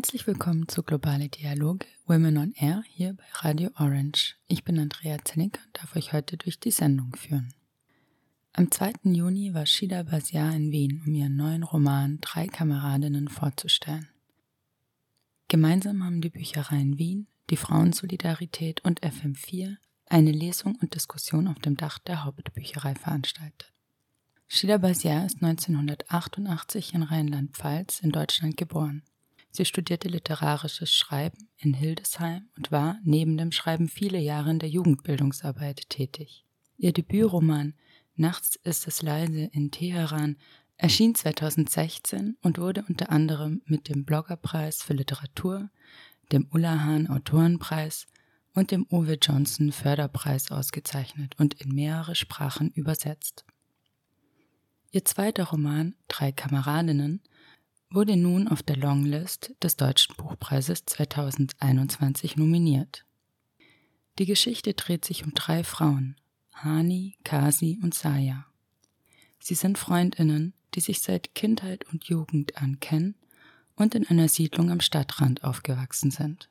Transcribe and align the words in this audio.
Herzlich 0.00 0.26
willkommen 0.26 0.66
zu 0.66 0.82
Globale 0.82 1.28
Dialoge 1.28 1.84
Women 2.06 2.38
on 2.38 2.54
Air 2.54 2.82
hier 2.88 3.12
bei 3.12 3.24
Radio 3.46 3.68
Orange. 3.78 4.34
Ich 4.46 4.64
bin 4.64 4.78
Andrea 4.78 5.18
Zennicker 5.22 5.60
und 5.66 5.76
darf 5.78 5.94
euch 5.94 6.14
heute 6.14 6.38
durch 6.38 6.58
die 6.58 6.70
Sendung 6.70 7.14
führen. 7.16 7.52
Am 8.54 8.70
2. 8.70 8.94
Juni 9.02 9.52
war 9.52 9.66
Shida 9.66 10.04
Basiar 10.04 10.56
in 10.56 10.72
Wien, 10.72 11.02
um 11.04 11.14
ihren 11.14 11.36
neuen 11.36 11.62
Roman 11.64 12.18
Drei 12.22 12.46
Kameradinnen 12.46 13.28
vorzustellen. 13.28 14.08
Gemeinsam 15.48 16.02
haben 16.02 16.22
die 16.22 16.30
Büchereien 16.30 16.96
Wien, 16.96 17.26
die 17.50 17.58
Frauensolidarität 17.58 18.82
und 18.82 19.02
FM4 19.02 19.76
eine 20.06 20.32
Lesung 20.32 20.76
und 20.76 20.94
Diskussion 20.94 21.46
auf 21.46 21.58
dem 21.58 21.76
Dach 21.76 21.98
der 21.98 22.24
Hauptbücherei 22.24 22.94
veranstaltet. 22.94 23.70
Shida 24.48 24.78
Basiar 24.78 25.26
ist 25.26 25.42
1988 25.42 26.94
in 26.94 27.02
Rheinland-Pfalz 27.02 28.00
in 28.00 28.12
Deutschland 28.12 28.56
geboren. 28.56 29.02
Sie 29.50 29.64
studierte 29.64 30.08
literarisches 30.08 30.92
Schreiben 30.94 31.48
in 31.58 31.74
Hildesheim 31.74 32.48
und 32.56 32.70
war 32.70 32.98
neben 33.04 33.36
dem 33.36 33.52
Schreiben 33.52 33.88
viele 33.88 34.18
Jahre 34.18 34.50
in 34.50 34.58
der 34.58 34.68
Jugendbildungsarbeit 34.68 35.88
tätig. 35.88 36.44
Ihr 36.78 36.92
Debütroman 36.92 37.74
Nachts 38.16 38.56
ist 38.64 38.86
es 38.86 39.00
leise 39.00 39.48
in 39.52 39.70
Teheran 39.70 40.36
erschien 40.76 41.14
2016 41.14 42.36
und 42.42 42.58
wurde 42.58 42.84
unter 42.88 43.10
anderem 43.10 43.62
mit 43.64 43.88
dem 43.88 44.04
Bloggerpreis 44.04 44.82
für 44.82 44.92
Literatur, 44.94 45.70
dem 46.32 46.46
Ulla 46.52 46.80
Hahn 46.80 47.06
Autorenpreis 47.08 48.06
und 48.54 48.70
dem 48.70 48.86
Uwe 48.90 49.18
Johnson 49.20 49.72
Förderpreis 49.72 50.50
ausgezeichnet 50.50 51.34
und 51.38 51.54
in 51.54 51.74
mehrere 51.74 52.14
Sprachen 52.14 52.70
übersetzt. 52.72 53.44
Ihr 54.90 55.04
zweiter 55.04 55.44
Roman 55.44 55.94
Drei 56.08 56.32
Kameradinnen 56.32 57.22
wurde 57.90 58.16
nun 58.16 58.46
auf 58.46 58.62
der 58.62 58.76
Longlist 58.76 59.52
des 59.62 59.76
Deutschen 59.76 60.14
Buchpreises 60.16 60.84
2021 60.86 62.36
nominiert. 62.36 63.04
Die 64.18 64.26
Geschichte 64.26 64.74
dreht 64.74 65.04
sich 65.04 65.24
um 65.24 65.34
drei 65.34 65.64
Frauen, 65.64 66.16
Hani, 66.52 67.16
Kasi 67.24 67.80
und 67.82 67.94
Saya. 67.94 68.46
Sie 69.40 69.54
sind 69.54 69.76
Freundinnen, 69.76 70.54
die 70.74 70.80
sich 70.80 71.00
seit 71.00 71.34
Kindheit 71.34 71.84
und 71.92 72.04
Jugend 72.04 72.56
ankennen 72.58 73.16
und 73.74 73.94
in 73.94 74.06
einer 74.06 74.28
Siedlung 74.28 74.70
am 74.70 74.80
Stadtrand 74.80 75.42
aufgewachsen 75.42 76.12
sind. 76.12 76.48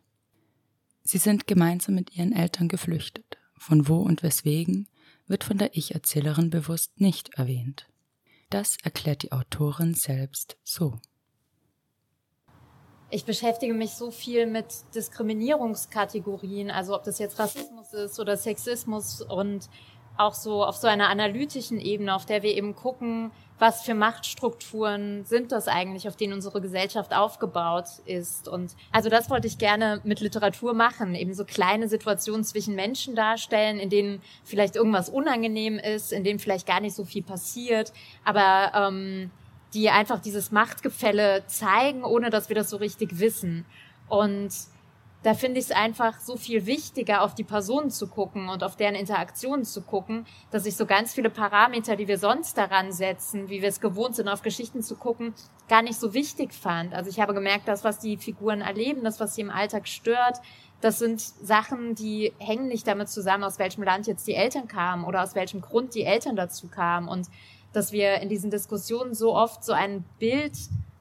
Sie 1.04 1.20
sind 1.20 1.48
gemeinsam 1.48 1.96
mit 1.96 2.16
ihren 2.16 2.34
Eltern 2.34 2.68
geflüchtet. 2.68 3.38
Von 3.58 3.88
wo 3.88 3.98
und 3.98 4.24
weswegen 4.24 4.88
wird 5.28 5.44
von 5.44 5.58
der 5.58 5.76
Ich-Erzählerin 5.78 6.50
bewusst 6.50 7.00
nicht 7.00 7.30
erwähnt. 7.36 7.88
Das 8.50 8.78
erklärt 8.84 9.24
die 9.24 9.32
Autorin 9.32 9.94
selbst 9.94 10.58
so. 10.64 11.00
Ich 13.12 13.26
beschäftige 13.26 13.74
mich 13.74 13.92
so 13.92 14.12
viel 14.12 14.46
mit 14.46 14.68
Diskriminierungskategorien, 14.94 16.70
also 16.70 16.96
ob 16.96 17.04
das 17.04 17.18
jetzt 17.18 17.40
Rassismus 17.40 17.92
ist 17.94 18.20
oder 18.20 18.38
Sexismus 18.38 19.22
und 19.22 19.68
auch 20.16 20.36
so 20.36 20.64
auf 20.64 20.76
so 20.76 20.88
einer 20.88 21.10
analytischen 21.10 21.80
Ebene, 21.80 22.14
auf 22.14 22.26
der 22.26 22.44
wir 22.44 22.56
eben 22.56 22.76
gucken, 22.76 23.32
was 23.58 23.82
für 23.82 23.94
Machtstrukturen 23.94 25.26
sind 25.26 25.52
das 25.52 25.68
eigentlich, 25.68 26.08
auf 26.08 26.18
denen 26.18 26.34
unsere 26.34 26.62
Gesellschaft 26.62 27.14
aufgebaut 27.14 27.88
ist. 28.06 28.48
Und 28.48 28.76
also 28.92 29.10
das 29.10 29.30
wollte 29.30 29.48
ich 29.48 29.58
gerne 29.58 30.02
mit 30.04 30.20
Literatur 30.20 30.74
machen, 30.74 31.16
eben 31.16 31.34
so 31.34 31.46
kleine 31.46 31.88
Situationen 31.88 32.44
zwischen 32.44 32.76
Menschen 32.76 33.16
darstellen, 33.16 33.80
in 33.80 33.90
denen 33.90 34.22
vielleicht 34.44 34.76
irgendwas 34.76 35.10
unangenehm 35.10 35.80
ist, 35.80 36.12
in 36.12 36.24
denen 36.24 36.40
vielleicht 36.40 36.68
gar 36.68 36.80
nicht 36.80 36.96
so 36.96 37.06
viel 37.06 37.24
passiert, 37.24 37.92
aber 38.24 38.72
ähm, 38.76 39.32
die 39.74 39.90
einfach 39.90 40.20
dieses 40.20 40.52
Machtgefälle 40.52 41.44
zeigen, 41.48 42.04
ohne 42.04 42.30
dass 42.30 42.50
wir 42.50 42.56
das 42.56 42.70
so 42.70 42.78
richtig 42.78 43.20
wissen. 43.20 43.66
Und 44.08 44.52
da 45.22 45.34
finde 45.34 45.60
ich 45.60 45.66
es 45.66 45.72
einfach 45.72 46.22
so 46.22 46.38
viel 46.38 46.66
wichtiger, 46.66 47.22
auf 47.24 47.36
die 47.36 47.44
Personen 47.44 47.90
zu 47.90 48.08
gucken 48.08 48.48
und 48.48 48.64
auf 48.64 48.78
deren 48.78 48.96
Interaktionen 48.96 49.66
zu 49.66 49.82
gucken, 49.82 50.26
dass 50.50 50.66
ich 50.66 50.78
so 50.78 50.86
ganz 50.86 51.14
viele 51.14 51.30
Parameter, 51.30 51.98
die 51.98 52.08
wir 52.08 52.18
sonst 52.18 52.58
daran 52.58 52.94
setzen, 52.94 53.50
wie 53.50 53.62
wir 53.62 53.68
es 53.68 53.82
gewohnt 53.82 54.16
sind, 54.16 54.30
auf 54.30 54.42
Geschichten 54.44 54.82
zu 54.82 54.96
gucken, 54.96 55.34
gar 55.68 55.82
nicht 55.82 56.00
so 56.00 56.14
wichtig 56.14 56.54
fand. 56.54 56.94
Also 56.94 57.10
ich 57.10 57.20
habe 57.20 57.34
gemerkt, 57.34 57.68
das, 57.68 57.84
was 57.84 58.00
die 58.00 58.16
Figuren 58.16 58.62
erleben, 58.62 59.04
das, 59.04 59.20
was 59.20 59.36
sie 59.36 59.42
im 59.42 59.50
Alltag 59.50 59.90
stört, 59.90 60.38
das 60.80 61.00
sind 61.00 61.20
Sachen, 61.20 61.96
die 61.96 62.32
hängen 62.40 62.70
nicht 62.70 62.88
damit 62.88 63.10
zusammen, 63.10 63.44
aus 63.44 63.60
welchem 63.60 63.84
Land 63.84 64.08
jetzt 64.08 64.26
die 64.26 64.36
Eltern 64.36 64.70
kamen 64.70 65.04
oder 65.04 65.22
aus 65.22 65.36
welchem 65.36 65.60
Grund 65.60 65.94
die 65.94 66.04
Eltern 66.04 66.38
dazu 66.38 66.70
kamen. 66.70 67.10
Und 67.10 67.28
dass 67.74 67.92
wir 67.92 68.22
in 68.22 68.30
diesen 68.30 68.52
Diskussionen 68.52 69.14
so 69.14 69.36
oft 69.36 69.64
so 69.64 69.74
ein 69.74 70.04
Bild 70.20 70.54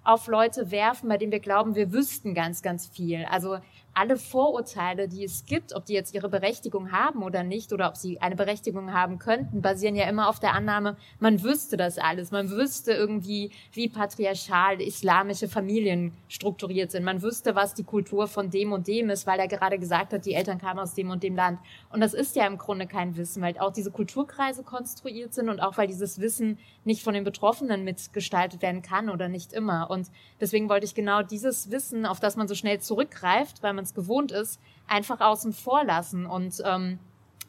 auf 0.05 0.27
Leute 0.27 0.71
werfen, 0.71 1.09
bei 1.09 1.19
dem 1.19 1.31
wir 1.31 1.41
glauben, 1.41 1.75
wir 1.75 1.93
wüssten 1.93 2.35
ganz, 2.35 2.63
ganz 2.63 2.87
viel. 2.87 3.27
Also 3.27 3.59
alle 3.99 4.17
Vorurteile, 4.17 5.09
die 5.09 5.25
es 5.25 5.45
gibt, 5.45 5.75
ob 5.75 5.85
die 5.85 5.93
jetzt 5.93 6.15
ihre 6.15 6.29
Berechtigung 6.29 6.93
haben 6.93 7.25
oder 7.25 7.43
nicht, 7.43 7.73
oder 7.73 7.89
ob 7.89 7.97
sie 7.97 8.21
eine 8.21 8.37
Berechtigung 8.37 8.93
haben 8.93 9.19
könnten, 9.19 9.61
basieren 9.61 9.97
ja 9.97 10.09
immer 10.09 10.29
auf 10.29 10.39
der 10.39 10.55
Annahme, 10.55 10.97
man 11.19 11.43
wüsste 11.43 11.77
das 11.77 11.99
alles. 11.99 12.31
Man 12.31 12.49
wüsste 12.49 12.93
irgendwie, 12.93 13.51
wie 13.73 13.89
patriarchal 13.89 14.81
islamische 14.81 15.49
Familien 15.49 16.13
strukturiert 16.29 16.93
sind. 16.93 17.03
Man 17.03 17.23
wüsste, 17.23 17.57
was 17.57 17.75
die 17.75 17.83
Kultur 17.83 18.29
von 18.29 18.51
dem 18.51 18.71
und 18.71 18.87
dem 18.87 19.11
ist, 19.11 19.27
weil 19.27 19.41
er 19.41 19.49
gerade 19.49 19.81
gesagt 19.81 20.13
hat, 20.13 20.25
die 20.25 20.35
Eltern 20.35 20.59
kamen 20.59 20.79
aus 20.79 20.95
dem 20.95 21.11
und 21.11 21.25
dem 21.25 21.35
Land. 21.35 21.59
Und 21.91 22.01
das 22.01 22.15
ist 22.15 22.37
ja 22.37 22.47
im 22.47 22.57
Grunde 22.57 22.87
kein 22.87 23.17
Wissen, 23.17 23.43
weil 23.43 23.59
auch 23.59 23.73
diese 23.73 23.91
Kulturkreise 23.91 24.63
konstruiert 24.63 25.35
sind 25.35 25.49
und 25.49 25.59
auch 25.59 25.77
weil 25.77 25.89
dieses 25.89 26.21
Wissen 26.21 26.59
nicht 26.85 27.03
von 27.03 27.15
den 27.15 27.25
Betroffenen 27.25 27.83
mitgestaltet 27.83 28.63
werden 28.63 28.83
kann 28.83 29.11
oder 29.11 29.29
nicht 29.29 29.53
immer. 29.53 29.91
Und 29.91 30.09
deswegen 30.41 30.69
wollte 30.69 30.87
ich 30.87 30.95
genau 30.95 31.23
dieses 31.23 31.73
Wissen, 31.73 32.07
auf 32.07 32.21
das 32.21 32.37
man 32.37 32.47
so 32.47 32.55
schnell 32.55 32.79
zurückgreift, 32.81 33.63
weil 33.65 33.73
man 33.73 33.88
es 33.89 33.95
gewohnt 33.95 34.33
ist, 34.33 34.61
einfach 34.87 35.21
außen 35.21 35.53
vor 35.53 35.85
lassen 35.85 36.27
und 36.27 36.63
ähm, 36.65 36.99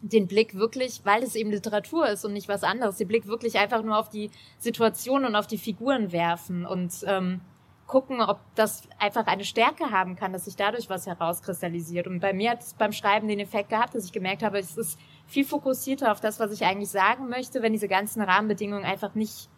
den 0.02 0.28
Blick 0.28 0.56
wirklich, 0.56 1.02
weil 1.04 1.24
es 1.24 1.36
eben 1.36 1.52
Literatur 1.52 2.08
ist 2.08 2.26
und 2.26 2.34
nicht 2.34 2.48
was 2.48 2.64
anderes, 2.64 2.98
den 2.98 3.08
Blick 3.08 3.28
wirklich 3.28 3.58
einfach 3.58 3.84
nur 3.84 3.98
auf 3.98 4.10
die 4.10 4.32
Situation 4.58 5.26
und 5.26 5.36
auf 5.36 5.48
die 5.48 5.58
Figuren 5.58 6.12
werfen 6.12 6.66
und 6.66 7.04
ähm, 7.06 7.42
gucken, 7.90 8.22
ob 8.22 8.40
das 8.56 8.84
einfach 9.00 9.26
eine 9.28 9.44
Stärke 9.44 9.92
haben 9.92 10.16
kann, 10.16 10.32
dass 10.32 10.46
sich 10.46 10.56
dadurch 10.56 10.90
was 10.90 11.08
herauskristallisiert. 11.08 12.08
Und 12.08 12.20
bei 12.20 12.34
mir 12.34 12.52
hat 12.52 12.62
es 12.62 12.76
beim 12.76 12.94
Schreiben 12.94 13.28
den 13.28 13.40
Effekt 13.40 13.70
gehabt, 13.70 13.96
dass 13.96 14.06
ich 14.06 14.12
gemerkt 14.12 14.44
habe, 14.44 14.60
es 14.60 14.78
ist 14.78 15.00
viel 15.26 15.44
fokussierter 15.44 16.12
auf 16.12 16.22
das, 16.22 16.40
was 16.40 16.52
ich 16.52 16.64
eigentlich 16.64 16.90
sagen 16.90 17.28
möchte, 17.30 17.62
wenn 17.62 17.74
diese 17.74 17.88
ganzen 17.88 18.22
Rahmenbedingungen 18.22 18.86
einfach 18.86 19.16
nicht, 19.16 19.50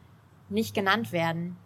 nicht 0.49 0.73
genannt 0.73 1.11
werden. 1.11 1.57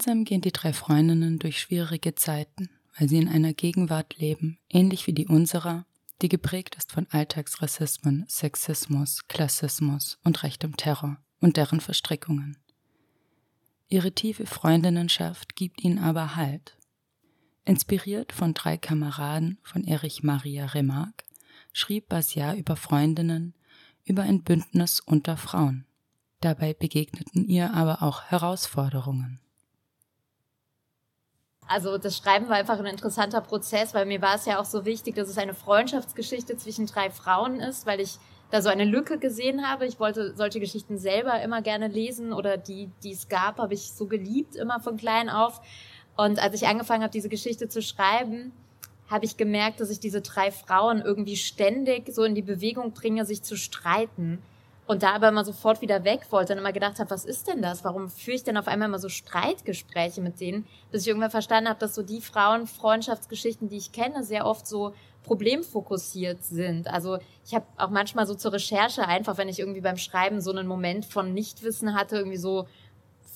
Gemeinsam 0.00 0.24
gehen 0.24 0.40
die 0.40 0.50
drei 0.50 0.72
Freundinnen 0.72 1.38
durch 1.38 1.60
schwierige 1.60 2.14
Zeiten, 2.14 2.70
weil 2.98 3.06
sie 3.06 3.18
in 3.18 3.28
einer 3.28 3.52
Gegenwart 3.52 4.16
leben, 4.16 4.58
ähnlich 4.70 5.06
wie 5.06 5.12
die 5.12 5.26
unserer, 5.26 5.84
die 6.22 6.30
geprägt 6.30 6.74
ist 6.76 6.90
von 6.90 7.06
Alltagsrassismen, 7.10 8.24
Sexismus, 8.26 9.28
Klassismus 9.28 10.18
und 10.24 10.42
rechtem 10.42 10.74
Terror 10.78 11.18
und 11.40 11.58
deren 11.58 11.80
Verstrickungen. 11.82 12.56
Ihre 13.90 14.12
tiefe 14.12 14.46
Freundinnenschaft 14.46 15.54
gibt 15.54 15.84
ihnen 15.84 15.98
aber 15.98 16.34
Halt. 16.34 16.78
Inspiriert 17.66 18.32
von 18.32 18.54
drei 18.54 18.78
Kameraden 18.78 19.58
von 19.62 19.84
Erich 19.84 20.22
Maria 20.22 20.64
Remarque 20.64 21.26
schrieb 21.74 22.08
Basia 22.08 22.54
über 22.54 22.76
Freundinnen, 22.76 23.52
über 24.06 24.22
ein 24.22 24.44
Bündnis 24.44 25.00
unter 25.00 25.36
Frauen. 25.36 25.84
Dabei 26.40 26.72
begegneten 26.72 27.46
ihr 27.46 27.74
aber 27.74 28.02
auch 28.02 28.22
Herausforderungen. 28.22 29.40
Also 31.70 31.98
das 31.98 32.16
Schreiben 32.16 32.48
war 32.48 32.56
einfach 32.56 32.80
ein 32.80 32.86
interessanter 32.86 33.40
Prozess, 33.40 33.94
weil 33.94 34.04
mir 34.04 34.20
war 34.20 34.34
es 34.34 34.44
ja 34.44 34.58
auch 34.58 34.64
so 34.64 34.84
wichtig, 34.84 35.14
dass 35.14 35.28
es 35.28 35.38
eine 35.38 35.54
Freundschaftsgeschichte 35.54 36.56
zwischen 36.56 36.86
drei 36.86 37.10
Frauen 37.10 37.60
ist, 37.60 37.86
weil 37.86 38.00
ich 38.00 38.18
da 38.50 38.60
so 38.60 38.68
eine 38.68 38.84
Lücke 38.84 39.18
gesehen 39.18 39.64
habe. 39.64 39.86
Ich 39.86 40.00
wollte 40.00 40.34
solche 40.34 40.58
Geschichten 40.58 40.98
selber 40.98 41.40
immer 41.40 41.62
gerne 41.62 41.86
lesen 41.86 42.32
oder 42.32 42.56
die, 42.56 42.90
die 43.04 43.12
es 43.12 43.28
gab, 43.28 43.58
habe 43.58 43.74
ich 43.74 43.92
so 43.92 44.08
geliebt, 44.08 44.56
immer 44.56 44.80
von 44.80 44.96
klein 44.96 45.30
auf. 45.30 45.60
Und 46.16 46.42
als 46.42 46.60
ich 46.60 46.66
angefangen 46.66 47.04
habe, 47.04 47.12
diese 47.12 47.28
Geschichte 47.28 47.68
zu 47.68 47.82
schreiben, 47.82 48.50
habe 49.08 49.24
ich 49.24 49.36
gemerkt, 49.36 49.78
dass 49.78 49.90
ich 49.90 50.00
diese 50.00 50.22
drei 50.22 50.50
Frauen 50.50 51.00
irgendwie 51.00 51.36
ständig 51.36 52.12
so 52.12 52.24
in 52.24 52.34
die 52.34 52.42
Bewegung 52.42 52.94
bringe, 52.94 53.24
sich 53.24 53.44
zu 53.44 53.56
streiten 53.56 54.42
und 54.90 55.04
da 55.04 55.12
aber 55.12 55.28
immer 55.28 55.44
sofort 55.44 55.82
wieder 55.82 56.02
weg 56.02 56.22
wollte 56.30 56.52
und 56.52 56.58
immer 56.58 56.72
gedacht 56.72 56.98
habe, 56.98 57.10
was 57.10 57.24
ist 57.24 57.46
denn 57.46 57.62
das? 57.62 57.84
Warum 57.84 58.08
führe 58.08 58.34
ich 58.34 58.42
denn 58.42 58.56
auf 58.56 58.66
einmal 58.66 58.88
immer 58.88 58.98
so 58.98 59.08
Streitgespräche 59.08 60.20
mit 60.20 60.40
denen? 60.40 60.66
Bis 60.90 61.02
ich 61.02 61.08
irgendwann 61.08 61.30
verstanden 61.30 61.70
habe, 61.70 61.78
dass 61.78 61.94
so 61.94 62.02
die 62.02 62.20
Frauen-Freundschaftsgeschichten, 62.20 63.68
die 63.68 63.76
ich 63.76 63.92
kenne, 63.92 64.24
sehr 64.24 64.46
oft 64.46 64.66
so 64.66 64.92
problemfokussiert 65.22 66.42
sind. 66.42 66.88
Also 66.88 67.18
ich 67.46 67.54
habe 67.54 67.66
auch 67.76 67.90
manchmal 67.90 68.26
so 68.26 68.34
zur 68.34 68.52
Recherche 68.52 69.06
einfach, 69.06 69.38
wenn 69.38 69.48
ich 69.48 69.60
irgendwie 69.60 69.80
beim 69.80 69.96
Schreiben 69.96 70.40
so 70.40 70.50
einen 70.50 70.66
Moment 70.66 71.04
von 71.04 71.32
Nichtwissen 71.34 71.94
hatte, 71.94 72.16
irgendwie 72.16 72.36
so 72.36 72.66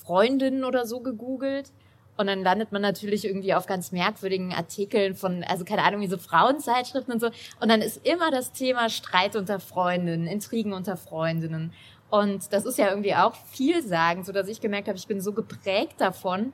Freundinnen 0.03 0.65
oder 0.65 0.85
so 0.85 0.99
gegoogelt 0.99 1.71
und 2.17 2.27
dann 2.27 2.43
landet 2.43 2.71
man 2.71 2.81
natürlich 2.81 3.25
irgendwie 3.25 3.53
auf 3.53 3.65
ganz 3.65 3.91
merkwürdigen 3.91 4.53
Artikeln 4.53 5.15
von, 5.15 5.43
also 5.43 5.65
keine 5.65 5.83
Ahnung, 5.83 6.01
wie 6.01 6.07
so 6.07 6.17
Frauenzeitschriften 6.17 7.13
und 7.13 7.19
so. 7.19 7.27
Und 7.59 7.69
dann 7.69 7.81
ist 7.81 8.05
immer 8.05 8.31
das 8.31 8.53
Thema 8.53 8.89
Streit 8.89 9.35
unter 9.35 9.59
Freundinnen, 9.59 10.27
Intrigen 10.27 10.73
unter 10.73 10.95
Freundinnen. 10.95 11.73
Und 12.09 12.53
das 12.53 12.65
ist 12.65 12.77
ja 12.77 12.89
irgendwie 12.89 13.15
auch 13.15 13.35
vielsagend, 13.35 14.25
so 14.25 14.31
dass 14.31 14.47
ich 14.47 14.61
gemerkt 14.61 14.87
habe, 14.87 14.97
ich 14.97 15.07
bin 15.07 15.19
so 15.19 15.33
geprägt 15.33 15.95
davon, 15.99 16.53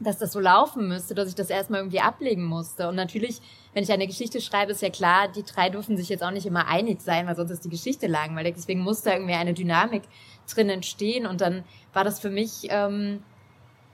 dass 0.00 0.18
das 0.18 0.32
so 0.32 0.40
laufen 0.40 0.88
müsste, 0.88 1.14
dass 1.14 1.28
ich 1.28 1.34
das 1.34 1.50
erstmal 1.50 1.80
irgendwie 1.80 2.00
ablegen 2.00 2.44
musste. 2.44 2.88
Und 2.88 2.96
natürlich, 2.96 3.40
wenn 3.74 3.82
ich 3.82 3.92
eine 3.92 4.06
Geschichte 4.06 4.40
schreibe, 4.40 4.72
ist 4.72 4.82
ja 4.82 4.90
klar, 4.90 5.28
die 5.28 5.44
drei 5.44 5.68
dürfen 5.68 5.96
sich 5.96 6.08
jetzt 6.08 6.22
auch 6.22 6.30
nicht 6.30 6.46
immer 6.46 6.66
einig 6.66 7.00
sein, 7.00 7.26
weil 7.26 7.36
sonst 7.36 7.50
ist 7.50 7.64
die 7.64 7.70
Geschichte 7.70 8.06
langweilig. 8.06 8.54
Deswegen 8.56 8.80
muss 8.80 9.02
da 9.02 9.12
irgendwie 9.12 9.34
eine 9.34 9.54
Dynamik 9.54 10.02
drin 10.52 10.70
entstehen. 10.70 11.26
Und 11.26 11.40
dann 11.40 11.64
war 11.92 12.02
das 12.02 12.18
für 12.18 12.30
mich 12.30 12.68
ähm, 12.70 13.22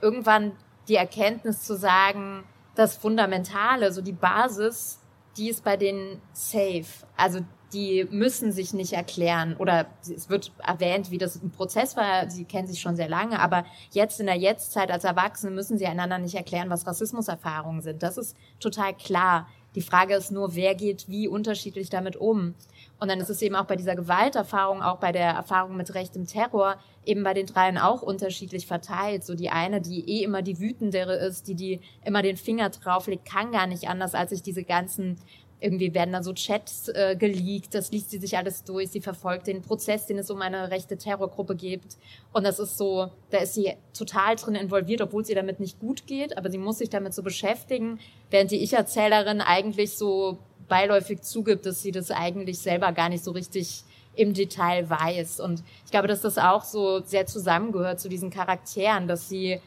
irgendwann 0.00 0.52
die 0.88 0.96
Erkenntnis 0.96 1.62
zu 1.62 1.76
sagen, 1.76 2.44
das 2.74 2.96
Fundamentale, 2.96 3.92
so 3.92 4.02
die 4.02 4.12
Basis, 4.12 5.00
die 5.36 5.48
ist 5.48 5.64
bei 5.64 5.76
denen 5.76 6.20
safe. 6.32 7.06
Also 7.16 7.40
die 7.72 8.06
müssen 8.10 8.52
sich 8.52 8.74
nicht 8.74 8.92
erklären 8.94 9.56
oder 9.56 9.86
es 10.02 10.28
wird 10.28 10.52
erwähnt, 10.66 11.10
wie 11.10 11.18
das 11.18 11.36
ein 11.36 11.50
Prozess 11.50 11.96
war. 11.96 12.28
Sie 12.28 12.44
kennen 12.44 12.66
sich 12.66 12.80
schon 12.80 12.96
sehr 12.96 13.08
lange, 13.08 13.38
aber 13.38 13.64
jetzt 13.92 14.18
in 14.18 14.26
der 14.26 14.36
Jetztzeit 14.36 14.90
als 14.90 15.04
Erwachsene 15.04 15.52
müssen 15.52 15.78
sie 15.78 15.86
einander 15.86 16.18
nicht 16.18 16.34
erklären, 16.34 16.70
was 16.70 16.86
Rassismuserfahrungen 16.86 17.80
sind. 17.80 18.02
Das 18.02 18.16
ist 18.18 18.36
total 18.58 18.94
klar. 18.94 19.46
Die 19.76 19.82
Frage 19.82 20.14
ist 20.14 20.32
nur, 20.32 20.56
wer 20.56 20.74
geht 20.74 21.08
wie 21.08 21.28
unterschiedlich 21.28 21.90
damit 21.90 22.16
um. 22.16 22.54
Und 23.00 23.08
dann 23.08 23.18
ist 23.18 23.30
es 23.30 23.40
eben 23.40 23.56
auch 23.56 23.64
bei 23.64 23.76
dieser 23.76 23.96
Gewalterfahrung, 23.96 24.82
auch 24.82 24.98
bei 24.98 25.10
der 25.10 25.30
Erfahrung 25.30 25.76
mit 25.76 25.94
rechtem 25.94 26.26
Terror, 26.26 26.76
eben 27.06 27.24
bei 27.24 27.32
den 27.32 27.46
dreien 27.46 27.78
auch 27.78 28.02
unterschiedlich 28.02 28.66
verteilt. 28.66 29.24
So 29.24 29.34
die 29.34 29.48
eine, 29.48 29.80
die 29.80 30.08
eh 30.08 30.22
immer 30.22 30.42
die 30.42 30.60
wütendere 30.60 31.14
ist, 31.14 31.48
die 31.48 31.54
die 31.54 31.80
immer 32.04 32.20
den 32.20 32.36
Finger 32.36 32.68
drauflegt, 32.68 33.24
kann 33.24 33.52
gar 33.52 33.66
nicht 33.66 33.88
anders, 33.88 34.14
als 34.14 34.30
sich 34.30 34.42
diese 34.42 34.64
ganzen 34.64 35.18
irgendwie 35.60 35.94
werden 35.94 36.12
da 36.12 36.22
so 36.22 36.32
Chats 36.32 36.88
äh, 36.88 37.16
geleakt, 37.16 37.74
das 37.74 37.92
liest 37.92 38.10
sie 38.10 38.18
sich 38.18 38.36
alles 38.36 38.64
durch, 38.64 38.90
sie 38.90 39.00
verfolgt 39.00 39.46
den 39.46 39.62
Prozess, 39.62 40.06
den 40.06 40.18
es 40.18 40.30
um 40.30 40.40
eine 40.40 40.70
rechte 40.70 40.96
Terrorgruppe 40.96 41.54
gibt. 41.54 41.98
Und 42.32 42.44
das 42.44 42.58
ist 42.58 42.78
so, 42.78 43.10
da 43.30 43.38
ist 43.38 43.54
sie 43.54 43.74
total 43.96 44.36
drin 44.36 44.54
involviert, 44.54 45.02
obwohl 45.02 45.24
sie 45.24 45.34
damit 45.34 45.60
nicht 45.60 45.78
gut 45.78 46.06
geht, 46.06 46.36
aber 46.38 46.50
sie 46.50 46.58
muss 46.58 46.78
sich 46.78 46.90
damit 46.90 47.14
so 47.14 47.22
beschäftigen, 47.22 47.98
während 48.30 48.50
die 48.50 48.62
Ich-Erzählerin 48.62 49.40
eigentlich 49.40 49.96
so 49.96 50.38
beiläufig 50.70 51.20
zugibt, 51.20 51.66
dass 51.66 51.82
sie 51.82 51.92
das 51.92 52.10
eigentlich 52.10 52.58
selber 52.60 52.92
gar 52.92 53.10
nicht 53.10 53.22
so 53.22 53.32
richtig 53.32 53.84
im 54.16 54.32
Detail 54.32 54.88
weiß. 54.88 55.40
Und 55.40 55.62
ich 55.84 55.90
glaube, 55.90 56.08
dass 56.08 56.22
das 56.22 56.38
auch 56.38 56.64
so 56.64 57.00
sehr 57.04 57.26
zusammengehört 57.26 58.00
zu 58.00 58.08
diesen 58.08 58.30
Charakteren, 58.30 59.06
dass 59.06 59.28
sie 59.28 59.60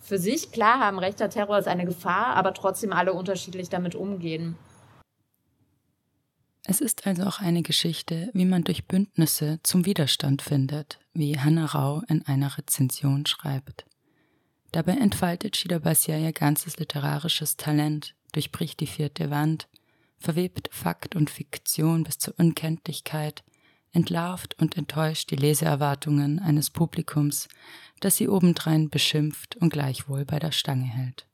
für 0.00 0.18
sich 0.18 0.52
klar 0.52 0.80
haben, 0.80 0.98
rechter 0.98 1.30
Terror 1.30 1.58
ist 1.58 1.68
eine 1.68 1.84
Gefahr, 1.84 2.36
aber 2.36 2.54
trotzdem 2.54 2.92
alle 2.92 3.12
unterschiedlich 3.12 3.68
damit 3.68 3.94
umgehen. 3.94 4.56
Es 6.68 6.80
ist 6.80 7.06
also 7.06 7.24
auch 7.24 7.40
eine 7.40 7.62
Geschichte, 7.62 8.30
wie 8.32 8.44
man 8.44 8.64
durch 8.64 8.86
Bündnisse 8.86 9.60
zum 9.62 9.86
Widerstand 9.86 10.42
findet, 10.42 10.98
wie 11.12 11.38
Hannah 11.38 11.66
Rau 11.66 12.02
in 12.08 12.26
einer 12.26 12.58
Rezension 12.58 13.24
schreibt. 13.26 13.84
Dabei 14.72 14.92
entfaltet 14.92 15.56
Shida 15.56 15.78
Basia 15.78 16.18
ihr 16.18 16.32
ganzes 16.32 16.78
literarisches 16.78 17.56
Talent, 17.56 18.14
durchbricht 18.32 18.80
die 18.80 18.88
vierte 18.88 19.30
Wand, 19.30 19.68
verwebt 20.26 20.68
Fakt 20.72 21.14
und 21.14 21.30
Fiktion 21.30 22.02
bis 22.02 22.18
zur 22.18 22.34
Unkenntlichkeit, 22.36 23.44
entlarvt 23.92 24.60
und 24.60 24.76
enttäuscht 24.76 25.30
die 25.30 25.36
Leseerwartungen 25.36 26.40
eines 26.40 26.68
Publikums, 26.68 27.46
das 28.00 28.16
sie 28.16 28.28
obendrein 28.28 28.90
beschimpft 28.90 29.54
und 29.54 29.72
gleichwohl 29.72 30.24
bei 30.24 30.40
der 30.40 30.50
Stange 30.50 30.82
hält. 30.82 31.28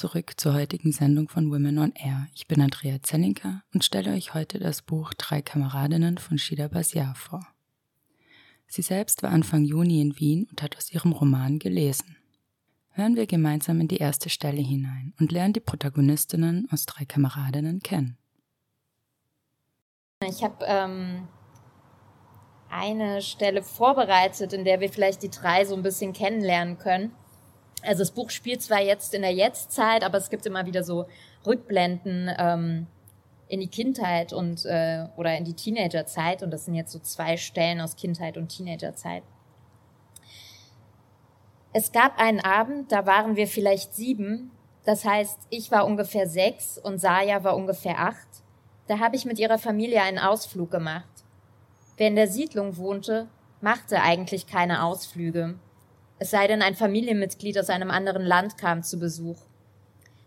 Zurück 0.00 0.40
zur 0.40 0.54
heutigen 0.54 0.92
Sendung 0.92 1.28
von 1.28 1.50
Women 1.50 1.76
on 1.76 1.92
Air. 1.94 2.26
Ich 2.34 2.48
bin 2.48 2.62
Andrea 2.62 3.02
Zenninker 3.02 3.62
und 3.74 3.84
stelle 3.84 4.14
euch 4.14 4.32
heute 4.32 4.58
das 4.58 4.80
Buch 4.80 5.12
Drei 5.12 5.42
Kameradinnen 5.42 6.16
von 6.16 6.38
Shida 6.38 6.68
Basiar 6.68 7.14
vor. 7.14 7.46
Sie 8.66 8.80
selbst 8.80 9.22
war 9.22 9.28
Anfang 9.28 9.62
Juni 9.62 10.00
in 10.00 10.18
Wien 10.18 10.46
und 10.50 10.62
hat 10.62 10.78
aus 10.78 10.90
ihrem 10.90 11.12
Roman 11.12 11.58
gelesen. 11.58 12.16
Hören 12.92 13.14
wir 13.14 13.26
gemeinsam 13.26 13.78
in 13.78 13.88
die 13.88 13.98
erste 13.98 14.30
Stelle 14.30 14.62
hinein 14.62 15.12
und 15.20 15.32
lernen 15.32 15.52
die 15.52 15.60
Protagonistinnen 15.60 16.66
aus 16.72 16.86
Drei 16.86 17.04
Kameradinnen 17.04 17.80
kennen. 17.80 18.16
Ich 20.26 20.42
habe 20.42 20.64
ähm, 20.66 21.28
eine 22.70 23.20
Stelle 23.20 23.62
vorbereitet, 23.62 24.54
in 24.54 24.64
der 24.64 24.80
wir 24.80 24.88
vielleicht 24.88 25.22
die 25.22 25.30
drei 25.30 25.66
so 25.66 25.74
ein 25.74 25.82
bisschen 25.82 26.14
kennenlernen 26.14 26.78
können. 26.78 27.12
Also 27.82 28.00
das 28.00 28.10
Buch 28.10 28.30
spielt 28.30 28.62
zwar 28.62 28.80
jetzt 28.80 29.14
in 29.14 29.22
der 29.22 29.32
Jetztzeit, 29.32 30.04
aber 30.04 30.18
es 30.18 30.30
gibt 30.30 30.46
immer 30.46 30.66
wieder 30.66 30.84
so 30.84 31.06
Rückblenden 31.46 32.30
ähm, 32.38 32.86
in 33.48 33.60
die 33.60 33.68
Kindheit 33.68 34.32
und 34.32 34.64
äh, 34.66 35.06
oder 35.16 35.36
in 35.36 35.44
die 35.44 35.54
Teenagerzeit 35.54 36.42
und 36.42 36.50
das 36.50 36.66
sind 36.66 36.74
jetzt 36.74 36.92
so 36.92 36.98
zwei 36.98 37.36
Stellen 37.36 37.80
aus 37.80 37.96
Kindheit 37.96 38.36
und 38.36 38.48
Teenagerzeit. 38.48 39.22
Es 41.72 41.92
gab 41.92 42.18
einen 42.18 42.40
Abend, 42.40 42.92
da 42.92 43.06
waren 43.06 43.36
wir 43.36 43.46
vielleicht 43.46 43.94
sieben, 43.94 44.50
das 44.84 45.04
heißt, 45.04 45.38
ich 45.50 45.70
war 45.70 45.86
ungefähr 45.86 46.26
sechs 46.26 46.78
und 46.78 46.98
Saya 46.98 47.44
war 47.44 47.56
ungefähr 47.56 47.98
acht. 47.98 48.28
Da 48.86 48.98
habe 48.98 49.14
ich 49.14 49.24
mit 49.24 49.38
ihrer 49.38 49.58
Familie 49.58 50.02
einen 50.02 50.18
Ausflug 50.18 50.70
gemacht. 50.70 51.08
Wer 51.96 52.08
in 52.08 52.16
der 52.16 52.28
Siedlung 52.28 52.76
wohnte, 52.76 53.28
machte 53.60 54.00
eigentlich 54.00 54.46
keine 54.46 54.84
Ausflüge. 54.84 55.56
Es 56.22 56.30
sei 56.30 56.46
denn, 56.46 56.60
ein 56.60 56.74
Familienmitglied 56.74 57.58
aus 57.58 57.70
einem 57.70 57.90
anderen 57.90 58.22
Land 58.22 58.58
kam 58.58 58.82
zu 58.82 58.98
Besuch. 58.98 59.38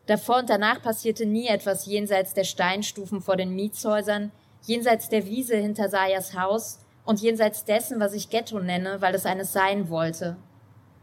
Davor 0.08 0.40
und 0.40 0.50
danach 0.50 0.82
passierte 0.82 1.28
nie 1.28 1.48
etwas 1.48 1.86
jenseits 1.86 2.34
der 2.34 2.46
Steinstufen 2.46 3.22
vor 3.22 3.38
den 3.38 3.54
Mietshäusern, 3.56 4.32
jenseits 4.64 5.10
der 5.10 5.28
Wiese 5.28 5.56
hinter 5.56 5.90
Sayas 5.90 6.36
Haus 6.36 6.80
und 7.06 7.22
jenseits 7.22 7.64
dessen, 7.64 8.00
was 8.00 8.14
ich 8.14 8.32
Ghetto 8.32 8.60
nenne, 8.60 9.02
weil 9.02 9.14
es 9.14 9.28
eines 9.28 9.54
sein 9.54 9.88
wollte. 9.88 10.36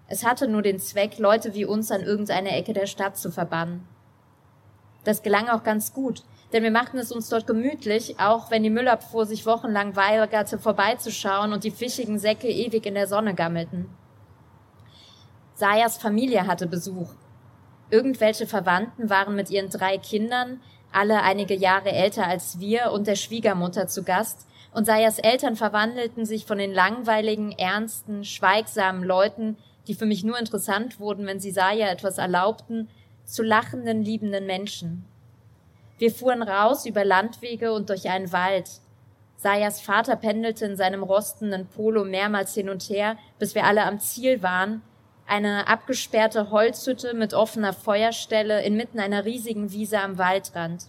Es 0.08 0.26
hatte 0.26 0.48
nur 0.48 0.62
den 0.62 0.80
Zweck, 0.80 1.18
Leute 1.18 1.54
wie 1.54 1.64
uns 1.64 1.92
an 1.92 2.02
irgendeine 2.02 2.56
Ecke 2.56 2.72
der 2.72 2.86
Stadt 2.86 3.16
zu 3.16 3.30
verbannen. 3.30 3.86
Das 5.04 5.22
gelang 5.22 5.48
auch 5.48 5.62
ganz 5.62 5.94
gut, 5.94 6.24
denn 6.52 6.64
wir 6.64 6.72
machten 6.72 6.98
es 6.98 7.12
uns 7.12 7.28
dort 7.28 7.46
gemütlich, 7.46 8.18
auch 8.18 8.50
wenn 8.50 8.64
die 8.64 8.70
Müllabfuhr 8.70 9.24
sich 9.24 9.46
wochenlang 9.46 9.94
weigerte, 9.94 10.58
vorbeizuschauen 10.58 11.52
und 11.52 11.62
die 11.62 11.70
fischigen 11.70 12.18
Säcke 12.18 12.48
ewig 12.48 12.86
in 12.86 12.94
der 12.94 13.06
Sonne 13.06 13.36
gammelten. 13.36 13.86
Sayas 15.60 15.98
Familie 15.98 16.46
hatte 16.46 16.66
Besuch. 16.66 17.10
Irgendwelche 17.90 18.46
Verwandten 18.46 19.10
waren 19.10 19.36
mit 19.36 19.50
ihren 19.50 19.68
drei 19.68 19.98
Kindern, 19.98 20.62
alle 20.90 21.20
einige 21.20 21.54
Jahre 21.54 21.92
älter 21.92 22.26
als 22.26 22.60
wir, 22.60 22.92
und 22.92 23.06
der 23.06 23.14
Schwiegermutter 23.14 23.86
zu 23.86 24.02
Gast, 24.02 24.46
und 24.72 24.86
Sayas 24.86 25.18
Eltern 25.18 25.56
verwandelten 25.56 26.24
sich 26.24 26.46
von 26.46 26.56
den 26.56 26.72
langweiligen, 26.72 27.52
ernsten, 27.52 28.24
schweigsamen 28.24 29.04
Leuten, 29.04 29.58
die 29.86 29.92
für 29.92 30.06
mich 30.06 30.24
nur 30.24 30.38
interessant 30.38 30.98
wurden, 30.98 31.26
wenn 31.26 31.40
sie 31.40 31.50
Saya 31.50 31.88
etwas 31.88 32.16
erlaubten, 32.16 32.88
zu 33.26 33.42
lachenden, 33.42 34.02
liebenden 34.02 34.46
Menschen. 34.46 35.04
Wir 35.98 36.10
fuhren 36.10 36.42
raus 36.42 36.86
über 36.86 37.04
Landwege 37.04 37.74
und 37.74 37.90
durch 37.90 38.08
einen 38.08 38.32
Wald. 38.32 38.70
Sayas 39.36 39.82
Vater 39.82 40.16
pendelte 40.16 40.64
in 40.64 40.76
seinem 40.76 41.02
rostenden 41.02 41.66
Polo 41.66 42.04
mehrmals 42.04 42.54
hin 42.54 42.70
und 42.70 42.84
her, 42.84 43.18
bis 43.38 43.54
wir 43.54 43.64
alle 43.66 43.84
am 43.84 44.00
Ziel 44.00 44.42
waren, 44.42 44.80
eine 45.30 45.68
abgesperrte 45.68 46.50
Holzhütte 46.50 47.14
mit 47.14 47.34
offener 47.34 47.72
Feuerstelle 47.72 48.62
inmitten 48.64 48.98
einer 48.98 49.24
riesigen 49.24 49.70
Wiese 49.70 50.00
am 50.00 50.18
Waldrand. 50.18 50.86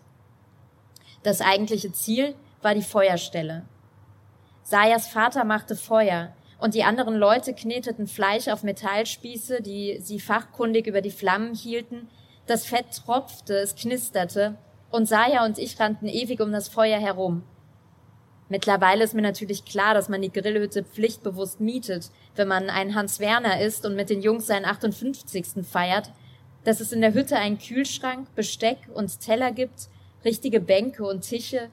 Das 1.22 1.42
eigentliche 1.42 1.94
Ziel 1.94 2.34
war 2.64 2.74
die 2.74 2.82
Feuerstelle. 2.82 3.66
Sayas 4.64 5.08
Vater 5.08 5.44
machte 5.44 5.76
Feuer, 5.76 6.34
und 6.58 6.76
die 6.76 6.84
anderen 6.84 7.16
Leute 7.16 7.54
kneteten 7.54 8.08
Fleisch 8.08 8.48
auf 8.48 8.62
Metallspieße, 8.62 9.62
die 9.62 10.00
sie 10.00 10.20
fachkundig 10.20 10.86
über 10.86 11.02
die 11.02 11.12
Flammen 11.12 11.56
hielten. 11.56 12.08
Das 12.46 12.66
Fett 12.66 12.86
tropfte, 13.04 13.56
es 13.56 13.76
knisterte, 13.76 14.58
und 14.92 15.08
Saya 15.08 15.46
und 15.46 15.58
ich 15.58 15.80
rannten 15.80 16.08
ewig 16.08 16.40
um 16.40 16.52
das 16.52 16.68
Feuer 16.68 17.00
herum. 17.00 17.44
Mittlerweile 18.52 19.06
ist 19.06 19.14
mir 19.14 19.22
natürlich 19.22 19.64
klar, 19.64 19.94
dass 19.94 20.10
man 20.10 20.22
die 20.22 20.30
Grillhütte 20.30 20.84
pflichtbewusst 20.84 21.62
mietet, 21.62 22.10
wenn 22.36 22.50
man 22.50 22.70
ein 22.70 22.96
Hans 22.96 23.22
Werner 23.22 23.62
ist 23.62 23.86
und 23.86 23.96
mit 23.96 24.10
den 24.10 24.22
Jungs 24.22 24.48
seinen 24.48 24.66
58. 24.66 25.66
feiert, 25.66 26.12
dass 26.66 26.82
es 26.82 26.92
in 26.92 27.00
der 27.00 27.14
Hütte 27.14 27.38
einen 27.38 27.60
Kühlschrank, 27.60 28.28
Besteck 28.36 28.78
und 28.94 29.22
Teller 29.22 29.54
gibt, 29.54 29.88
richtige 30.26 30.60
Bänke 30.60 31.06
und 31.06 31.22
Tische, 31.22 31.70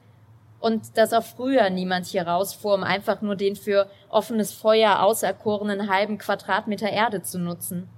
und 0.61 0.97
dass 0.97 1.11
auch 1.11 1.23
früher 1.23 1.69
niemand 1.69 2.05
hier 2.05 2.25
rausfuhr, 2.25 2.75
um 2.75 2.83
einfach 2.83 3.21
nur 3.21 3.35
den 3.35 3.57
für 3.57 3.91
offenes 4.07 4.53
Feuer 4.53 5.01
auserkorenen 5.01 5.89
halben 5.89 6.17
Quadratmeter 6.17 6.89
Erde 6.89 7.21
zu 7.21 7.39
nutzen. 7.39 7.89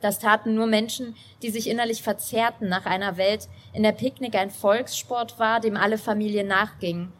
Das 0.00 0.20
taten 0.20 0.54
nur 0.54 0.68
Menschen, 0.68 1.16
die 1.42 1.50
sich 1.50 1.68
innerlich 1.68 2.04
verzerrten 2.04 2.68
nach 2.68 2.86
einer 2.86 3.16
Welt, 3.16 3.48
in 3.72 3.82
der 3.82 3.90
Picknick 3.90 4.36
ein 4.36 4.50
Volkssport 4.50 5.40
war, 5.40 5.58
dem 5.58 5.76
alle 5.76 5.98
Familien 5.98 6.46
nachgingen. 6.46 7.12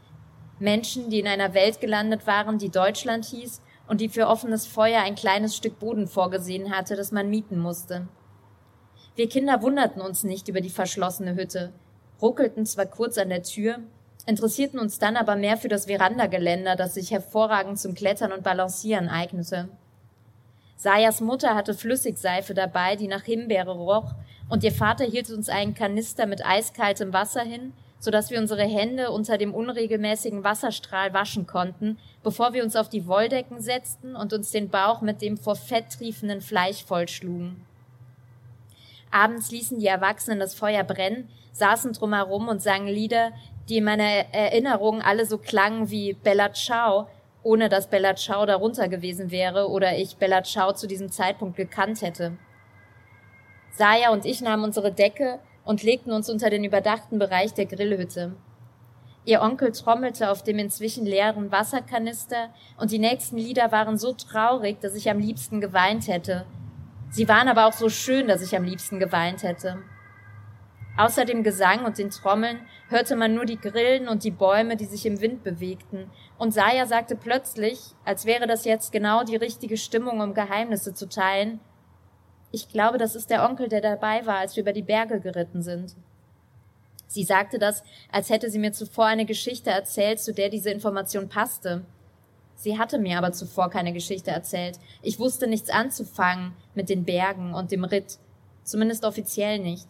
Menschen, 0.58 1.10
die 1.10 1.20
in 1.20 1.26
einer 1.26 1.54
Welt 1.54 1.80
gelandet 1.80 2.26
waren, 2.26 2.58
die 2.58 2.70
Deutschland 2.70 3.24
hieß 3.26 3.62
und 3.86 4.00
die 4.00 4.08
für 4.08 4.26
offenes 4.26 4.66
Feuer 4.66 5.02
ein 5.02 5.14
kleines 5.14 5.56
Stück 5.56 5.78
Boden 5.78 6.06
vorgesehen 6.06 6.76
hatte, 6.76 6.96
das 6.96 7.12
man 7.12 7.30
mieten 7.30 7.58
musste. 7.58 8.08
Wir 9.16 9.28
Kinder 9.28 9.62
wunderten 9.62 10.00
uns 10.00 10.24
nicht 10.24 10.48
über 10.48 10.60
die 10.60 10.70
verschlossene 10.70 11.34
Hütte, 11.34 11.72
ruckelten 12.20 12.66
zwar 12.66 12.86
kurz 12.86 13.18
an 13.18 13.30
der 13.30 13.42
Tür, 13.42 13.78
interessierten 14.26 14.78
uns 14.78 14.98
dann 14.98 15.16
aber 15.16 15.36
mehr 15.36 15.56
für 15.56 15.68
das 15.68 15.86
Verandageländer, 15.86 16.76
das 16.76 16.94
sich 16.94 17.10
hervorragend 17.10 17.78
zum 17.78 17.94
Klettern 17.94 18.32
und 18.32 18.42
Balancieren 18.42 19.08
eignete. 19.08 19.68
Sayas 20.76 21.20
Mutter 21.20 21.56
hatte 21.56 21.74
Flüssigseife 21.74 22.54
dabei, 22.54 22.94
die 22.94 23.08
nach 23.08 23.24
Himbeere 23.24 23.72
roch, 23.72 24.14
und 24.48 24.62
ihr 24.64 24.72
Vater 24.72 25.04
hielt 25.04 25.30
uns 25.30 25.48
einen 25.48 25.74
Kanister 25.74 26.26
mit 26.26 26.46
eiskaltem 26.46 27.12
Wasser 27.12 27.42
hin, 27.42 27.72
so 27.98 28.10
dass 28.10 28.30
wir 28.30 28.38
unsere 28.38 28.64
Hände 28.64 29.10
unter 29.10 29.38
dem 29.38 29.54
unregelmäßigen 29.54 30.44
Wasserstrahl 30.44 31.12
waschen 31.12 31.46
konnten, 31.46 31.98
bevor 32.22 32.52
wir 32.52 32.62
uns 32.62 32.76
auf 32.76 32.88
die 32.88 33.06
Wolldecken 33.06 33.60
setzten 33.60 34.14
und 34.14 34.32
uns 34.32 34.50
den 34.50 34.68
Bauch 34.68 35.00
mit 35.00 35.20
dem 35.20 35.36
vor 35.36 35.56
Fett 35.56 35.90
triefenden 35.90 36.40
Fleisch 36.40 36.84
vollschlugen. 36.84 37.64
Abends 39.10 39.50
ließen 39.50 39.78
die 39.78 39.86
Erwachsenen 39.86 40.38
das 40.38 40.54
Feuer 40.54 40.84
brennen, 40.84 41.28
saßen 41.52 41.92
drumherum 41.94 42.48
und 42.48 42.62
sangen 42.62 42.88
Lieder, 42.88 43.32
die 43.68 43.78
in 43.78 43.84
meiner 43.84 44.04
Erinnerung 44.04 45.02
alle 45.02 45.26
so 45.26 45.38
klangen 45.38 45.90
wie 45.90 46.12
Bella 46.12 46.52
Ciao, 46.52 47.08
ohne 47.42 47.68
dass 47.68 47.88
Bella 47.88 48.14
Ciao 48.16 48.46
darunter 48.46 48.88
gewesen 48.88 49.30
wäre 49.30 49.68
oder 49.68 49.96
ich 49.96 50.16
Bella 50.16 50.42
Ciao 50.42 50.72
zu 50.72 50.86
diesem 50.86 51.10
Zeitpunkt 51.10 51.56
gekannt 51.56 52.02
hätte. 52.02 52.36
Saya 53.72 54.10
und 54.10 54.24
ich 54.26 54.40
nahmen 54.40 54.64
unsere 54.64 54.92
Decke 54.92 55.38
und 55.68 55.82
legten 55.82 56.12
uns 56.12 56.30
unter 56.30 56.48
den 56.48 56.64
überdachten 56.64 57.18
Bereich 57.18 57.52
der 57.52 57.66
Grillhütte. 57.66 58.32
Ihr 59.26 59.42
Onkel 59.42 59.70
trommelte 59.72 60.30
auf 60.30 60.42
dem 60.42 60.58
inzwischen 60.58 61.04
leeren 61.04 61.52
Wasserkanister 61.52 62.48
und 62.78 62.90
die 62.90 62.98
nächsten 62.98 63.36
Lieder 63.36 63.70
waren 63.70 63.98
so 63.98 64.14
traurig, 64.14 64.80
dass 64.80 64.94
ich 64.94 65.10
am 65.10 65.18
liebsten 65.18 65.60
geweint 65.60 66.08
hätte. 66.08 66.46
Sie 67.10 67.28
waren 67.28 67.48
aber 67.48 67.66
auch 67.66 67.74
so 67.74 67.90
schön, 67.90 68.28
dass 68.28 68.40
ich 68.40 68.56
am 68.56 68.64
liebsten 68.64 68.98
geweint 68.98 69.42
hätte. 69.42 69.82
Außer 70.96 71.26
dem 71.26 71.42
Gesang 71.42 71.84
und 71.84 71.98
den 71.98 72.08
Trommeln 72.08 72.60
hörte 72.88 73.14
man 73.14 73.34
nur 73.34 73.44
die 73.44 73.60
Grillen 73.60 74.08
und 74.08 74.24
die 74.24 74.30
Bäume, 74.30 74.74
die 74.74 74.86
sich 74.86 75.04
im 75.04 75.20
Wind 75.20 75.44
bewegten, 75.44 76.10
und 76.38 76.54
Saya 76.54 76.86
sagte 76.86 77.14
plötzlich, 77.14 77.78
als 78.06 78.24
wäre 78.24 78.46
das 78.46 78.64
jetzt 78.64 78.90
genau 78.90 79.22
die 79.22 79.36
richtige 79.36 79.76
Stimmung, 79.76 80.22
um 80.22 80.32
Geheimnisse 80.32 80.94
zu 80.94 81.10
teilen, 81.10 81.60
ich 82.50 82.68
glaube, 82.68 82.98
das 82.98 83.14
ist 83.14 83.30
der 83.30 83.48
Onkel, 83.48 83.68
der 83.68 83.80
dabei 83.80 84.24
war, 84.26 84.38
als 84.38 84.56
wir 84.56 84.62
über 84.62 84.72
die 84.72 84.82
Berge 84.82 85.20
geritten 85.20 85.62
sind. 85.62 85.94
Sie 87.06 87.24
sagte 87.24 87.58
das, 87.58 87.82
als 88.12 88.30
hätte 88.30 88.50
sie 88.50 88.58
mir 88.58 88.72
zuvor 88.72 89.06
eine 89.06 89.24
Geschichte 89.24 89.70
erzählt, 89.70 90.20
zu 90.20 90.32
der 90.32 90.50
diese 90.50 90.70
Information 90.70 91.28
passte. 91.28 91.84
Sie 92.54 92.78
hatte 92.78 92.98
mir 92.98 93.18
aber 93.18 93.32
zuvor 93.32 93.70
keine 93.70 93.92
Geschichte 93.92 94.30
erzählt. 94.30 94.78
Ich 95.02 95.18
wusste 95.18 95.46
nichts 95.46 95.70
anzufangen 95.70 96.54
mit 96.74 96.88
den 96.88 97.04
Bergen 97.04 97.54
und 97.54 97.70
dem 97.70 97.84
Ritt, 97.84 98.18
zumindest 98.64 99.04
offiziell 99.04 99.58
nicht. 99.58 99.86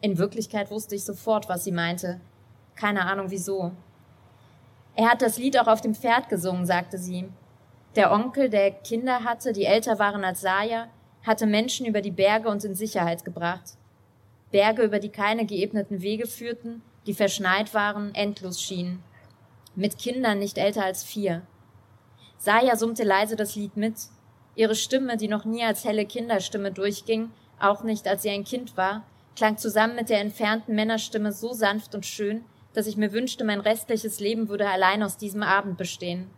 In 0.00 0.18
Wirklichkeit 0.18 0.70
wusste 0.70 0.94
ich 0.94 1.04
sofort, 1.04 1.48
was 1.48 1.64
sie 1.64 1.72
meinte. 1.72 2.20
Keine 2.76 3.04
Ahnung 3.06 3.30
wieso. 3.30 3.72
Er 4.94 5.10
hat 5.10 5.22
das 5.22 5.38
Lied 5.38 5.58
auch 5.58 5.66
auf 5.66 5.80
dem 5.80 5.94
Pferd 5.94 6.28
gesungen, 6.28 6.66
sagte 6.66 6.98
sie. 6.98 7.28
Der 7.96 8.12
Onkel, 8.12 8.48
der 8.48 8.70
Kinder 8.70 9.24
hatte, 9.24 9.52
die 9.52 9.64
älter 9.64 9.98
waren 9.98 10.24
als 10.24 10.42
Saya, 10.42 10.88
hatte 11.26 11.46
Menschen 11.46 11.86
über 11.86 12.00
die 12.00 12.12
Berge 12.12 12.48
und 12.48 12.64
in 12.64 12.76
Sicherheit 12.76 13.24
gebracht. 13.24 13.76
Berge, 14.52 14.82
über 14.82 15.00
die 15.00 15.08
keine 15.08 15.44
geebneten 15.44 16.00
Wege 16.00 16.26
führten, 16.26 16.82
die 17.06 17.14
verschneit 17.14 17.74
waren, 17.74 18.14
endlos 18.14 18.62
schienen. 18.62 19.02
Mit 19.74 19.98
Kindern 19.98 20.38
nicht 20.38 20.56
älter 20.56 20.84
als 20.84 21.02
vier. 21.02 21.42
Saya 22.38 22.76
summte 22.76 23.02
leise 23.02 23.34
das 23.34 23.56
Lied 23.56 23.76
mit. 23.76 23.94
Ihre 24.54 24.76
Stimme, 24.76 25.16
die 25.16 25.28
noch 25.28 25.44
nie 25.44 25.64
als 25.64 25.84
helle 25.84 26.06
Kinderstimme 26.06 26.70
durchging, 26.70 27.30
auch 27.58 27.82
nicht 27.82 28.06
als 28.06 28.22
sie 28.22 28.30
ein 28.30 28.44
Kind 28.44 28.76
war, 28.76 29.04
klang 29.34 29.58
zusammen 29.58 29.96
mit 29.96 30.08
der 30.08 30.20
entfernten 30.20 30.74
Männerstimme 30.74 31.32
so 31.32 31.52
sanft 31.52 31.94
und 31.94 32.06
schön, 32.06 32.44
dass 32.72 32.86
ich 32.86 32.96
mir 32.96 33.12
wünschte, 33.12 33.44
mein 33.44 33.60
restliches 33.60 34.20
Leben 34.20 34.48
würde 34.48 34.68
allein 34.68 35.02
aus 35.02 35.16
diesem 35.16 35.42
Abend 35.42 35.76
bestehen. 35.76 36.30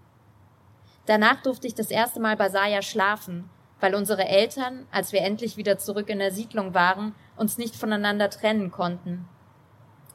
Danach 1.07 1.43
durfte 1.43 1.67
ich 1.67 1.75
das 1.75 1.91
erste 1.91 2.21
Mal 2.21 2.37
bei 2.37 2.49
Saya 2.49 2.83
schlafen, 2.83 3.49
weil 3.81 3.95
unsere 3.95 4.27
Eltern, 4.27 4.87
als 4.91 5.13
wir 5.13 5.23
endlich 5.23 5.57
wieder 5.57 5.79
zurück 5.79 6.09
in 6.09 6.19
der 6.19 6.33
Siedlung 6.33 6.75
waren, 6.75 7.15
uns 7.37 7.59
nicht 7.59 7.77
voneinander 7.77 8.31
trennen 8.31 8.71
konnten. 8.71 9.29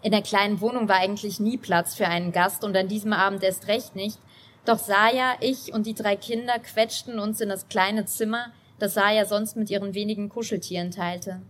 In 0.01 0.11
der 0.11 0.21
kleinen 0.21 0.59
Wohnung 0.59 0.89
war 0.89 0.97
eigentlich 0.97 1.39
nie 1.39 1.57
Platz 1.57 1.95
für 1.95 2.07
einen 2.07 2.33
Gast 2.33 2.63
und 2.63 2.75
an 2.75 2.89
diesem 2.89 3.13
Abend 3.13 3.41
erst 3.41 3.67
recht 3.67 3.95
nicht, 3.95 4.19
doch 4.65 4.77
Saya, 4.77 5.35
ich 5.39 5.73
und 5.73 5.85
die 5.85 5.93
drei 5.93 6.15
Kinder 6.15 6.59
quetschten 6.59 7.19
uns 7.19 7.41
in 7.41 7.49
das 7.49 7.67
kleine 7.67 8.05
Zimmer, 8.05 8.51
das 8.79 8.93
Saya 8.93 9.25
sonst 9.25 9.55
mit 9.55 9.69
ihren 9.69 9.93
wenigen 9.93 10.29
Kuscheltieren 10.29 10.91
teilte. 10.91 11.41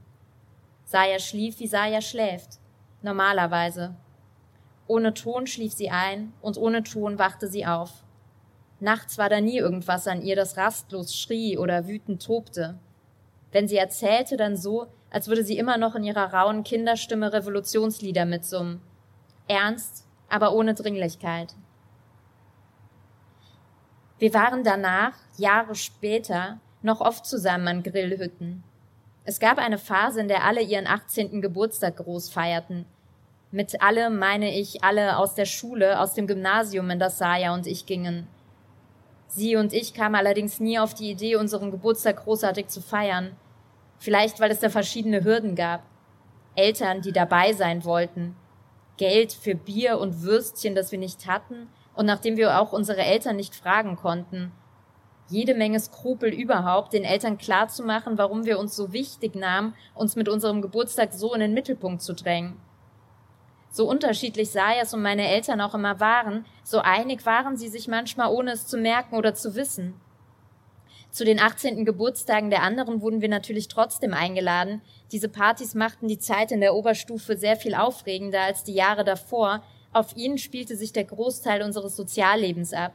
Saya 0.85 1.19
schlief, 1.19 1.59
wie 1.59 1.67
Saya 1.67 2.01
schläft. 2.01 2.59
Normalerweise. 3.01 3.95
Ohne 4.87 5.13
Ton 5.13 5.47
schlief 5.47 5.73
sie 5.73 5.89
ein 5.89 6.33
und 6.41 6.57
ohne 6.57 6.83
Ton 6.83 7.17
wachte 7.17 7.47
sie 7.47 7.65
auf. 7.65 8.02
Nachts 8.83 9.17
war 9.17 9.29
da 9.29 9.39
nie 9.39 9.59
irgendwas 9.59 10.09
an 10.09 10.21
ihr, 10.21 10.35
das 10.35 10.57
rastlos 10.57 11.15
schrie 11.15 11.57
oder 11.57 11.87
wütend 11.87 12.21
tobte. 12.21 12.77
Wenn 13.53 13.65
sie 13.65 13.77
erzählte, 13.77 14.35
dann 14.35 14.57
so, 14.57 14.87
als 15.09 15.29
würde 15.29 15.45
sie 15.45 15.57
immer 15.57 15.77
noch 15.77 15.95
in 15.95 16.03
ihrer 16.03 16.33
rauen 16.33 16.65
Kinderstimme 16.65 17.31
Revolutionslieder 17.31 18.25
mitsummen. 18.25 18.81
Ernst, 19.47 20.05
aber 20.27 20.53
ohne 20.53 20.73
Dringlichkeit. 20.73 21.55
Wir 24.19 24.33
waren 24.33 24.65
danach, 24.65 25.13
Jahre 25.37 25.75
später, 25.75 26.59
noch 26.81 26.99
oft 26.99 27.25
zusammen 27.25 27.69
an 27.69 27.83
Grillhütten. 27.83 28.65
Es 29.23 29.39
gab 29.39 29.59
eine 29.59 29.77
Phase, 29.77 30.19
in 30.19 30.27
der 30.27 30.43
alle 30.43 30.61
ihren 30.61 30.87
18. 30.87 31.41
Geburtstag 31.41 31.95
groß 31.95 32.29
feierten. 32.29 32.83
Mit 33.49 33.81
alle 33.81 34.09
meine 34.09 34.53
ich 34.53 34.83
alle 34.83 35.19
aus 35.19 35.35
der 35.35 35.45
Schule, 35.45 36.01
aus 36.01 36.15
dem 36.15 36.27
Gymnasium, 36.27 36.89
in 36.89 36.99
das 36.99 37.17
Saya 37.17 37.53
und 37.53 37.65
ich 37.65 37.85
gingen. 37.85 38.27
Sie 39.27 39.55
und 39.55 39.73
ich 39.73 39.93
kamen 39.93 40.15
allerdings 40.15 40.59
nie 40.59 40.79
auf 40.79 40.93
die 40.93 41.11
Idee, 41.11 41.35
unseren 41.35 41.71
Geburtstag 41.71 42.23
großartig 42.23 42.67
zu 42.67 42.81
feiern. 42.81 43.35
Vielleicht, 43.97 44.39
weil 44.39 44.51
es 44.51 44.59
da 44.59 44.69
verschiedene 44.69 45.23
Hürden 45.23 45.55
gab. 45.55 45.83
Eltern, 46.55 47.01
die 47.01 47.11
dabei 47.11 47.53
sein 47.53 47.83
wollten. 47.83 48.35
Geld 48.97 49.33
für 49.33 49.55
Bier 49.55 49.97
und 49.99 50.21
Würstchen, 50.21 50.75
das 50.75 50.91
wir 50.91 50.99
nicht 50.99 51.25
hatten 51.25 51.67
und 51.95 52.05
nachdem 52.05 52.37
wir 52.37 52.59
auch 52.59 52.73
unsere 52.73 53.01
Eltern 53.01 53.35
nicht 53.35 53.55
fragen 53.55 53.95
konnten 53.95 54.51
jede 55.33 55.55
Menge 55.55 55.79
Skrupel 55.79 56.31
überhaupt, 56.33 56.93
den 56.93 57.03
Eltern 57.03 57.37
klarzumachen, 57.37 58.17
warum 58.17 58.45
wir 58.45 58.59
uns 58.59 58.75
so 58.75 58.93
wichtig 58.93 59.35
nahmen, 59.35 59.73
uns 59.95 60.15
mit 60.15 60.29
unserem 60.29 60.61
Geburtstag 60.61 61.13
so 61.13 61.33
in 61.33 61.39
den 61.39 61.53
Mittelpunkt 61.53 62.01
zu 62.01 62.13
drängen. 62.13 62.57
So 63.73 63.89
unterschiedlich 63.89 64.51
Sayas 64.51 64.93
und 64.93 65.01
meine 65.01 65.27
Eltern 65.27 65.59
auch 65.59 65.73
immer 65.73 65.99
waren, 65.99 66.45
so 66.63 66.77
einig 66.77 67.25
waren 67.25 67.57
sie 67.57 67.69
sich 67.69 67.87
manchmal, 67.87 68.31
ohne 68.31 68.51
es 68.51 68.67
zu 68.67 68.77
merken 68.77 69.15
oder 69.15 69.33
zu 69.33 69.55
wissen. 69.55 69.99
Zu 71.09 71.25
den 71.25 71.39
18. 71.39 71.83
Geburtstagen 71.83 72.51
der 72.51 72.61
anderen 72.61 73.01
wurden 73.01 73.21
wir 73.21 73.29
natürlich 73.29 73.69
trotzdem 73.69 74.13
eingeladen. 74.13 74.83
Diese 75.11 75.27
Partys 75.27 75.73
machten 75.73 76.07
die 76.07 76.19
Zeit 76.19 76.51
in 76.51 76.61
der 76.61 76.75
Oberstufe 76.75 77.35
sehr 77.35 77.55
viel 77.55 77.73
aufregender 77.73 78.41
als 78.41 78.63
die 78.63 78.75
Jahre 78.75 79.03
davor. 79.03 79.63
Auf 79.91 80.15
ihnen 80.15 80.37
spielte 80.37 80.75
sich 80.75 80.93
der 80.93 81.05
Großteil 81.05 81.63
unseres 81.63 81.95
Soziallebens 81.95 82.73
ab. 82.73 82.93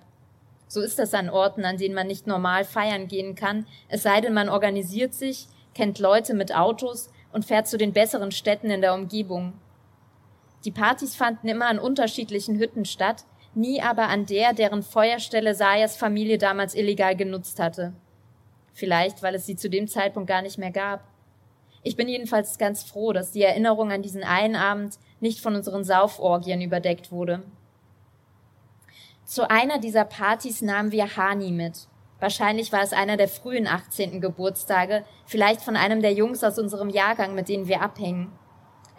So 0.69 0.81
ist 0.81 1.01
das 1.01 1.13
an 1.13 1.29
Orten, 1.29 1.65
an 1.65 1.79
denen 1.79 1.97
man 1.97 2.07
nicht 2.07 2.29
normal 2.29 2.65
feiern 2.65 3.09
gehen 3.09 3.35
kann, 3.35 3.67
es 3.89 4.05
sei 4.05 4.21
denn, 4.21 4.33
man 4.33 4.49
organisiert 4.49 5.13
sich, 5.13 5.49
kennt 5.75 5.99
Leute 5.99 6.35
mit 6.35 6.55
Autos 6.55 7.11
und 7.33 7.45
fährt 7.45 7.67
zu 7.67 7.79
den 7.79 7.93
besseren 7.93 8.31
Städten 8.31 8.71
in 8.71 8.81
der 8.81 8.95
Umgebung. 8.95 9.55
Die 10.69 10.73
Partys 10.73 11.15
fanden 11.17 11.49
immer 11.49 11.67
an 11.67 11.79
unterschiedlichen 11.79 12.59
Hütten 12.59 12.85
statt, 12.85 13.25
nie 13.55 13.81
aber 13.81 14.09
an 14.09 14.27
der, 14.27 14.53
deren 14.53 14.83
Feuerstelle 14.83 15.55
Sayas 15.55 15.97
Familie 15.97 16.37
damals 16.37 16.75
illegal 16.75 17.17
genutzt 17.17 17.59
hatte. 17.59 17.95
Vielleicht, 18.75 19.23
weil 19.23 19.35
es 19.35 19.47
sie 19.47 19.57
zu 19.57 19.71
dem 19.71 19.89
Zeitpunkt 19.89 20.29
gar 20.29 20.43
nicht 20.43 20.59
mehr 20.59 20.71
gab. 20.71 21.05
Ich 21.83 21.97
bin 21.97 22.07
jedenfalls 22.07 22.59
ganz 22.59 22.83
froh, 22.83 23.15
dass 23.15 23.31
die 23.31 23.41
Erinnerung 23.41 23.91
an 23.93 24.03
diesen 24.03 24.23
einen 24.23 24.57
Abend 24.57 24.99
nicht 25.21 25.41
von 25.41 25.57
unseren 25.57 25.85
Sauforgien 25.85 26.61
überdeckt 26.61 27.11
wurde. 27.11 27.43
Zu 29.25 29.49
einer 29.49 29.79
dieser 29.79 30.05
Partys 30.05 30.61
nahmen 30.61 30.93
wir 30.93 31.17
Hani 31.17 31.51
mit. 31.51 31.89
Wahrscheinlich 32.21 32.73
war 32.73 32.83
es 32.83 32.93
einer 32.93 33.17
der 33.17 33.29
frühen 33.29 33.67
18. 33.67 34.21
Geburtstage, 34.21 35.07
vielleicht 35.25 35.63
von 35.63 35.77
einem 35.77 36.03
der 36.03 36.13
Jungs 36.13 36.45
aus 36.45 36.59
unserem 36.59 36.91
Jahrgang, 36.91 37.35
mit 37.35 37.49
denen 37.49 37.69
wir 37.69 37.81
abhängen. 37.81 38.31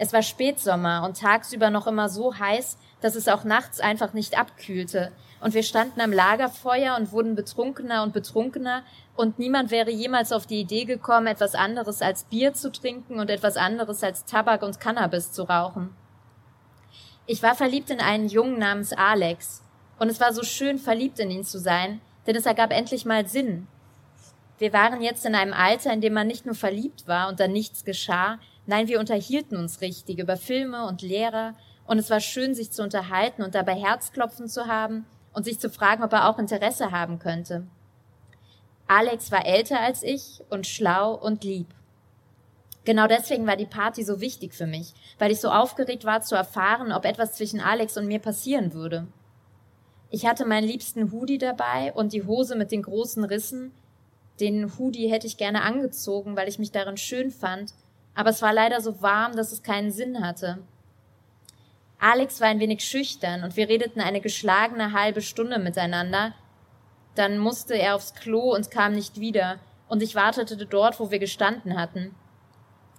Es 0.02 0.14
war 0.14 0.24
Spätsommer 0.24 1.04
und 1.04 1.20
tagsüber 1.20 1.70
noch 1.70 1.86
immer 1.86 2.08
so 2.08 2.40
heiß, 2.40 2.78
dass 3.02 3.16
es 3.16 3.28
auch 3.28 3.44
nachts 3.44 3.82
einfach 3.82 4.14
nicht 4.14 4.40
abkühlte. 4.40 5.12
Und 5.42 5.54
wir 5.54 5.62
standen 5.62 6.00
am 6.00 6.14
Lagerfeuer 6.14 6.96
und 6.98 7.12
wurden 7.12 7.36
betrunkener 7.36 8.04
und 8.04 8.14
betrunkener, 8.14 8.84
und 9.18 9.38
niemand 9.38 9.72
wäre 9.72 9.92
jemals 9.92 10.32
auf 10.32 10.48
die 10.48 10.62
Idee 10.62 10.86
gekommen, 10.86 11.28
etwas 11.28 11.54
anderes 11.54 12.02
als 12.02 12.24
Bier 12.24 12.54
zu 12.54 12.72
trinken 12.72 13.20
und 13.20 13.30
etwas 13.30 13.58
anderes 13.58 14.02
als 14.02 14.24
Tabak 14.24 14.64
und 14.64 14.80
Cannabis 14.80 15.34
zu 15.34 15.44
rauchen. 15.44 15.94
Ich 17.26 17.44
war 17.44 17.54
verliebt 17.54 17.90
in 17.90 18.00
einen 18.00 18.30
Jungen 18.30 18.58
namens 18.58 18.94
Alex. 18.94 19.62
Und 20.00 20.08
es 20.08 20.22
war 20.22 20.32
so 20.34 20.44
schön, 20.44 20.80
verliebt 20.80 21.20
in 21.20 21.30
ihn 21.30 21.44
zu 21.44 21.60
sein, 21.60 22.00
denn 22.26 22.38
es 22.38 22.46
ergab 22.46 22.72
endlich 22.72 23.04
mal 23.04 23.28
Sinn. 23.28 23.68
Wir 24.60 24.72
waren 24.72 25.02
jetzt 25.02 25.26
in 25.26 25.36
einem 25.36 25.54
Alter, 25.54 25.92
in 25.92 26.00
dem 26.00 26.14
man 26.14 26.28
nicht 26.28 26.46
nur 26.46 26.56
verliebt 26.56 27.06
war 27.06 27.28
und 27.28 27.42
dann 27.42 27.52
nichts 27.52 27.84
geschah, 27.84 28.40
nein, 28.70 28.88
wir 28.88 29.00
unterhielten 29.00 29.58
uns 29.58 29.82
richtig 29.82 30.20
über 30.20 30.38
Filme 30.38 30.88
und 30.88 31.02
Lehrer, 31.02 31.56
und 31.86 31.98
es 31.98 32.12
war 32.12 32.20
schön, 32.20 32.54
sich 32.54 32.70
zu 32.72 32.84
unterhalten 32.84 33.42
und 33.42 33.56
dabei 33.56 33.74
Herzklopfen 33.74 34.48
zu 34.48 34.68
haben 34.68 35.08
und 35.34 35.44
sich 35.44 35.60
zu 35.60 35.72
fragen, 35.72 36.04
ob 36.04 36.14
er 36.14 36.30
auch 36.30 36.38
Interesse 36.38 36.92
haben 36.92 37.18
könnte. 37.18 37.66
Alex 38.86 39.32
war 39.32 39.48
älter 39.48 39.80
als 39.80 40.04
ich 40.04 40.44
und 40.52 40.68
schlau 40.68 41.16
und 41.16 41.44
lieb. 41.44 41.66
Genau 42.86 43.08
deswegen 43.08 43.48
war 43.48 43.56
die 43.56 43.66
Party 43.66 44.04
so 44.04 44.22
wichtig 44.22 44.54
für 44.54 44.68
mich, 44.68 44.94
weil 45.18 45.32
ich 45.32 45.42
so 45.42 45.50
aufgeregt 45.50 46.06
war 46.06 46.22
zu 46.22 46.36
erfahren, 46.36 46.92
ob 46.92 47.06
etwas 47.06 47.34
zwischen 47.34 47.60
Alex 47.60 47.98
und 47.98 48.06
mir 48.06 48.20
passieren 48.20 48.74
würde. 48.74 49.08
Ich 50.12 50.28
hatte 50.28 50.46
meinen 50.46 50.68
liebsten 50.68 51.12
Hoodie 51.12 51.40
dabei 51.40 51.92
und 51.94 52.14
die 52.14 52.24
Hose 52.24 52.56
mit 52.56 52.72
den 52.72 52.84
großen 52.84 53.24
Rissen. 53.24 53.72
Den 54.40 54.78
Hoodie 54.78 55.12
hätte 55.12 55.26
ich 55.26 55.38
gerne 55.38 55.64
angezogen, 55.64 56.36
weil 56.36 56.48
ich 56.48 56.60
mich 56.60 56.72
darin 56.72 56.98
schön 56.98 57.32
fand, 57.32 57.74
aber 58.20 58.32
es 58.32 58.42
war 58.42 58.52
leider 58.52 58.82
so 58.82 59.02
warm, 59.02 59.38
dass 59.38 59.54
es 59.54 59.64
keinen 59.64 59.92
Sinn 59.92 60.22
hatte. 60.22 60.58
Alex 62.00 62.42
war 62.42 62.50
ein 62.50 62.60
wenig 62.60 62.84
schüchtern 62.84 63.46
und 63.46 63.56
wir 63.56 63.70
redeten 63.70 64.02
eine 64.02 64.20
geschlagene 64.20 64.92
halbe 64.92 65.22
Stunde 65.22 65.58
miteinander. 65.58 66.34
Dann 67.16 67.38
musste 67.38 67.76
er 67.76 67.96
aufs 67.96 68.14
Klo 68.16 68.54
und 68.54 68.72
kam 68.72 68.92
nicht 68.92 69.22
wieder, 69.22 69.60
und 69.88 70.04
ich 70.04 70.16
wartete 70.16 70.58
dort, 70.66 71.00
wo 71.00 71.12
wir 71.12 71.20
gestanden 71.20 71.80
hatten. 71.80 72.14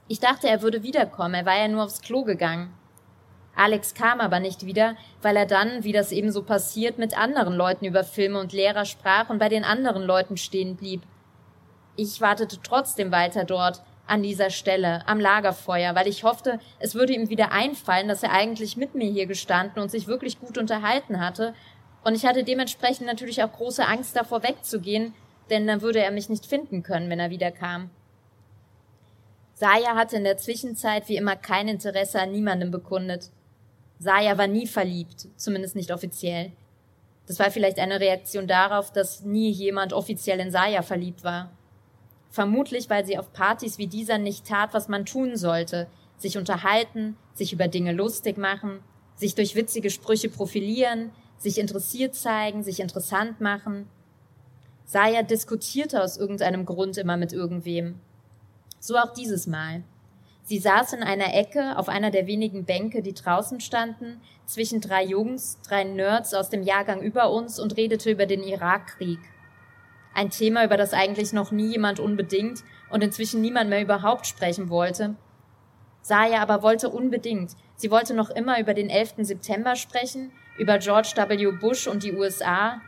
Ich 0.09 0.21
dachte, 0.21 0.49
er 0.49 0.63
würde 0.63 0.83
wiederkommen, 0.83 1.35
er 1.35 1.45
war 1.45 1.59
ja 1.59 1.69
nur 1.69 1.85
aufs 1.85 2.01
Klo 2.01 2.25
gegangen. 2.25 2.73
Alex 3.55 3.93
kam 3.93 4.23
aber 4.23 4.41
nicht 4.41 4.65
wieder, 4.65 4.97
weil 5.21 5.37
er 5.37 5.45
dann, 5.45 5.85
wie 5.85 5.93
das 5.93 6.13
eben 6.13 6.33
so 6.33 6.43
passiert, 6.45 6.97
mit 6.97 7.19
anderen 7.19 7.53
Leuten 7.53 7.85
über 7.85 8.05
Filme 8.05 8.41
und 8.41 8.55
Lehrer 8.55 8.87
sprach 8.87 9.29
und 9.29 9.39
bei 9.39 9.51
den 9.51 9.65
anderen 9.65 10.03
Leuten 10.03 10.39
stehen 10.39 10.77
blieb. 10.77 11.03
Ich 11.97 12.23
wartete 12.23 12.59
trotzdem 12.63 13.13
weiter 13.13 13.45
dort, 13.45 13.83
an 14.11 14.23
dieser 14.23 14.51
Stelle, 14.51 15.07
am 15.07 15.21
Lagerfeuer, 15.21 15.95
weil 15.95 16.09
ich 16.09 16.25
hoffte, 16.25 16.59
es 16.79 16.95
würde 16.95 17.13
ihm 17.13 17.31
wieder 17.31 17.53
einfallen, 17.53 18.09
dass 18.09 18.23
er 18.23 18.33
eigentlich 18.33 18.77
mit 18.77 18.95
mir 18.95 19.11
hier 19.11 19.27
gestanden 19.27 19.81
und 19.81 19.91
sich 19.91 20.07
wirklich 20.07 20.41
gut 20.41 20.59
unterhalten 20.59 21.21
hatte, 21.21 21.55
und 22.03 22.15
ich 22.15 22.25
hatte 22.25 22.45
dementsprechend 22.45 23.07
natürlich 23.07 23.43
auch 23.43 23.53
große 23.53 23.87
Angst 23.87 24.17
davor 24.17 24.43
wegzugehen, 24.43 25.15
denn 25.51 25.67
dann 25.67 25.83
würde 25.83 26.01
er 26.01 26.11
mich 26.11 26.29
nicht 26.29 26.47
finden 26.47 26.83
können, 26.83 27.11
wenn 27.11 27.21
er 27.21 27.31
wiederkam. 27.31 27.91
Saya 29.55 29.95
hatte 29.95 30.17
in 30.17 30.25
der 30.25 30.39
Zwischenzeit 30.39 31.09
wie 31.09 31.17
immer 31.17 31.37
kein 31.37 31.69
Interesse 31.69 32.21
an 32.21 32.33
niemandem 32.33 32.71
bekundet. 32.71 33.31
Saya 33.99 34.39
war 34.39 34.47
nie 34.47 34.67
verliebt, 34.67 35.29
zumindest 35.37 35.77
nicht 35.77 35.93
offiziell. 35.93 36.53
Das 37.27 37.39
war 37.39 37.51
vielleicht 37.51 37.79
eine 37.79 38.01
Reaktion 38.01 38.47
darauf, 38.47 38.91
dass 38.93 39.21
nie 39.21 39.51
jemand 39.51 39.93
offiziell 39.93 40.41
in 40.41 40.51
Saya 40.51 40.81
verliebt 40.81 41.23
war. 41.23 41.51
Vermutlich, 42.31 42.89
weil 42.89 43.05
sie 43.05 43.19
auf 43.19 43.33
Partys 43.33 43.79
wie 43.79 43.89
dieser 43.89 44.19
nicht 44.19 44.47
tat, 44.47 44.73
was 44.73 44.89
man 44.89 45.05
tun 45.05 45.37
sollte, 45.37 45.89
sich 46.17 46.39
unterhalten, 46.39 47.17
sich 47.35 47.53
über 47.53 47.67
Dinge 47.67 47.93
lustig 47.93 48.39
machen, 48.39 48.81
sich 49.17 49.35
durch 49.35 49.57
witzige 49.57 49.91
Sprüche 49.91 50.29
profilieren, 50.29 51.11
sich 51.39 51.59
interessiert 51.59 52.15
zeigen, 52.15 52.63
sich 52.63 52.81
interessant 52.81 53.41
machen. 53.41 53.89
Saya 54.85 55.23
diskutierte 55.23 56.03
aus 56.03 56.17
irgendeinem 56.17 56.67
Grund 56.67 56.97
immer 56.99 57.17
mit 57.17 57.33
irgendwem. 57.33 58.01
So 58.79 58.97
auch 58.97 59.13
dieses 59.13 59.47
Mal. 59.47 59.83
Sie 60.43 60.59
saß 60.59 60.95
in 60.95 61.03
einer 61.03 61.35
Ecke 61.35 61.79
auf 61.79 61.89
einer 61.89 62.11
der 62.11 62.27
wenigen 62.27 62.65
Bänke, 62.65 63.03
die 63.03 63.15
draußen 63.15 63.61
standen, 63.61 64.21
zwischen 64.47 64.81
drei 64.81 65.05
Jungs, 65.05 65.59
drei 65.63 65.85
Nerds 65.85 66.35
aus 66.35 66.49
dem 66.49 66.63
Jahrgang 66.63 67.03
über 67.03 67.31
uns 67.31 67.59
und 67.61 67.77
redete 67.77 68.11
über 68.11 68.27
den 68.27 68.43
Irakkrieg. 68.43 69.21
Ein 70.15 70.31
Thema, 70.31 70.65
über 70.65 70.77
das 70.77 70.93
eigentlich 70.93 71.33
noch 71.33 71.51
nie 71.51 71.69
jemand 71.69 72.01
unbedingt 72.01 72.65
und 72.91 73.03
inzwischen 73.03 73.41
niemand 73.41 73.71
mehr 73.71 73.83
überhaupt 73.83 74.27
sprechen 74.27 74.69
wollte. 74.69 75.17
Saya 76.03 76.41
aber 76.43 76.63
wollte 76.63 76.89
unbedingt. 76.89 77.53
Sie 77.77 77.91
wollte 77.91 78.15
noch 78.15 78.31
immer 78.31 78.59
über 78.59 78.75
den 78.75 78.91
11. 78.91 79.15
September 79.19 79.77
sprechen, 79.77 80.33
über 80.59 80.79
George 80.79 81.13
W. 81.17 81.53
Bush 81.53 81.87
und 81.87 82.03
die 82.03 82.13
USA. 82.13 82.81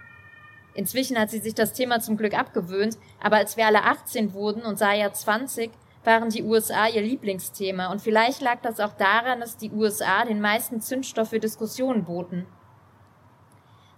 Inzwischen 0.75 1.19
hat 1.19 1.31
sie 1.31 1.39
sich 1.39 1.55
das 1.55 1.73
Thema 1.73 2.01
zum 2.01 2.17
Glück 2.17 2.37
abgewöhnt, 2.37 2.99
aber 3.23 3.37
als 3.37 3.57
wir 3.57 3.67
alle 3.67 3.85
18 3.85 4.33
wurden 4.33 4.63
und 4.63 4.79
Saya 4.79 5.13
20, 5.13 5.71
waren 6.05 6.31
die 6.31 6.43
USA 6.43 6.89
ihr 6.89 7.03
Lieblingsthema 7.03 7.93
und 7.93 8.01
vielleicht 8.01 8.41
lag 8.41 8.61
das 8.63 8.81
auch 8.81 8.95
daran, 8.95 9.41
dass 9.41 9.57
die 9.57 9.71
USA 9.71 10.25
den 10.25 10.41
meisten 10.41 10.81
Zündstoff 10.81 11.29
für 11.29 11.39
Diskussionen 11.39 12.05
boten. 12.05 12.47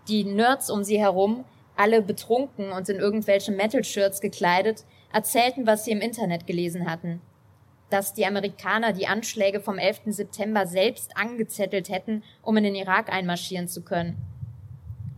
Die 0.08 0.24
Nerds 0.24 0.68
um 0.68 0.84
sie 0.84 0.98
herum, 0.98 1.44
alle 1.76 2.02
betrunken 2.02 2.72
und 2.72 2.88
in 2.88 2.98
irgendwelche 2.98 3.52
Metal-Shirts 3.52 4.20
gekleidet, 4.20 4.84
erzählten, 5.12 5.66
was 5.66 5.84
sie 5.84 5.92
im 5.92 6.00
Internet 6.00 6.46
gelesen 6.46 6.90
hatten. 6.90 7.20
dass 7.90 8.12
die 8.12 8.26
Amerikaner 8.26 8.92
die 8.92 9.06
Anschläge 9.06 9.60
vom 9.60 9.78
11. 9.78 10.00
September 10.06 10.66
selbst 10.66 11.16
angezettelt 11.16 11.90
hätten, 11.90 12.24
um 12.42 12.56
in 12.56 12.64
den 12.64 12.74
Irak 12.74 13.12
einmarschieren 13.12 13.68
zu 13.68 13.82
können. 13.82 14.16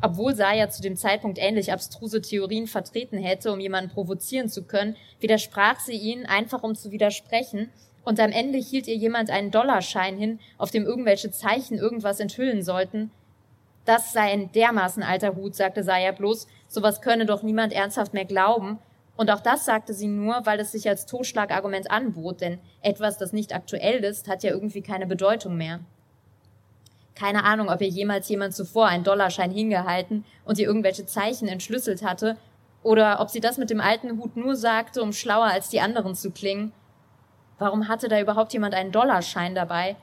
Obwohl 0.03 0.35
Saya 0.35 0.69
zu 0.69 0.83
dem 0.83 0.97
Zeitpunkt 0.97 1.39
ähnlich 1.39 1.73
abstruse 1.73 2.21
Theorien 2.21 2.67
vertreten 2.67 3.17
hätte, 3.17 3.51
um 3.51 3.61
jemanden 3.61 3.91
provozieren 3.91 4.49
zu 4.51 4.65
können, 4.65 4.97
widersprach 5.21 5.81
sie 5.81 5.97
ihnen 5.97 6.27
einfach 6.27 6.63
um 6.63 6.75
zu 6.75 6.91
widersprechen 6.91 7.71
und 8.05 8.21
am 8.21 8.31
Ende 8.31 8.59
hielt 8.59 8.87
ihr 8.89 8.97
jemand 8.97 9.31
einen 9.31 9.51
Dollarschein 9.51 10.19
hin, 10.19 10.39
auf 10.59 10.71
dem 10.71 10.85
irgendwelche 10.85 11.31
Zeichen 11.31 11.79
irgendwas 11.79 12.21
enthüllen 12.21 12.63
sollten. 12.63 13.11
Das 13.87 14.13
sei 14.13 14.33
ein 14.33 14.53
dermaßen 14.53 15.03
alter 15.03 15.35
Hut, 15.35 15.55
sagte 15.55 15.83
Saya 15.83 16.13
bloß, 16.13 16.47
sowas 16.69 17.01
könne 17.01 17.25
doch 17.25 17.43
niemand 17.43 17.73
ernsthaft 17.73 18.13
mehr 18.13 18.27
glauben, 18.27 18.79
und 19.17 19.31
auch 19.31 19.41
das 19.41 19.65
sagte 19.65 19.95
sie 19.95 20.09
nur, 20.09 20.45
weil 20.45 20.61
es 20.61 20.73
sich 20.73 20.89
als 20.89 21.07
Totschlagargument 21.07 21.91
anbot, 21.91 22.43
denn 22.43 22.59
etwas, 22.83 23.17
das 23.17 23.33
nicht 23.33 23.55
aktuell 23.55 24.05
ist, 24.05 24.29
hat 24.29 24.43
ja 24.43 24.51
irgendwie 24.51 24.83
keine 24.83 25.07
Bedeutung 25.07 25.57
mehr. 25.57 25.81
Keine 27.15 27.45
Ahnung, 27.45 27.71
ob 27.71 27.81
ihr 27.81 27.89
jemals 27.89 28.29
jemand 28.29 28.55
zuvor 28.55 28.89
einen 28.89 29.05
Dollarschein 29.05 29.51
hingehalten 29.51 30.27
und 30.45 30.59
ihr 30.59 30.67
irgendwelche 30.67 31.07
Zeichen 31.07 31.49
entschlüsselt 31.49 32.05
hatte, 32.05 32.37
oder 32.83 33.21
ob 33.21 33.31
sie 33.31 33.41
das 33.41 33.57
mit 33.57 33.71
dem 33.71 33.81
alten 33.81 34.19
Hut 34.19 34.37
nur 34.37 34.55
sagte, 34.55 35.03
um 35.03 35.13
schlauer 35.13 35.47
als 35.47 35.71
die 35.71 35.81
anderen 35.81 36.15
zu 36.15 36.31
klingen. 36.31 36.73
Warum 37.59 37.89
hatte 37.89 38.09
da 38.09 38.21
überhaupt 38.21 38.53
jemand 38.53 38.75
einen 38.75 38.93
Dollarschein 38.93 39.55
dabei? 39.55 39.97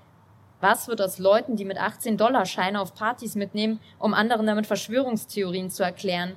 Was 0.63 0.87
wird 0.87 1.01
aus 1.01 1.19
Leuten, 1.19 1.57
die 1.57 1.65
mit 1.65 1.77
18 1.77 2.15
Dollarscheine 2.15 2.79
auf 2.79 2.95
Partys 2.95 3.35
mitnehmen, 3.35 3.81
um 3.99 4.13
anderen 4.13 4.47
damit 4.47 4.65
Verschwörungstheorien 4.65 5.69
zu 5.69 5.83
erklären? 5.83 6.35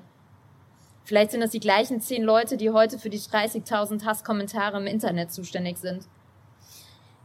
Vielleicht 1.05 1.31
sind 1.31 1.43
das 1.43 1.53
die 1.53 1.61
gleichen 1.61 2.01
zehn 2.01 2.25
Leute, 2.25 2.57
die 2.57 2.71
heute 2.71 2.99
für 2.99 3.09
die 3.09 3.21
30.000 3.21 4.05
Hasskommentare 4.05 4.79
im 4.79 4.89
Internet 4.89 5.31
zuständig 5.31 5.77
sind. 5.79 6.09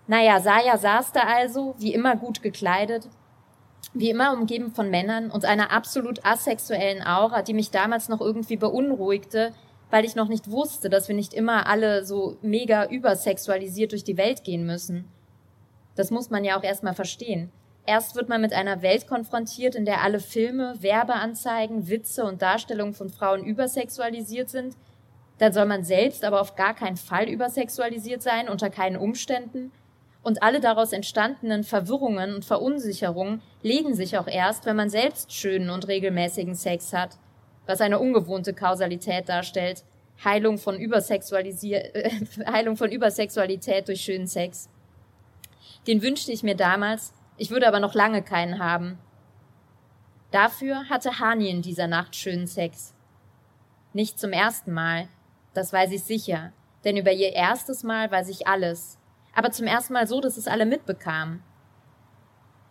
Naja, 0.06 0.40
Saya 0.42 0.78
saß 0.78 1.12
da 1.12 1.22
also, 1.22 1.74
wie 1.80 1.92
immer 1.92 2.16
gut 2.16 2.44
gekleidet, 2.44 3.08
wie 3.96 4.12
immer 4.12 4.34
umgeben 4.34 4.72
von 4.72 4.92
Männern 4.92 5.32
und 5.32 5.44
einer 5.44 5.72
absolut 5.72 6.24
asexuellen 6.24 7.02
Aura, 7.02 7.42
die 7.42 7.56
mich 7.56 7.72
damals 7.72 8.10
noch 8.10 8.22
irgendwie 8.22 8.58
beunruhigte, 8.58 9.56
weil 9.90 10.06
ich 10.06 10.14
noch 10.14 10.28
nicht 10.28 10.52
wusste, 10.52 10.88
dass 10.88 11.08
wir 11.08 11.16
nicht 11.16 11.34
immer 11.34 11.66
alle 11.66 12.06
so 12.06 12.38
mega 12.44 12.86
übersexualisiert 12.86 13.92
durch 13.92 14.04
die 14.04 14.18
Welt 14.18 14.44
gehen 14.44 14.68
müssen. 14.68 15.12
Das 15.96 16.12
muss 16.12 16.30
man 16.30 16.44
ja 16.44 16.58
auch 16.58 16.64
erstmal 16.64 16.94
verstehen. 16.94 17.52
Erst 17.86 18.16
wird 18.16 18.30
man 18.30 18.42
mit 18.42 18.54
einer 18.54 18.82
Welt 18.82 19.08
konfrontiert, 19.08 19.76
in 19.76 19.86
der 19.86 20.04
alle 20.04 20.20
Filme, 20.20 20.76
Werbeanzeigen, 20.80 21.90
Witze 21.90 22.24
und 22.24 22.42
Darstellungen 22.42 22.94
von 22.94 23.10
Frauen 23.10 23.44
übersexualisiert 23.44 24.50
sind. 24.50 24.76
Dann 25.40 25.54
soll 25.54 25.66
man 25.66 25.84
selbst 25.84 26.24
aber 26.24 26.40
auf 26.40 26.56
gar 26.56 26.76
keinen 26.76 26.98
Fall 26.98 27.28
übersexualisiert 27.28 28.22
sein, 28.22 28.48
unter 28.48 28.70
keinen 28.70 28.98
Umständen. 28.98 29.72
Und 30.24 30.44
alle 30.44 30.60
daraus 30.60 30.94
entstandenen 30.94 31.64
Verwirrungen 31.64 32.36
und 32.36 32.46
Verunsicherungen 32.46 33.42
legen 33.64 33.96
sich 33.96 34.20
auch 34.20 34.28
erst, 34.28 34.68
wenn 34.68 34.76
man 34.76 34.92
selbst 34.92 35.34
schönen 35.34 35.72
und 35.72 35.88
regelmäßigen 35.88 36.54
Sex 36.54 36.94
hat, 36.94 37.18
was 37.66 37.82
eine 37.82 37.98
ungewohnte 37.98 38.54
Kausalität 38.54 39.28
darstellt. 39.30 39.84
Heilung 40.24 40.60
von, 40.60 40.80
Übersexualisier 40.80 41.96
äh, 41.96 42.12
Heilung 42.52 42.78
von 42.78 42.92
Übersexualität 42.92 43.88
durch 43.88 44.02
schönen 44.02 44.28
Sex. 44.28 44.70
Den 45.88 46.02
wünschte 46.02 46.32
ich 46.32 46.44
mir 46.44 46.56
damals, 46.56 47.14
ich 47.38 47.50
würde 47.50 47.68
aber 47.68 47.80
noch 47.80 47.96
lange 47.96 48.22
keinen 48.22 48.60
haben. 48.60 49.00
Dafür 50.32 50.90
hatte 50.90 51.20
Hani 51.20 51.50
in 51.50 51.62
dieser 51.62 51.88
Nacht 51.88 52.16
schönen 52.16 52.48
Sex. 52.48 52.94
Nicht 53.94 54.20
zum 54.20 54.32
ersten 54.32 54.72
Mal, 54.72 55.08
das 55.54 55.74
weiß 55.74 55.92
ich 55.92 56.04
sicher, 56.04 56.54
denn 56.84 56.98
über 56.98 57.12
ihr 57.12 57.34
erstes 57.34 57.84
Mal 57.84 58.10
weiß 58.12 58.30
ich 58.30 58.48
alles, 58.48 58.98
aber 59.34 59.52
zum 59.52 59.68
ersten 59.68 59.94
Mal 59.94 60.08
so, 60.08 60.22
dass 60.22 60.38
es 60.38 60.48
alle 60.48 60.66
mitbekamen. 60.66 61.44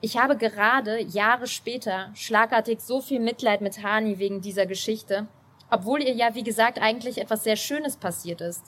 Ich 0.01 0.17
habe 0.17 0.37
gerade, 0.37 1.01
Jahre 1.03 1.47
später, 1.47 2.11
schlagartig 2.15 2.81
so 2.81 3.03
viel 3.03 3.21
Mitleid 3.21 3.61
mit 3.61 3.83
Hani 3.83 4.19
wegen 4.19 4.41
dieser 4.41 4.65
Geschichte, 4.65 5.27
obwohl 5.71 6.03
ihr 6.03 6.15
ja, 6.15 6.35
wie 6.35 6.43
gesagt, 6.43 6.81
eigentlich 6.81 7.19
etwas 7.19 7.45
sehr 7.45 7.57
Schönes 7.57 7.97
passiert 7.97 8.41
ist. 8.41 8.65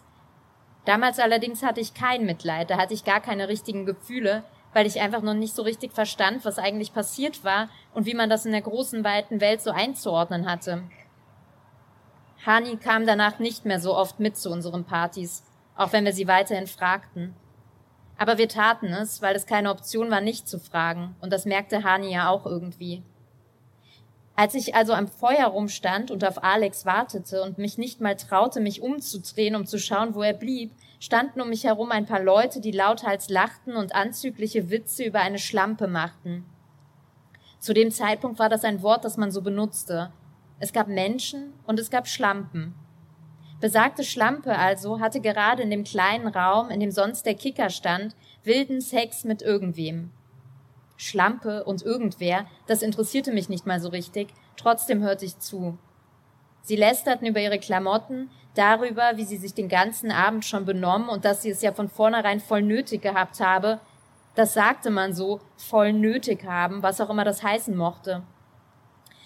Damals 0.84 1.18
allerdings 1.18 1.62
hatte 1.62 1.80
ich 1.80 1.94
kein 1.94 2.26
Mitleid, 2.26 2.70
da 2.70 2.76
hatte 2.76 2.94
ich 2.94 3.04
gar 3.04 3.20
keine 3.20 3.48
richtigen 3.48 3.86
Gefühle, 3.86 4.42
weil 4.72 4.86
ich 4.86 5.00
einfach 5.00 5.22
noch 5.22 5.34
nicht 5.34 5.54
so 5.54 5.62
richtig 5.62 5.92
verstand, 5.92 6.44
was 6.44 6.58
eigentlich 6.58 6.92
passiert 6.92 7.44
war 7.44 7.68
und 7.94 8.06
wie 8.06 8.14
man 8.14 8.30
das 8.30 8.46
in 8.46 8.52
der 8.52 8.62
großen, 8.62 9.04
weiten 9.04 9.40
Welt 9.40 9.60
so 9.60 9.70
einzuordnen 9.70 10.50
hatte. 10.50 10.82
Hani 12.44 12.76
kam 12.78 13.06
danach 13.06 13.38
nicht 13.38 13.64
mehr 13.64 13.78
so 13.78 13.96
oft 13.96 14.18
mit 14.18 14.36
zu 14.36 14.50
unseren 14.50 14.84
Partys, 14.84 15.44
auch 15.76 15.92
wenn 15.92 16.04
wir 16.04 16.12
sie 16.12 16.26
weiterhin 16.26 16.66
fragten. 16.66 17.36
Aber 18.18 18.38
wir 18.38 18.48
taten 18.48 18.92
es, 18.92 19.22
weil 19.22 19.36
es 19.36 19.46
keine 19.46 19.70
Option 19.70 20.10
war, 20.10 20.20
nicht 20.20 20.48
zu 20.48 20.58
fragen, 20.58 21.14
und 21.20 21.32
das 21.32 21.44
merkte 21.44 21.84
Hani 21.84 22.12
ja 22.12 22.28
auch 22.28 22.46
irgendwie. 22.46 23.02
Als 24.34 24.54
ich 24.54 24.74
also 24.74 24.94
am 24.94 25.08
Feuer 25.08 25.46
rumstand 25.46 26.10
und 26.10 26.24
auf 26.24 26.42
Alex 26.42 26.86
wartete 26.86 27.42
und 27.42 27.58
mich 27.58 27.76
nicht 27.76 28.00
mal 28.00 28.16
traute, 28.16 28.60
mich 28.60 28.80
umzudrehen, 28.80 29.54
um 29.54 29.66
zu 29.66 29.78
schauen, 29.78 30.14
wo 30.14 30.22
er 30.22 30.32
blieb, 30.32 30.72
standen 31.00 31.40
um 31.40 31.50
mich 31.50 31.64
herum 31.64 31.90
ein 31.90 32.06
paar 32.06 32.22
Leute, 32.22 32.60
die 32.60 32.70
lauthals 32.70 33.28
lachten 33.28 33.76
und 33.76 33.94
anzügliche 33.94 34.70
Witze 34.70 35.04
über 35.04 35.20
eine 35.20 35.38
Schlampe 35.38 35.86
machten. 35.86 36.46
Zu 37.58 37.74
dem 37.74 37.90
Zeitpunkt 37.90 38.38
war 38.38 38.48
das 38.48 38.64
ein 38.64 38.82
Wort, 38.82 39.04
das 39.04 39.16
man 39.16 39.30
so 39.30 39.42
benutzte. 39.42 40.12
Es 40.58 40.72
gab 40.72 40.88
Menschen 40.88 41.52
und 41.66 41.78
es 41.78 41.90
gab 41.90 42.08
Schlampen. 42.08 42.74
Besagte 43.60 44.02
Schlampe 44.02 44.56
also 44.58 44.98
hatte 44.98 45.20
gerade 45.20 45.62
in 45.62 45.70
dem 45.70 45.84
kleinen 45.84 46.26
Raum, 46.26 46.70
in 46.70 46.80
dem 46.80 46.90
sonst 46.90 47.26
der 47.26 47.34
Kicker 47.34 47.70
stand, 47.70 48.16
wilden 48.42 48.80
Sex 48.80 49.22
mit 49.24 49.42
irgendwem. 49.42 50.10
Schlampe 51.02 51.64
und 51.64 51.82
irgendwer, 51.82 52.46
das 52.66 52.82
interessierte 52.82 53.32
mich 53.32 53.48
nicht 53.48 53.66
mal 53.66 53.80
so 53.80 53.88
richtig, 53.88 54.28
trotzdem 54.56 55.02
hörte 55.02 55.24
ich 55.24 55.38
zu. 55.38 55.78
Sie 56.62 56.76
lästerten 56.76 57.26
über 57.26 57.40
ihre 57.40 57.58
Klamotten, 57.58 58.30
darüber, 58.54 59.16
wie 59.16 59.24
sie 59.24 59.36
sich 59.36 59.54
den 59.54 59.68
ganzen 59.68 60.12
Abend 60.12 60.44
schon 60.44 60.64
benommen 60.64 61.08
und 61.08 61.24
dass 61.24 61.42
sie 61.42 61.50
es 61.50 61.62
ja 61.62 61.72
von 61.72 61.88
vornherein 61.88 62.38
voll 62.38 62.62
nötig 62.62 63.02
gehabt 63.02 63.40
habe. 63.40 63.80
Das 64.34 64.54
sagte 64.54 64.90
man 64.90 65.12
so, 65.12 65.40
voll 65.56 65.92
nötig 65.92 66.44
haben, 66.44 66.82
was 66.82 67.00
auch 67.00 67.10
immer 67.10 67.24
das 67.24 67.42
heißen 67.42 67.76
mochte. 67.76 68.22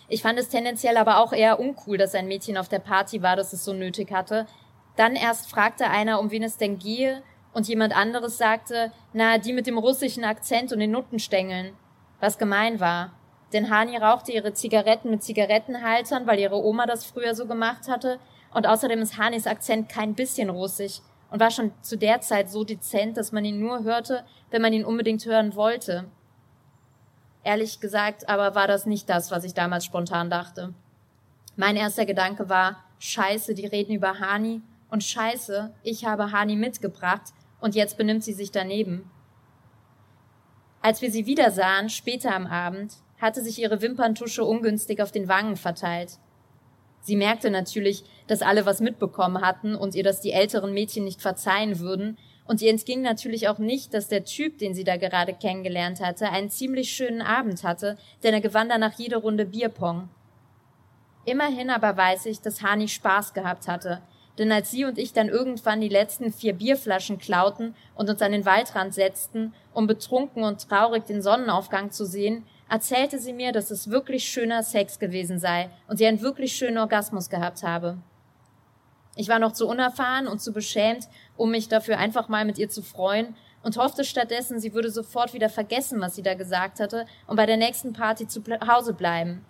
Ich 0.08 0.22
fand 0.22 0.38
es 0.38 0.48
tendenziell 0.48 0.96
aber 0.96 1.18
auch 1.18 1.32
eher 1.32 1.58
uncool, 1.58 1.98
dass 1.98 2.14
ein 2.14 2.28
Mädchen 2.28 2.56
auf 2.56 2.68
der 2.68 2.78
Party 2.78 3.22
war, 3.22 3.36
das 3.36 3.52
es 3.52 3.64
so 3.64 3.72
nötig 3.72 4.12
hatte. 4.12 4.46
Dann 4.94 5.16
erst 5.16 5.50
fragte 5.50 5.88
einer, 5.90 6.20
um 6.20 6.30
wen 6.30 6.44
es 6.44 6.56
denn 6.56 6.78
gehe, 6.78 7.22
und 7.56 7.66
jemand 7.68 7.96
anderes 7.96 8.36
sagte, 8.36 8.92
na, 9.14 9.38
die 9.38 9.54
mit 9.54 9.66
dem 9.66 9.78
russischen 9.78 10.24
Akzent 10.24 10.74
und 10.74 10.78
den 10.78 10.90
Nuttenstängeln. 10.90 11.72
Was 12.20 12.36
gemein 12.36 12.80
war. 12.80 13.12
Denn 13.54 13.70
Hani 13.70 13.96
rauchte 13.96 14.30
ihre 14.30 14.52
Zigaretten 14.52 15.08
mit 15.08 15.22
Zigarettenhaltern, 15.22 16.26
weil 16.26 16.38
ihre 16.38 16.62
Oma 16.62 16.84
das 16.84 17.06
früher 17.06 17.34
so 17.34 17.46
gemacht 17.46 17.88
hatte, 17.88 18.18
und 18.52 18.66
außerdem 18.66 19.00
ist 19.00 19.16
Hanis 19.16 19.46
Akzent 19.46 19.88
kein 19.88 20.14
bisschen 20.14 20.50
russisch 20.50 21.00
und 21.30 21.40
war 21.40 21.50
schon 21.50 21.72
zu 21.80 21.96
der 21.96 22.20
Zeit 22.20 22.50
so 22.50 22.62
dezent, 22.62 23.16
dass 23.16 23.32
man 23.32 23.46
ihn 23.46 23.58
nur 23.58 23.84
hörte, 23.84 24.26
wenn 24.50 24.60
man 24.60 24.74
ihn 24.74 24.84
unbedingt 24.84 25.24
hören 25.24 25.56
wollte. 25.56 26.04
Ehrlich 27.42 27.80
gesagt 27.80 28.28
aber 28.28 28.54
war 28.54 28.68
das 28.68 28.84
nicht 28.84 29.08
das, 29.08 29.30
was 29.30 29.44
ich 29.44 29.54
damals 29.54 29.86
spontan 29.86 30.28
dachte. 30.28 30.74
Mein 31.56 31.76
erster 31.76 32.04
Gedanke 32.04 32.50
war, 32.50 32.84
scheiße, 32.98 33.54
die 33.54 33.66
reden 33.66 33.94
über 33.94 34.20
Hani 34.20 34.60
und 34.90 35.02
scheiße, 35.02 35.72
ich 35.82 36.04
habe 36.04 36.32
Hani 36.32 36.54
mitgebracht 36.56 37.32
und 37.60 37.74
jetzt 37.74 37.96
benimmt 37.96 38.24
sie 38.24 38.32
sich 38.32 38.50
daneben. 38.50 39.10
Als 40.82 41.02
wir 41.02 41.10
sie 41.10 41.26
wieder 41.26 41.50
sahen, 41.50 41.88
später 41.88 42.34
am 42.34 42.46
Abend, 42.46 42.94
hatte 43.20 43.42
sich 43.42 43.58
ihre 43.58 43.82
Wimperntusche 43.82 44.44
ungünstig 44.44 45.02
auf 45.02 45.10
den 45.10 45.28
Wangen 45.28 45.56
verteilt. 45.56 46.18
Sie 47.00 47.16
merkte 47.16 47.50
natürlich, 47.50 48.04
dass 48.26 48.42
alle 48.42 48.66
was 48.66 48.80
mitbekommen 48.80 49.40
hatten 49.40 49.74
und 49.74 49.94
ihr 49.94 50.02
das 50.02 50.20
die 50.20 50.32
älteren 50.32 50.72
Mädchen 50.72 51.04
nicht 51.04 51.22
verzeihen 51.22 51.78
würden, 51.78 52.18
und 52.46 52.62
ihr 52.62 52.70
entging 52.70 53.02
natürlich 53.02 53.48
auch 53.48 53.58
nicht, 53.58 53.92
dass 53.92 54.08
der 54.08 54.24
Typ, 54.24 54.58
den 54.58 54.74
sie 54.74 54.84
da 54.84 54.96
gerade 54.96 55.34
kennengelernt 55.34 56.00
hatte, 56.00 56.30
einen 56.30 56.50
ziemlich 56.50 56.92
schönen 56.92 57.22
Abend 57.22 57.64
hatte, 57.64 57.96
denn 58.22 58.34
er 58.34 58.40
gewann 58.40 58.68
danach 58.68 58.94
jede 58.98 59.16
Runde 59.16 59.46
Bierpong. 59.46 60.08
Immerhin 61.24 61.70
aber 61.70 61.96
weiß 61.96 62.26
ich, 62.26 62.40
dass 62.40 62.62
Hani 62.62 62.86
Spaß 62.86 63.34
gehabt 63.34 63.66
hatte, 63.66 64.00
denn 64.38 64.52
als 64.52 64.70
sie 64.70 64.84
und 64.84 64.98
ich 64.98 65.12
dann 65.12 65.28
irgendwann 65.28 65.80
die 65.80 65.88
letzten 65.88 66.32
vier 66.32 66.52
Bierflaschen 66.52 67.18
klauten 67.18 67.74
und 67.94 68.10
uns 68.10 68.20
an 68.20 68.32
den 68.32 68.44
Waldrand 68.44 68.92
setzten, 68.94 69.54
um 69.72 69.86
betrunken 69.86 70.44
und 70.44 70.68
traurig 70.68 71.04
den 71.04 71.22
Sonnenaufgang 71.22 71.90
zu 71.90 72.04
sehen, 72.04 72.44
erzählte 72.68 73.18
sie 73.18 73.32
mir, 73.32 73.52
dass 73.52 73.70
es 73.70 73.90
wirklich 73.90 74.24
schöner 74.28 74.62
Sex 74.62 74.98
gewesen 74.98 75.38
sei 75.38 75.70
und 75.88 75.96
sie 75.96 76.06
einen 76.06 76.20
wirklich 76.20 76.52
schönen 76.52 76.78
Orgasmus 76.78 77.30
gehabt 77.30 77.62
habe. 77.62 77.98
Ich 79.14 79.28
war 79.28 79.38
noch 79.38 79.52
zu 79.52 79.66
unerfahren 79.66 80.26
und 80.26 80.42
zu 80.42 80.52
beschämt, 80.52 81.08
um 81.36 81.50
mich 81.50 81.68
dafür 81.68 81.98
einfach 81.98 82.28
mal 82.28 82.44
mit 82.44 82.58
ihr 82.58 82.68
zu 82.68 82.82
freuen 82.82 83.34
und 83.62 83.78
hoffte 83.78 84.04
stattdessen, 84.04 84.60
sie 84.60 84.74
würde 84.74 84.90
sofort 84.90 85.32
wieder 85.32 85.48
vergessen, 85.48 86.00
was 86.00 86.14
sie 86.14 86.22
da 86.22 86.34
gesagt 86.34 86.78
hatte 86.80 87.06
und 87.26 87.36
bei 87.36 87.46
der 87.46 87.56
nächsten 87.56 87.94
Party 87.94 88.28
zu 88.28 88.42
Hause 88.68 88.92
bleiben. 88.92 89.44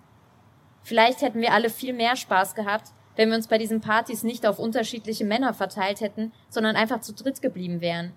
Vielleicht 0.82 1.20
hätten 1.20 1.40
wir 1.40 1.52
alle 1.52 1.68
viel 1.68 1.92
mehr 1.92 2.14
Spaß 2.14 2.54
gehabt, 2.54 2.92
wenn 3.16 3.30
wir 3.30 3.36
uns 3.36 3.48
bei 3.48 3.58
diesen 3.58 3.80
Partys 3.80 4.22
nicht 4.22 4.46
auf 4.46 4.58
unterschiedliche 4.58 5.24
Männer 5.24 5.54
verteilt 5.54 6.00
hätten, 6.00 6.32
sondern 6.48 6.76
einfach 6.76 7.00
zu 7.00 7.12
dritt 7.12 7.42
geblieben 7.42 7.80
wären. 7.80 8.12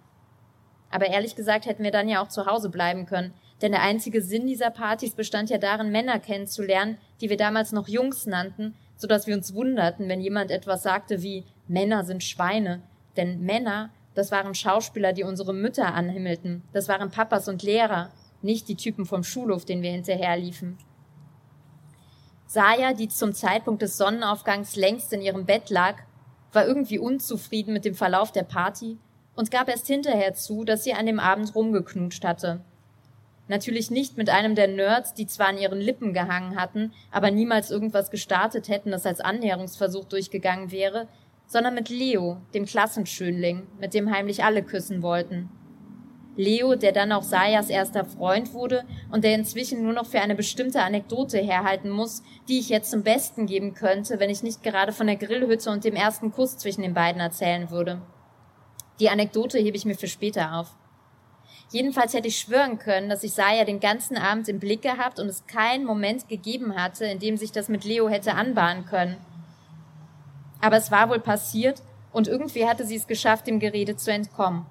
Aber 0.92 1.08
ehrlich 1.08 1.36
gesagt 1.36 1.66
hätten 1.66 1.84
wir 1.84 1.92
dann 1.92 2.10
ja 2.10 2.22
auch 2.22 2.28
zu 2.28 2.46
Hause 2.46 2.70
bleiben 2.70 3.06
können. 3.06 3.34
Denn 3.62 3.72
der 3.72 3.82
einzige 3.82 4.22
Sinn 4.22 4.48
dieser 4.48 4.70
Partys 4.70 5.16
bestand 5.16 5.50
ja 5.50 5.58
darin, 5.58 5.92
Männer 5.92 6.20
kennenzulernen, 6.20 6.98
die 7.22 7.30
wir 7.30 7.38
damals 7.38 7.72
noch 7.72 7.88
Jungs 7.88 8.26
nannten, 8.26 8.76
so 8.96 9.08
dass 9.08 9.28
wir 9.28 9.36
uns 9.36 9.54
wunderten, 9.54 10.08
wenn 10.10 10.22
jemand 10.22 10.52
etwas 10.52 10.84
sagte 10.84 11.22
wie 11.22 11.46
Männer 11.68 12.04
sind 12.04 12.24
Schweine. 12.24 12.82
Denn 13.18 13.42
Männer, 13.42 13.92
das 14.16 14.32
waren 14.32 14.56
Schauspieler, 14.56 15.14
die 15.14 15.24
unsere 15.24 15.54
Mütter 15.54 15.94
anhimmelten. 15.94 16.64
Das 16.74 16.88
waren 16.88 17.12
Papas 17.12 17.48
und 17.48 17.64
Lehrer, 17.64 18.12
nicht 18.42 18.68
die 18.70 18.76
Typen 18.76 19.06
vom 19.06 19.24
Schulhof, 19.24 19.66
den 19.66 19.82
wir 19.82 19.92
hinterherliefen. 19.92 20.78
Saya, 22.52 22.94
die 22.94 23.08
zum 23.08 23.34
Zeitpunkt 23.36 23.84
des 23.84 23.96
Sonnenaufgangs 23.96 24.76
längst 24.76 25.14
in 25.14 25.22
ihrem 25.22 25.46
Bett 25.46 25.70
lag, 25.70 25.98
war 26.52 26.66
irgendwie 26.66 26.98
unzufrieden 26.98 27.74
mit 27.74 27.86
dem 27.86 27.94
Verlauf 27.94 28.32
der 28.32 28.42
Party 28.42 28.98
und 29.36 29.52
gab 29.52 29.70
erst 29.70 29.86
hinterher 29.86 30.34
zu, 30.34 30.64
dass 30.64 30.84
sie 30.84 30.96
an 30.96 31.06
dem 31.06 31.20
Abend 31.20 31.54
rumgeknutscht 31.54 32.26
hatte. 32.26 32.62
Natürlich 33.50 33.92
nicht 33.92 34.18
mit 34.18 34.32
einem 34.32 34.56
der 34.56 34.68
Nerds, 34.68 35.14
die 35.14 35.28
zwar 35.28 35.50
an 35.50 35.60
ihren 35.60 35.80
Lippen 35.80 36.12
gehangen 36.12 36.60
hatten, 36.60 36.92
aber 37.12 37.30
niemals 37.30 37.70
irgendwas 37.70 38.10
gestartet 38.10 38.68
hätten, 38.68 38.90
das 38.90 39.06
als 39.06 39.22
Annäherungsversuch 39.22 40.06
durchgegangen 40.06 40.72
wäre, 40.72 41.08
sondern 41.46 41.76
mit 41.76 41.90
Leo, 41.90 42.38
dem 42.56 42.66
Klassenschönling, 42.66 43.68
mit 43.80 43.94
dem 43.94 44.10
heimlich 44.10 44.44
alle 44.44 44.64
küssen 44.64 45.04
wollten. 45.04 45.52
Leo, 46.40 46.76
der 46.76 46.94
dann 46.94 47.12
auch 47.12 47.22
Sayas 47.22 47.70
erster 47.70 48.06
Freund 48.06 48.54
wurde 48.54 48.86
und 49.12 49.26
der 49.26 49.36
inzwischen 49.36 49.84
nur 49.84 49.92
noch 49.92 50.06
für 50.06 50.22
eine 50.22 50.36
bestimmte 50.36 50.82
Anekdote 50.82 51.38
herhalten 51.38 51.90
muss, 51.90 52.24
die 52.48 52.60
ich 52.60 52.70
jetzt 52.70 52.92
zum 52.92 53.04
Besten 53.04 53.46
geben 53.46 53.74
könnte, 53.74 54.22
wenn 54.22 54.30
ich 54.30 54.42
nicht 54.42 54.64
gerade 54.64 54.94
von 54.94 55.08
der 55.08 55.18
Grillhütte 55.18 55.70
und 55.70 55.84
dem 55.84 55.96
ersten 55.96 56.32
Kuss 56.32 56.58
zwischen 56.58 56.82
den 56.82 56.94
beiden 56.94 57.20
erzählen 57.20 57.70
würde. 57.72 58.02
Die 59.02 59.10
Anekdote 59.10 59.60
hebe 59.60 59.76
ich 59.76 59.84
mir 59.84 59.96
für 59.96 60.08
später 60.08 60.56
auf. 60.56 60.78
Jedenfalls 61.72 62.14
hätte 62.14 62.30
ich 62.30 62.40
schwören 62.40 62.80
können, 62.80 63.10
dass 63.10 63.26
ich 63.26 63.34
Saya 63.34 63.66
den 63.66 63.82
ganzen 63.82 64.16
Abend 64.16 64.48
im 64.48 64.60
Blick 64.60 64.82
gehabt 64.82 65.20
und 65.20 65.28
es 65.28 65.46
keinen 65.46 65.84
Moment 65.84 66.30
gegeben 66.30 66.82
hatte, 66.82 67.04
in 67.04 67.20
dem 67.20 67.36
sich 67.36 67.52
das 67.52 67.68
mit 67.68 67.84
Leo 67.84 68.08
hätte 68.08 68.36
anbahnen 68.36 68.86
können. 68.86 69.18
Aber 70.62 70.78
es 70.78 70.90
war 70.90 71.10
wohl 71.10 71.20
passiert 71.20 71.82
und 72.14 72.30
irgendwie 72.30 72.66
hatte 72.66 72.86
sie 72.86 72.96
es 72.96 73.08
geschafft, 73.08 73.46
dem 73.46 73.60
Gerede 73.60 73.98
zu 73.98 74.14
entkommen. 74.14 74.66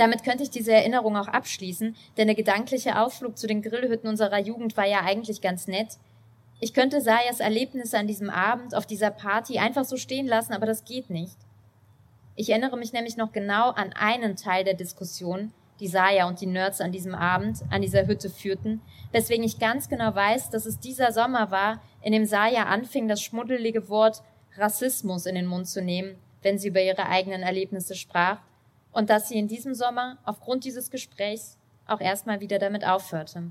Damit 0.00 0.24
könnte 0.24 0.42
ich 0.42 0.48
diese 0.48 0.72
Erinnerung 0.72 1.14
auch 1.18 1.28
abschließen, 1.28 1.94
denn 2.16 2.26
der 2.26 2.34
gedankliche 2.34 2.98
Ausflug 2.98 3.36
zu 3.36 3.46
den 3.46 3.60
Grillhütten 3.60 4.08
unserer 4.08 4.38
Jugend 4.38 4.74
war 4.78 4.86
ja 4.86 5.02
eigentlich 5.02 5.42
ganz 5.42 5.66
nett. 5.66 5.98
Ich 6.58 6.72
könnte 6.72 7.02
Sayas 7.02 7.40
Erlebnisse 7.40 7.98
an 7.98 8.06
diesem 8.06 8.30
Abend 8.30 8.74
auf 8.74 8.86
dieser 8.86 9.10
Party 9.10 9.58
einfach 9.58 9.84
so 9.84 9.98
stehen 9.98 10.26
lassen, 10.26 10.54
aber 10.54 10.64
das 10.64 10.86
geht 10.86 11.10
nicht. 11.10 11.36
Ich 12.34 12.48
erinnere 12.48 12.78
mich 12.78 12.94
nämlich 12.94 13.18
noch 13.18 13.32
genau 13.32 13.72
an 13.72 13.92
einen 13.92 14.36
Teil 14.36 14.64
der 14.64 14.72
Diskussion, 14.72 15.52
die 15.80 15.88
Saya 15.88 16.26
und 16.28 16.40
die 16.40 16.46
Nerds 16.46 16.80
an 16.80 16.92
diesem 16.92 17.14
Abend 17.14 17.58
an 17.68 17.82
dieser 17.82 18.06
Hütte 18.06 18.30
führten, 18.30 18.80
weswegen 19.12 19.44
ich 19.44 19.58
ganz 19.58 19.90
genau 19.90 20.14
weiß, 20.14 20.48
dass 20.48 20.64
es 20.64 20.80
dieser 20.80 21.12
Sommer 21.12 21.50
war, 21.50 21.82
in 22.00 22.12
dem 22.12 22.24
Saya 22.24 22.62
anfing, 22.62 23.06
das 23.06 23.20
schmuddelige 23.20 23.90
Wort 23.90 24.22
Rassismus 24.56 25.26
in 25.26 25.34
den 25.34 25.44
Mund 25.44 25.68
zu 25.68 25.82
nehmen, 25.82 26.16
wenn 26.40 26.56
sie 26.56 26.68
über 26.68 26.80
ihre 26.80 27.04
eigenen 27.04 27.42
Erlebnisse 27.42 27.94
sprach, 27.94 28.38
und 28.92 29.10
dass 29.10 29.28
sie 29.28 29.38
in 29.38 29.48
diesem 29.48 29.74
Sommer 29.74 30.18
aufgrund 30.24 30.64
dieses 30.64 30.90
Gesprächs 30.90 31.58
auch 31.86 32.00
erstmal 32.00 32.40
wieder 32.40 32.58
damit 32.58 32.86
aufhörte. 32.86 33.50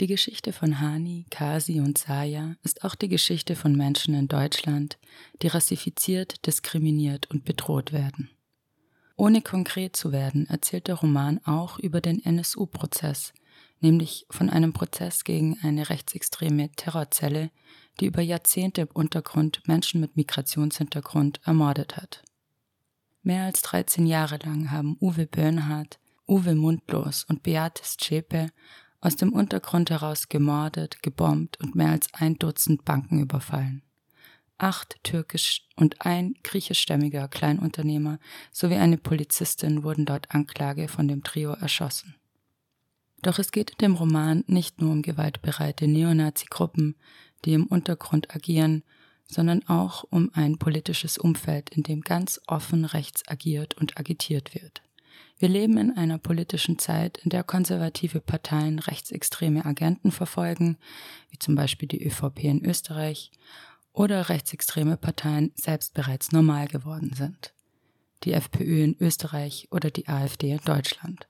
Die 0.00 0.06
Geschichte 0.06 0.52
von 0.52 0.78
Hani, 0.78 1.26
Kasi 1.28 1.80
und 1.80 1.98
Saya 1.98 2.54
ist 2.62 2.84
auch 2.84 2.94
die 2.94 3.08
Geschichte 3.08 3.56
von 3.56 3.74
Menschen 3.74 4.14
in 4.14 4.28
Deutschland, 4.28 4.96
die 5.42 5.48
rassifiziert, 5.48 6.46
diskriminiert 6.46 7.28
und 7.32 7.44
bedroht 7.44 7.92
werden. 7.92 8.30
Ohne 9.16 9.42
konkret 9.42 9.96
zu 9.96 10.12
werden, 10.12 10.46
erzählt 10.48 10.86
der 10.86 10.94
Roman 10.94 11.40
auch 11.44 11.80
über 11.80 12.00
den 12.00 12.24
NSU-Prozess, 12.24 13.32
nämlich 13.80 14.24
von 14.30 14.48
einem 14.48 14.72
Prozess 14.72 15.24
gegen 15.24 15.58
eine 15.62 15.90
rechtsextreme 15.90 16.70
Terrorzelle, 16.76 17.50
die 17.98 18.06
über 18.06 18.22
Jahrzehnte 18.22 18.82
im 18.82 18.88
Untergrund 18.92 19.66
Menschen 19.66 20.00
mit 20.00 20.16
Migrationshintergrund 20.16 21.40
ermordet 21.44 21.96
hat. 21.96 22.22
Mehr 23.24 23.46
als 23.46 23.62
13 23.62 24.06
Jahre 24.06 24.38
lang 24.44 24.70
haben 24.70 24.96
Uwe 25.00 25.26
Böhnhardt, 25.26 25.98
Uwe 26.28 26.54
Mundlos 26.54 27.24
und 27.24 27.42
Beate 27.42 27.82
Zschäpe 27.82 28.52
aus 29.00 29.16
dem 29.16 29.32
Untergrund 29.32 29.90
heraus 29.90 30.28
gemordet, 30.28 31.02
gebombt 31.02 31.60
und 31.60 31.74
mehr 31.74 31.90
als 31.90 32.12
ein 32.14 32.38
Dutzend 32.38 32.84
Banken 32.84 33.20
überfallen. 33.20 33.82
Acht 34.58 34.98
türkisch 35.04 35.62
und 35.76 36.04
ein 36.04 36.34
griechischstämmiger 36.42 37.28
Kleinunternehmer 37.28 38.18
sowie 38.50 38.74
eine 38.74 38.98
Polizistin 38.98 39.84
wurden 39.84 40.04
dort 40.04 40.34
Anklage 40.34 40.88
von 40.88 41.06
dem 41.06 41.22
Trio 41.22 41.52
erschossen. 41.52 42.16
Doch 43.22 43.38
es 43.38 43.52
geht 43.52 43.70
in 43.70 43.78
dem 43.78 43.94
Roman 43.94 44.44
nicht 44.46 44.80
nur 44.80 44.90
um 44.90 45.02
gewaltbereite 45.02 45.86
Neonazi-Gruppen, 45.86 46.96
die 47.44 47.52
im 47.52 47.66
Untergrund 47.66 48.34
agieren, 48.34 48.82
sondern 49.26 49.66
auch 49.68 50.04
um 50.04 50.30
ein 50.32 50.58
politisches 50.58 51.18
Umfeld, 51.18 51.70
in 51.70 51.82
dem 51.82 52.00
ganz 52.00 52.40
offen 52.46 52.84
rechts 52.84 53.26
agiert 53.28 53.74
und 53.74 53.98
agitiert 53.98 54.54
wird. 54.54 54.82
Wir 55.38 55.48
leben 55.48 55.78
in 55.78 55.96
einer 55.96 56.18
politischen 56.18 56.78
Zeit, 56.78 57.18
in 57.18 57.30
der 57.30 57.44
konservative 57.44 58.20
Parteien 58.20 58.80
rechtsextreme 58.80 59.64
Agenten 59.64 60.10
verfolgen, 60.10 60.78
wie 61.30 61.38
zum 61.38 61.54
Beispiel 61.54 61.86
die 61.86 62.04
ÖVP 62.04 62.44
in 62.44 62.64
Österreich, 62.64 63.30
oder 63.92 64.28
rechtsextreme 64.28 64.96
Parteien 64.96 65.52
selbst 65.54 65.94
bereits 65.94 66.32
normal 66.32 66.66
geworden 66.66 67.12
sind. 67.14 67.54
Die 68.24 68.32
FPÖ 68.32 68.82
in 68.82 68.96
Österreich 69.00 69.68
oder 69.70 69.90
die 69.90 70.08
AfD 70.08 70.50
in 70.50 70.60
Deutschland. 70.64 71.28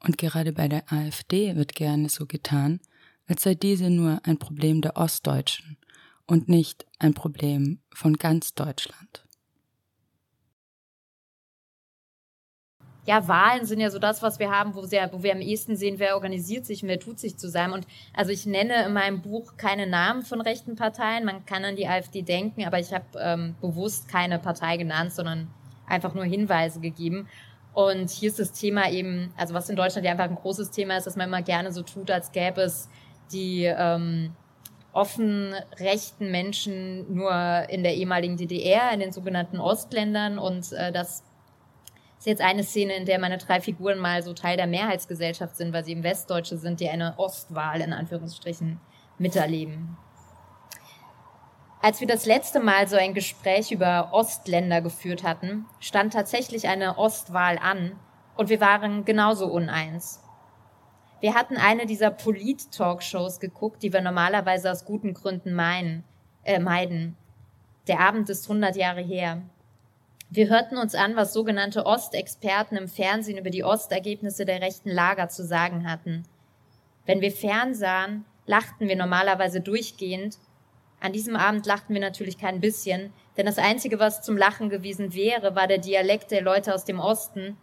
Und 0.00 0.18
gerade 0.18 0.52
bei 0.52 0.66
der 0.68 0.92
AfD 0.92 1.54
wird 1.54 1.74
gerne 1.74 2.08
so 2.08 2.26
getan, 2.26 2.80
als 3.26 3.42
sei 3.42 3.54
diese 3.54 3.90
nur 3.90 4.20
ein 4.24 4.38
Problem 4.38 4.80
der 4.80 4.96
Ostdeutschen 4.96 5.76
und 6.26 6.48
nicht 6.48 6.84
ein 6.98 7.14
Problem 7.14 7.78
von 7.92 8.14
ganz 8.14 8.54
Deutschland. 8.54 9.24
Ja, 13.06 13.26
Wahlen 13.26 13.64
sind 13.64 13.80
ja 13.80 13.90
so 13.90 13.98
das, 13.98 14.22
was 14.22 14.38
wir 14.38 14.50
haben, 14.50 14.74
wo, 14.74 14.82
sehr, 14.82 15.12
wo 15.12 15.22
wir 15.22 15.32
am 15.32 15.40
ehesten 15.40 15.76
sehen, 15.76 15.98
wer 15.98 16.14
organisiert 16.14 16.66
sich 16.66 16.82
und 16.82 16.88
wer 16.88 17.00
tut 17.00 17.18
sich 17.18 17.36
zusammen. 17.38 17.74
Und 17.74 17.86
also 18.14 18.30
ich 18.30 18.46
nenne 18.46 18.86
in 18.86 18.92
meinem 18.92 19.22
Buch 19.22 19.56
keine 19.56 19.86
Namen 19.86 20.22
von 20.22 20.40
rechten 20.40 20.76
Parteien. 20.76 21.24
Man 21.24 21.46
kann 21.46 21.64
an 21.64 21.76
die 21.76 21.88
AfD 21.88 22.22
denken, 22.22 22.64
aber 22.64 22.78
ich 22.78 22.92
habe 22.92 23.06
ähm, 23.18 23.56
bewusst 23.60 24.08
keine 24.08 24.38
Partei 24.38 24.76
genannt, 24.76 25.12
sondern 25.12 25.48
einfach 25.86 26.14
nur 26.14 26.24
Hinweise 26.24 26.80
gegeben. 26.80 27.28
Und 27.72 28.10
hier 28.10 28.28
ist 28.28 28.38
das 28.38 28.52
Thema 28.52 28.90
eben, 28.90 29.32
also 29.36 29.54
was 29.54 29.70
in 29.70 29.76
Deutschland 29.76 30.04
ja 30.04 30.12
einfach 30.12 30.28
ein 30.28 30.34
großes 30.34 30.70
Thema 30.70 30.96
ist, 30.96 31.06
dass 31.06 31.16
man 31.16 31.28
immer 31.28 31.42
gerne 31.42 31.72
so 31.72 31.82
tut, 31.82 32.10
als 32.10 32.32
gäbe 32.32 32.62
es 32.62 32.88
die 33.32 33.64
ähm, 33.64 34.32
offen 34.92 35.54
rechten 35.78 36.30
Menschen 36.30 37.14
nur 37.14 37.30
in 37.68 37.82
der 37.82 37.94
ehemaligen 37.94 38.36
DDR, 38.36 38.92
in 38.92 39.00
den 39.00 39.12
sogenannten 39.12 39.58
Ostländern 39.58 40.38
und 40.38 40.72
äh, 40.72 40.92
dass 40.92 41.22
ist 42.20 42.26
jetzt 42.26 42.42
eine 42.42 42.64
Szene, 42.64 42.94
in 42.96 43.06
der 43.06 43.18
meine 43.18 43.38
drei 43.38 43.62
Figuren 43.62 43.98
mal 43.98 44.22
so 44.22 44.34
Teil 44.34 44.58
der 44.58 44.66
Mehrheitsgesellschaft 44.66 45.56
sind, 45.56 45.72
weil 45.72 45.86
sie 45.86 45.92
eben 45.92 46.02
Westdeutsche 46.02 46.58
sind, 46.58 46.78
die 46.78 46.90
eine 46.90 47.18
Ostwahl 47.18 47.80
in 47.80 47.94
Anführungsstrichen 47.94 48.78
miterleben. 49.16 49.96
Als 51.80 52.00
wir 52.00 52.06
das 52.06 52.26
letzte 52.26 52.60
Mal 52.60 52.86
so 52.88 52.96
ein 52.96 53.14
Gespräch 53.14 53.72
über 53.72 54.10
Ostländer 54.12 54.82
geführt 54.82 55.22
hatten, 55.22 55.64
stand 55.80 56.12
tatsächlich 56.12 56.68
eine 56.68 56.98
Ostwahl 56.98 57.56
an 57.56 57.98
Und 58.36 58.50
wir 58.50 58.60
waren 58.60 59.06
genauso 59.06 59.46
uneins. 59.46 60.22
Wir 61.20 61.34
hatten 61.34 61.56
eine 61.56 61.86
dieser 61.86 62.10
Polit-Talkshows 62.10 63.40
geguckt, 63.40 63.82
die 63.82 63.94
wir 63.94 64.02
normalerweise 64.02 64.70
aus 64.70 64.84
guten 64.84 65.14
Gründen 65.14 65.54
meinen, 65.54 66.04
äh, 66.44 66.58
meiden. 66.58 67.16
Der 67.88 68.00
Abend 68.00 68.28
ist 68.28 68.46
100 68.46 68.76
Jahre 68.76 69.00
her. 69.00 69.40
Wir 70.32 70.48
hörten 70.48 70.76
uns 70.76 70.94
an, 70.94 71.16
was 71.16 71.32
sogenannte 71.32 71.86
Ostexperten 71.86 72.76
im 72.76 72.86
Fernsehen 72.86 73.36
über 73.36 73.50
die 73.50 73.64
Ostergebnisse 73.64 74.44
der 74.44 74.60
rechten 74.60 74.90
Lager 74.90 75.28
zu 75.28 75.44
sagen 75.44 75.90
hatten. 75.90 76.22
Wenn 77.04 77.20
wir 77.20 77.32
fernsahen, 77.32 78.24
lachten 78.46 78.86
wir 78.86 78.94
normalerweise 78.94 79.60
durchgehend. 79.60 80.38
An 81.00 81.12
diesem 81.12 81.34
Abend 81.34 81.66
lachten 81.66 81.94
wir 81.94 82.00
natürlich 82.00 82.38
kein 82.38 82.60
bisschen, 82.60 83.12
denn 83.36 83.46
das 83.46 83.58
Einzige, 83.58 83.98
was 83.98 84.22
zum 84.22 84.36
Lachen 84.36 84.68
gewesen 84.68 85.14
wäre, 85.14 85.56
war 85.56 85.66
der 85.66 85.78
Dialekt 85.78 86.30
der 86.30 86.42
Leute 86.42 86.74
aus 86.74 86.84
dem 86.84 87.00
Osten, 87.00 87.56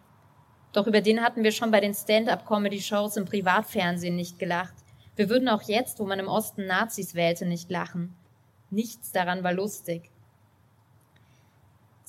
doch 0.74 0.88
über 0.88 1.00
den 1.00 1.24
hatten 1.24 1.44
wir 1.44 1.54
schon 1.54 1.72
bei 1.72 1.80
den 1.80 1.94
Stand-up-Comedy-Shows 1.94 3.16
im 3.16 3.26
Privatfernsehen 3.26 4.16
nicht 4.16 4.40
gelacht. 4.40 4.76
Wir 5.16 5.30
würden 5.30 5.48
auch 5.48 5.64
jetzt, 5.64 6.00
wo 6.00 6.06
man 6.06 6.20
im 6.20 6.28
Osten 6.28 6.68
Nazis 6.68 7.16
wählte, 7.16 7.46
nicht 7.46 7.72
lachen. 7.72 8.16
Nichts 8.70 9.12
daran 9.14 9.44
war 9.44 9.54
lustig. 9.54 10.12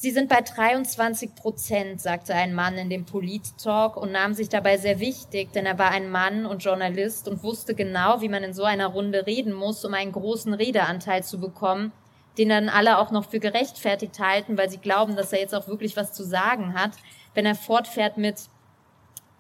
Sie 0.01 0.13
sind 0.13 0.29
bei 0.29 0.43
23 0.43 1.35
Prozent, 1.35 2.01
sagte 2.01 2.33
ein 2.33 2.55
Mann 2.55 2.79
in 2.79 2.89
dem 2.89 3.05
Polit-Talk 3.05 3.97
und 3.97 4.13
nahm 4.13 4.33
sich 4.33 4.49
dabei 4.49 4.77
sehr 4.77 5.01
wichtig, 5.01 5.53
denn 5.53 5.67
er 5.67 5.77
war 5.77 5.91
ein 5.91 6.09
Mann 6.09 6.47
und 6.47 6.63
Journalist 6.63 7.27
und 7.27 7.43
wusste 7.43 7.75
genau, 7.75 8.21
wie 8.21 8.29
man 8.29 8.45
in 8.45 8.55
so 8.55 8.63
einer 8.63 8.87
Runde 8.87 9.27
reden 9.27 9.53
muss, 9.53 9.85
um 9.85 9.95
einen 9.95 10.13
großen 10.13 10.55
Redeanteil 10.55 11.25
zu 11.25 11.41
bekommen, 11.41 11.91
den 12.39 12.49
dann 12.49 12.69
alle 12.69 12.99
auch 12.99 13.11
noch 13.11 13.29
für 13.29 13.41
gerechtfertigt 13.41 14.21
halten, 14.21 14.57
weil 14.57 14.71
sie 14.71 14.79
glauben, 14.79 15.17
dass 15.17 15.33
er 15.33 15.41
jetzt 15.41 15.53
auch 15.57 15.67
wirklich 15.67 15.97
was 15.97 16.13
zu 16.13 16.23
sagen 16.23 16.75
hat, 16.75 16.93
wenn 17.35 17.45
er 17.45 17.57
fortfährt 17.57 18.19
mit 18.19 18.37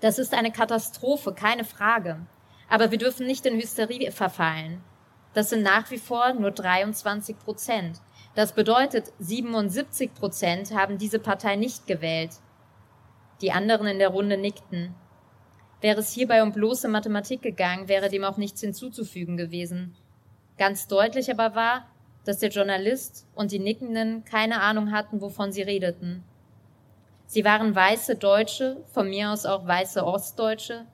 das 0.01 0.18
ist 0.18 0.35
eine 0.35 0.51
Katastrophe, 0.51 1.35
keine 1.35 1.62
Frage. 1.62 2.27
Aber 2.68 2.90
wir 2.90 2.99
dürfen 2.99 3.29
nicht 3.29 3.47
in 3.47 3.55
Hysterie 3.55 4.11
verfallen. 4.11 4.83
Das 5.35 5.51
sind 5.51 5.62
nach 5.62 5.88
wie 5.92 5.99
vor 5.99 6.33
nur 6.33 6.51
23 6.51 7.38
Prozent. 7.38 8.01
Das 8.35 8.53
bedeutet, 8.53 9.12
77 9.19 10.14
Prozent 10.14 10.75
haben 10.75 10.99
diese 10.99 11.19
Partei 11.19 11.57
nicht 11.57 11.87
gewählt. 11.87 12.31
Die 13.41 13.53
anderen 13.53 13.87
in 13.87 13.99
der 13.99 14.09
Runde 14.09 14.37
nickten. 14.37 14.95
Wäre 15.81 16.01
es 16.01 16.12
hierbei 16.12 16.43
um 16.43 16.53
bloße 16.53 16.88
Mathematik 16.88 17.43
gegangen, 17.43 17.88
wäre 17.88 18.09
dem 18.09 18.25
auch 18.25 18.37
nichts 18.37 18.61
hinzuzufügen 18.61 19.37
gewesen. 19.37 19.97
Ganz 20.57 20.88
deutlich 20.88 21.31
aber 21.31 21.55
war, 21.55 21.87
dass 22.25 22.38
der 22.38 22.51
Journalist 22.51 23.27
und 23.35 23.53
die 23.53 23.61
Nickenden 23.61 24.25
keine 24.25 24.61
Ahnung 24.61 24.93
hatten, 24.93 25.21
wovon 25.21 25.53
sie 25.53 25.62
redeten. 25.62 26.25
Sie 27.27 27.45
waren 27.45 27.75
weiße 27.75 28.17
Deutsche, 28.17 28.85
von 28.93 29.09
mir 29.09 29.31
aus 29.31 29.47
auch 29.47 29.67
weiße 29.67 30.05
Ostdeutsche, 30.05 30.87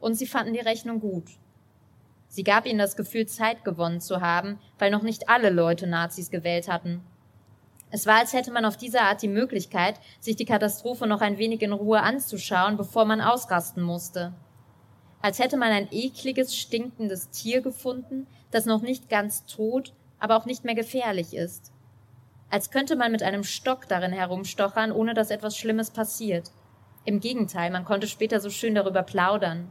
und 0.00 0.14
sie 0.14 0.26
fanden 0.26 0.52
die 0.52 0.60
Rechnung 0.60 1.00
gut. 1.00 1.24
Sie 2.36 2.44
gab 2.44 2.66
ihnen 2.66 2.78
das 2.78 2.96
Gefühl, 2.96 3.24
Zeit 3.24 3.64
gewonnen 3.64 4.00
zu 4.00 4.20
haben, 4.20 4.58
weil 4.78 4.90
noch 4.90 5.00
nicht 5.00 5.30
alle 5.30 5.48
Leute 5.48 5.86
Nazis 5.86 6.30
gewählt 6.30 6.68
hatten. 6.68 7.00
Es 7.90 8.04
war, 8.04 8.18
als 8.18 8.34
hätte 8.34 8.52
man 8.52 8.66
auf 8.66 8.76
diese 8.76 9.00
Art 9.00 9.22
die 9.22 9.28
Möglichkeit, 9.28 9.94
sich 10.20 10.36
die 10.36 10.44
Katastrophe 10.44 11.06
noch 11.06 11.22
ein 11.22 11.38
wenig 11.38 11.62
in 11.62 11.72
Ruhe 11.72 12.02
anzuschauen, 12.02 12.76
bevor 12.76 13.06
man 13.06 13.22
ausrasten 13.22 13.82
musste. 13.82 14.34
Als 15.22 15.38
hätte 15.38 15.56
man 15.56 15.72
ein 15.72 15.88
ekliges, 15.90 16.54
stinkendes 16.54 17.30
Tier 17.30 17.62
gefunden, 17.62 18.26
das 18.50 18.66
noch 18.66 18.82
nicht 18.82 19.08
ganz 19.08 19.46
tot, 19.46 19.94
aber 20.18 20.36
auch 20.36 20.44
nicht 20.44 20.64
mehr 20.64 20.74
gefährlich 20.74 21.34
ist 21.34 21.72
als 22.50 22.70
könnte 22.70 22.96
man 22.96 23.12
mit 23.12 23.22
einem 23.22 23.44
Stock 23.44 23.88
darin 23.88 24.12
herumstochern, 24.12 24.92
ohne 24.92 25.14
dass 25.14 25.30
etwas 25.30 25.56
Schlimmes 25.56 25.90
passiert. 25.90 26.52
Im 27.04 27.20
Gegenteil, 27.20 27.70
man 27.70 27.84
konnte 27.84 28.06
später 28.06 28.40
so 28.40 28.50
schön 28.50 28.74
darüber 28.74 29.02
plaudern. 29.02 29.68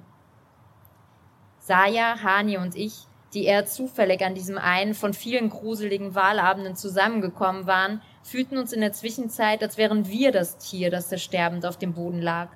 Saya, 1.65 2.21
Hani 2.21 2.59
und 2.59 2.75
ich, 2.75 2.93
die 3.33 3.45
eher 3.45 3.65
zufällig 3.65 4.23
an 4.23 4.35
diesem 4.35 4.59
einen 4.59 4.93
von 4.93 5.15
vielen 5.15 5.49
gruseligen 5.49 6.13
Wahlabenden 6.13 6.75
zusammengekommen 6.75 7.65
waren, 7.65 8.03
fühlten 8.21 8.59
uns 8.59 8.71
in 8.71 8.81
der 8.81 8.93
Zwischenzeit, 8.93 9.63
als 9.63 9.75
wären 9.75 10.07
wir 10.07 10.31
das 10.31 10.59
Tier, 10.59 10.91
das 10.91 11.09
da 11.09 11.17
sterbend 11.17 11.65
auf 11.65 11.79
dem 11.79 11.95
Boden 11.95 12.21
lag. 12.21 12.49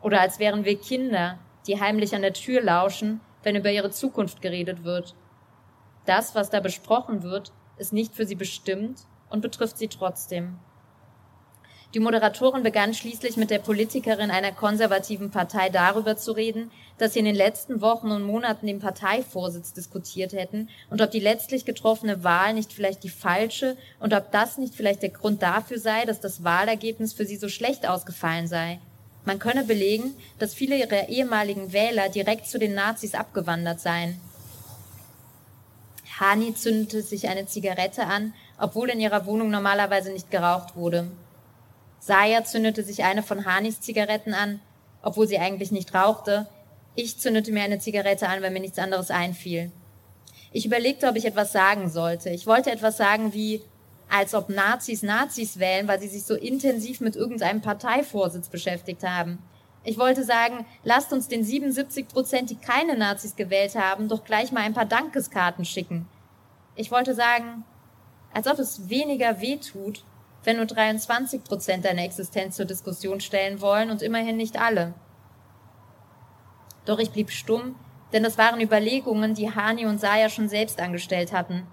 Oder 0.00 0.20
als 0.20 0.38
wären 0.38 0.64
wir 0.64 0.78
Kinder, 0.78 1.40
die 1.66 1.80
heimlich 1.80 2.14
an 2.14 2.22
der 2.22 2.32
Tür 2.32 2.62
lauschen, 2.62 3.20
wenn 3.42 3.56
über 3.56 3.72
ihre 3.72 3.90
Zukunft 3.90 4.40
geredet 4.40 4.84
wird. 4.84 5.16
Das, 6.06 6.36
was 6.36 6.50
da 6.50 6.60
besprochen 6.60 7.24
wird, 7.24 7.52
ist 7.78 7.92
nicht 7.92 8.14
für 8.14 8.26
sie 8.26 8.36
bestimmt 8.36 9.00
und 9.28 9.40
betrifft 9.40 9.76
sie 9.76 9.88
trotzdem. 9.88 10.60
Die 11.92 11.98
Moderatorin 11.98 12.62
begann 12.62 12.94
schließlich 12.94 13.36
mit 13.36 13.50
der 13.50 13.58
Politikerin 13.58 14.30
einer 14.30 14.52
konservativen 14.52 15.32
Partei 15.32 15.70
darüber 15.70 16.16
zu 16.16 16.30
reden, 16.30 16.70
dass 16.98 17.14
sie 17.14 17.18
in 17.18 17.24
den 17.24 17.34
letzten 17.34 17.80
Wochen 17.80 18.12
und 18.12 18.22
Monaten 18.22 18.68
den 18.68 18.78
Parteivorsitz 18.78 19.72
diskutiert 19.72 20.32
hätten 20.32 20.68
und 20.88 21.02
ob 21.02 21.10
die 21.10 21.18
letztlich 21.18 21.64
getroffene 21.64 22.22
Wahl 22.22 22.54
nicht 22.54 22.72
vielleicht 22.72 23.02
die 23.02 23.08
falsche 23.08 23.76
und 23.98 24.14
ob 24.14 24.30
das 24.30 24.56
nicht 24.56 24.74
vielleicht 24.74 25.02
der 25.02 25.08
Grund 25.08 25.42
dafür 25.42 25.80
sei, 25.80 26.04
dass 26.04 26.20
das 26.20 26.44
Wahlergebnis 26.44 27.12
für 27.12 27.26
sie 27.26 27.36
so 27.36 27.48
schlecht 27.48 27.88
ausgefallen 27.88 28.46
sei. 28.46 28.78
Man 29.24 29.40
könne 29.40 29.64
belegen, 29.64 30.14
dass 30.38 30.54
viele 30.54 30.76
ihrer 30.76 31.08
ehemaligen 31.08 31.72
Wähler 31.72 32.08
direkt 32.08 32.46
zu 32.46 32.58
den 32.58 32.74
Nazis 32.74 33.14
abgewandert 33.14 33.80
seien. 33.80 34.20
Hani 36.20 36.54
zündete 36.54 37.02
sich 37.02 37.28
eine 37.28 37.46
Zigarette 37.46 38.06
an 38.06 38.32
obwohl 38.60 38.90
in 38.90 39.00
ihrer 39.00 39.26
Wohnung 39.26 39.50
normalerweise 39.50 40.12
nicht 40.12 40.30
geraucht 40.30 40.76
wurde. 40.76 41.08
Saya 42.00 42.44
zündete 42.44 42.82
sich 42.82 43.04
eine 43.04 43.22
von 43.22 43.44
Hanis 43.44 43.80
Zigaretten 43.80 44.32
an, 44.32 44.60
obwohl 45.02 45.28
sie 45.28 45.38
eigentlich 45.38 45.70
nicht 45.70 45.94
rauchte. 45.94 46.48
Ich 46.94 47.20
zündete 47.20 47.52
mir 47.52 47.62
eine 47.62 47.78
Zigarette 47.78 48.28
an, 48.28 48.42
weil 48.42 48.50
mir 48.50 48.60
nichts 48.60 48.78
anderes 48.78 49.10
einfiel. 49.10 49.70
Ich 50.50 50.66
überlegte, 50.66 51.08
ob 51.08 51.16
ich 51.16 51.26
etwas 51.26 51.52
sagen 51.52 51.90
sollte. 51.90 52.30
Ich 52.30 52.46
wollte 52.46 52.72
etwas 52.72 52.96
sagen 52.96 53.32
wie, 53.34 53.62
als 54.08 54.34
ob 54.34 54.48
Nazis 54.48 55.02
Nazis 55.02 55.58
wählen, 55.60 55.86
weil 55.86 56.00
sie 56.00 56.08
sich 56.08 56.24
so 56.24 56.34
intensiv 56.34 57.00
mit 57.00 57.14
irgendeinem 57.14 57.60
Parteivorsitz 57.60 58.48
beschäftigt 58.48 59.04
haben. 59.04 59.38
Ich 59.84 59.98
wollte 59.98 60.24
sagen, 60.24 60.66
lasst 60.82 61.12
uns 61.12 61.28
den 61.28 61.44
77 61.44 62.08
Prozent, 62.08 62.50
die 62.50 62.56
keine 62.56 62.96
Nazis 62.96 63.36
gewählt 63.36 63.76
haben, 63.76 64.08
doch 64.08 64.24
gleich 64.24 64.52
mal 64.52 64.62
ein 64.62 64.74
paar 64.74 64.86
Dankeskarten 64.86 65.64
schicken. 65.64 66.08
Ich 66.74 66.90
wollte 66.90 67.14
sagen, 67.14 67.64
als 68.32 68.46
ob 68.46 68.58
es 68.58 68.88
weniger 68.88 69.40
weh 69.40 69.56
tut, 69.56 70.02
wenn 70.44 70.56
nur 70.56 70.66
23 70.66 71.44
Prozent 71.44 71.84
deine 71.84 72.04
Existenz 72.04 72.56
zur 72.56 72.64
Diskussion 72.64 73.20
stellen 73.20 73.60
wollen 73.60 73.90
und 73.90 74.02
immerhin 74.02 74.36
nicht 74.36 74.60
alle. 74.60 74.94
Doch 76.84 76.98
ich 76.98 77.10
blieb 77.10 77.30
stumm, 77.30 77.76
denn 78.12 78.22
das 78.22 78.38
waren 78.38 78.60
Überlegungen, 78.60 79.34
die 79.34 79.54
Hani 79.54 79.86
und 79.86 80.00
Saya 80.00 80.28
schon 80.28 80.48
selbst 80.48 80.80
angestellt 80.80 81.32
hatten. 81.32 81.66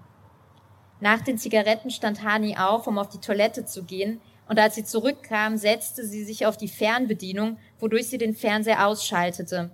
Nach 1.00 1.20
den 1.20 1.38
Zigaretten 1.38 1.90
stand 1.90 2.22
Hani 2.22 2.56
auf, 2.56 2.86
um 2.86 2.98
auf 2.98 3.08
die 3.08 3.20
Toilette 3.20 3.64
zu 3.64 3.84
gehen, 3.84 4.20
und 4.48 4.58
als 4.58 4.74
sie 4.74 4.84
zurückkam, 4.84 5.58
setzte 5.58 6.06
sie 6.06 6.24
sich 6.24 6.46
auf 6.46 6.56
die 6.56 6.68
Fernbedienung, 6.68 7.58
wodurch 7.78 8.08
sie 8.08 8.16
den 8.16 8.34
Fernseher 8.34 8.86
ausschaltete. 8.86 9.70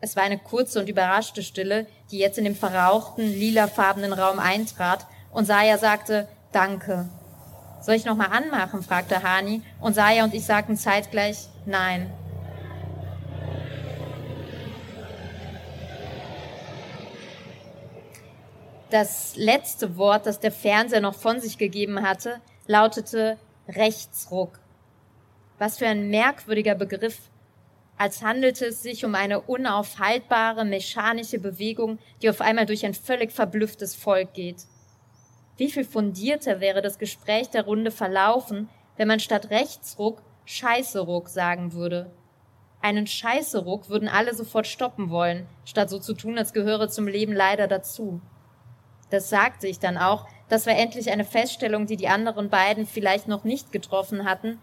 Es 0.00 0.14
war 0.14 0.22
eine 0.22 0.38
kurze 0.38 0.80
und 0.80 0.88
überraschte 0.88 1.42
Stille, 1.42 1.86
die 2.10 2.18
jetzt 2.18 2.38
in 2.38 2.44
dem 2.44 2.54
verrauchten, 2.54 3.22
lilafarbenen 3.22 4.12
Raum 4.12 4.38
eintrat 4.38 5.06
und 5.32 5.46
Saya 5.46 5.78
sagte, 5.78 6.28
danke. 6.52 7.08
Soll 7.80 7.94
ich 7.94 8.04
nochmal 8.04 8.28
anmachen? 8.32 8.82
fragte 8.82 9.22
Hani 9.22 9.62
und 9.80 9.94
Saya 9.94 10.24
und 10.24 10.34
ich 10.34 10.44
sagten 10.44 10.76
zeitgleich, 10.76 11.48
nein. 11.64 12.10
Das 18.90 19.36
letzte 19.36 19.96
Wort, 19.96 20.24
das 20.26 20.40
der 20.40 20.50
Fernseher 20.50 21.02
noch 21.02 21.14
von 21.14 21.40
sich 21.40 21.58
gegeben 21.58 22.02
hatte, 22.02 22.40
lautete 22.66 23.36
Rechtsruck. 23.68 24.58
Was 25.58 25.76
für 25.76 25.86
ein 25.86 26.08
merkwürdiger 26.08 26.74
Begriff, 26.74 27.18
als 27.98 28.22
handelte 28.22 28.66
es 28.66 28.82
sich 28.82 29.04
um 29.04 29.14
eine 29.14 29.40
unaufhaltbare 29.40 30.64
mechanische 30.64 31.38
Bewegung, 31.38 31.98
die 32.22 32.30
auf 32.30 32.40
einmal 32.40 32.64
durch 32.64 32.86
ein 32.86 32.94
völlig 32.94 33.32
verblüfftes 33.32 33.94
Volk 33.94 34.32
geht. 34.32 34.64
Wie 35.58 35.70
viel 35.70 35.84
fundierter 35.84 36.60
wäre 36.60 36.82
das 36.82 36.98
Gespräch 36.98 37.50
der 37.50 37.64
Runde 37.64 37.90
verlaufen, 37.90 38.68
wenn 38.96 39.08
man 39.08 39.18
statt 39.18 39.50
Rechtsruck 39.50 40.22
Scheißeruck 40.44 41.28
sagen 41.28 41.72
würde. 41.72 42.10
Einen 42.80 43.08
Scheißeruck 43.08 43.90
würden 43.90 44.08
alle 44.08 44.34
sofort 44.34 44.68
stoppen 44.68 45.10
wollen, 45.10 45.46
statt 45.64 45.90
so 45.90 45.98
zu 45.98 46.14
tun, 46.14 46.38
als 46.38 46.52
gehöre 46.52 46.88
zum 46.88 47.08
Leben 47.08 47.32
leider 47.32 47.66
dazu. 47.66 48.20
Das 49.10 49.28
sagte 49.30 49.66
ich 49.66 49.80
dann 49.80 49.98
auch, 49.98 50.26
das 50.48 50.66
war 50.66 50.76
endlich 50.76 51.10
eine 51.10 51.24
Feststellung, 51.24 51.86
die 51.86 51.96
die 51.96 52.08
anderen 52.08 52.50
beiden 52.50 52.86
vielleicht 52.86 53.26
noch 53.26 53.42
nicht 53.42 53.72
getroffen 53.72 54.24
hatten, 54.24 54.60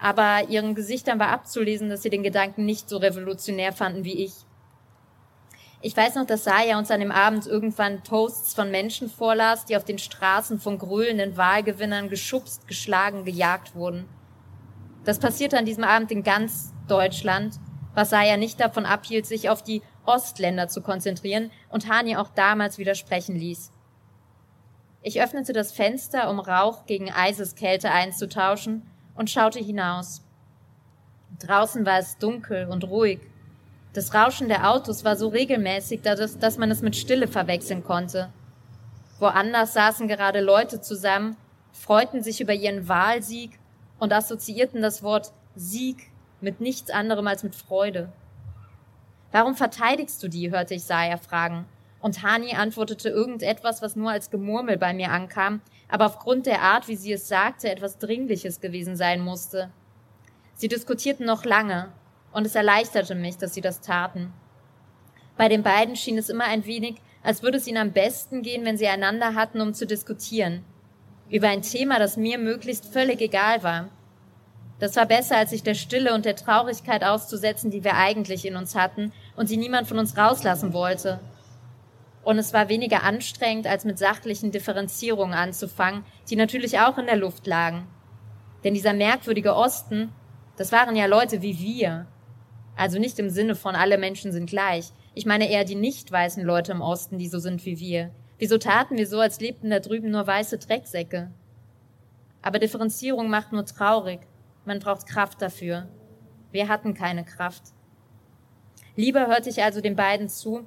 aber 0.00 0.48
ihren 0.48 0.76
Gesichtern 0.76 1.18
war 1.18 1.30
abzulesen, 1.30 1.88
dass 1.88 2.02
sie 2.02 2.10
den 2.10 2.22
Gedanken 2.22 2.64
nicht 2.64 2.88
so 2.88 2.98
revolutionär 2.98 3.72
fanden 3.72 4.04
wie 4.04 4.24
ich. 4.24 4.32
Ich 5.80 5.96
weiß 5.96 6.16
noch, 6.16 6.26
dass 6.26 6.44
Saya 6.44 6.76
uns 6.76 6.90
an 6.90 6.98
dem 6.98 7.12
Abend 7.12 7.46
irgendwann 7.46 8.02
Posts 8.02 8.54
von 8.54 8.70
Menschen 8.70 9.08
vorlas, 9.08 9.64
die 9.64 9.76
auf 9.76 9.84
den 9.84 9.98
Straßen 9.98 10.58
von 10.58 10.76
gröhlenden 10.78 11.36
Wahlgewinnern 11.36 12.08
geschubst, 12.08 12.66
geschlagen, 12.66 13.24
gejagt 13.24 13.76
wurden. 13.76 14.08
Das 15.04 15.20
passierte 15.20 15.56
an 15.56 15.66
diesem 15.66 15.84
Abend 15.84 16.10
in 16.10 16.24
ganz 16.24 16.72
Deutschland, 16.88 17.60
was 17.94 18.10
Saya 18.10 18.36
nicht 18.36 18.58
davon 18.58 18.86
abhielt, 18.86 19.26
sich 19.26 19.50
auf 19.50 19.62
die 19.62 19.82
Ostländer 20.04 20.66
zu 20.66 20.82
konzentrieren 20.82 21.52
und 21.68 21.88
Hani 21.88 22.16
auch 22.16 22.28
damals 22.28 22.78
widersprechen 22.78 23.36
ließ. 23.36 23.70
Ich 25.02 25.22
öffnete 25.22 25.52
das 25.52 25.70
Fenster, 25.70 26.28
um 26.28 26.40
Rauch 26.40 26.86
gegen 26.86 27.12
Eiseskälte 27.12 27.90
einzutauschen, 27.90 28.90
und 29.14 29.30
schaute 29.30 29.58
hinaus. 29.58 30.22
Draußen 31.40 31.84
war 31.84 31.98
es 31.98 32.18
dunkel 32.18 32.68
und 32.68 32.84
ruhig. 32.84 33.20
Das 33.98 34.14
Rauschen 34.14 34.46
der 34.46 34.70
Autos 34.70 35.04
war 35.04 35.16
so 35.16 35.26
regelmäßig, 35.26 36.02
dass, 36.02 36.38
dass 36.38 36.56
man 36.56 36.70
es 36.70 36.82
mit 36.82 36.94
Stille 36.94 37.26
verwechseln 37.26 37.82
konnte. 37.82 38.32
Woanders 39.18 39.72
saßen 39.72 40.06
gerade 40.06 40.40
Leute 40.40 40.80
zusammen, 40.80 41.36
freuten 41.72 42.22
sich 42.22 42.40
über 42.40 42.52
ihren 42.52 42.86
Wahlsieg 42.86 43.58
und 43.98 44.12
assoziierten 44.12 44.82
das 44.82 45.02
Wort 45.02 45.32
Sieg 45.56 46.12
mit 46.40 46.60
nichts 46.60 46.92
anderem 46.92 47.26
als 47.26 47.42
mit 47.42 47.56
Freude. 47.56 48.12
Warum 49.32 49.56
verteidigst 49.56 50.22
du 50.22 50.28
die? 50.28 50.52
hörte 50.52 50.74
ich 50.74 50.84
Saya 50.84 51.16
fragen. 51.16 51.64
Und 51.98 52.22
Hani 52.22 52.54
antwortete 52.54 53.08
irgendetwas, 53.08 53.82
was 53.82 53.96
nur 53.96 54.12
als 54.12 54.30
Gemurmel 54.30 54.78
bei 54.78 54.94
mir 54.94 55.10
ankam, 55.10 55.60
aber 55.88 56.06
aufgrund 56.06 56.46
der 56.46 56.62
Art, 56.62 56.86
wie 56.86 56.94
sie 56.94 57.14
es 57.14 57.26
sagte, 57.26 57.68
etwas 57.68 57.98
Dringliches 57.98 58.60
gewesen 58.60 58.94
sein 58.94 59.20
musste. 59.20 59.72
Sie 60.54 60.68
diskutierten 60.68 61.26
noch 61.26 61.44
lange, 61.44 61.88
und 62.32 62.46
es 62.46 62.54
erleichterte 62.54 63.14
mich, 63.14 63.36
dass 63.36 63.54
sie 63.54 63.60
das 63.60 63.80
taten. 63.80 64.32
Bei 65.36 65.48
den 65.48 65.62
beiden 65.62 65.96
schien 65.96 66.18
es 66.18 66.28
immer 66.28 66.44
ein 66.44 66.66
wenig, 66.66 66.96
als 67.22 67.42
würde 67.42 67.58
es 67.58 67.66
ihnen 67.66 67.78
am 67.78 67.92
besten 67.92 68.42
gehen, 68.42 68.64
wenn 68.64 68.76
sie 68.76 68.88
einander 68.88 69.34
hatten, 69.34 69.60
um 69.60 69.74
zu 69.74 69.86
diskutieren. 69.86 70.64
Über 71.30 71.48
ein 71.48 71.62
Thema, 71.62 71.98
das 71.98 72.16
mir 72.16 72.38
möglichst 72.38 72.86
völlig 72.86 73.20
egal 73.20 73.62
war. 73.62 73.88
Das 74.78 74.96
war 74.96 75.06
besser, 75.06 75.36
als 75.36 75.50
sich 75.50 75.62
der 75.62 75.74
Stille 75.74 76.14
und 76.14 76.24
der 76.24 76.36
Traurigkeit 76.36 77.04
auszusetzen, 77.04 77.70
die 77.70 77.84
wir 77.84 77.96
eigentlich 77.96 78.44
in 78.46 78.56
uns 78.56 78.74
hatten 78.74 79.12
und 79.36 79.50
die 79.50 79.56
niemand 79.56 79.88
von 79.88 79.98
uns 79.98 80.16
rauslassen 80.16 80.72
wollte. 80.72 81.20
Und 82.22 82.38
es 82.38 82.52
war 82.52 82.68
weniger 82.68 83.02
anstrengend, 83.02 83.66
als 83.66 83.84
mit 83.84 83.98
sachlichen 83.98 84.52
Differenzierungen 84.52 85.34
anzufangen, 85.36 86.04
die 86.30 86.36
natürlich 86.36 86.78
auch 86.78 86.98
in 86.98 87.06
der 87.06 87.16
Luft 87.16 87.46
lagen. 87.46 87.86
Denn 88.64 88.74
dieser 88.74 88.92
merkwürdige 88.92 89.54
Osten, 89.54 90.12
das 90.56 90.72
waren 90.72 90.96
ja 90.96 91.06
Leute 91.06 91.42
wie 91.42 91.58
wir. 91.58 92.06
Also 92.78 93.00
nicht 93.00 93.18
im 93.18 93.28
Sinne 93.28 93.56
von 93.56 93.74
alle 93.74 93.98
Menschen 93.98 94.30
sind 94.30 94.48
gleich. 94.48 94.92
Ich 95.12 95.26
meine 95.26 95.50
eher 95.50 95.64
die 95.64 95.74
nicht 95.74 96.12
weißen 96.12 96.44
Leute 96.44 96.70
im 96.70 96.80
Osten, 96.80 97.18
die 97.18 97.26
so 97.26 97.40
sind 97.40 97.66
wie 97.66 97.80
wir. 97.80 98.12
Wieso 98.38 98.56
taten 98.56 98.96
wir 98.96 99.08
so, 99.08 99.18
als 99.18 99.40
lebten 99.40 99.68
da 99.70 99.80
drüben 99.80 100.12
nur 100.12 100.24
weiße 100.24 100.58
Drecksäcke? 100.58 101.32
Aber 102.40 102.60
Differenzierung 102.60 103.28
macht 103.28 103.50
nur 103.50 103.64
traurig. 103.64 104.20
Man 104.64 104.78
braucht 104.78 105.08
Kraft 105.08 105.42
dafür. 105.42 105.88
Wir 106.52 106.68
hatten 106.68 106.94
keine 106.94 107.24
Kraft. 107.24 107.64
Lieber 108.94 109.26
hörte 109.26 109.50
ich 109.50 109.60
also 109.60 109.80
den 109.80 109.96
beiden 109.96 110.28
zu, 110.28 110.64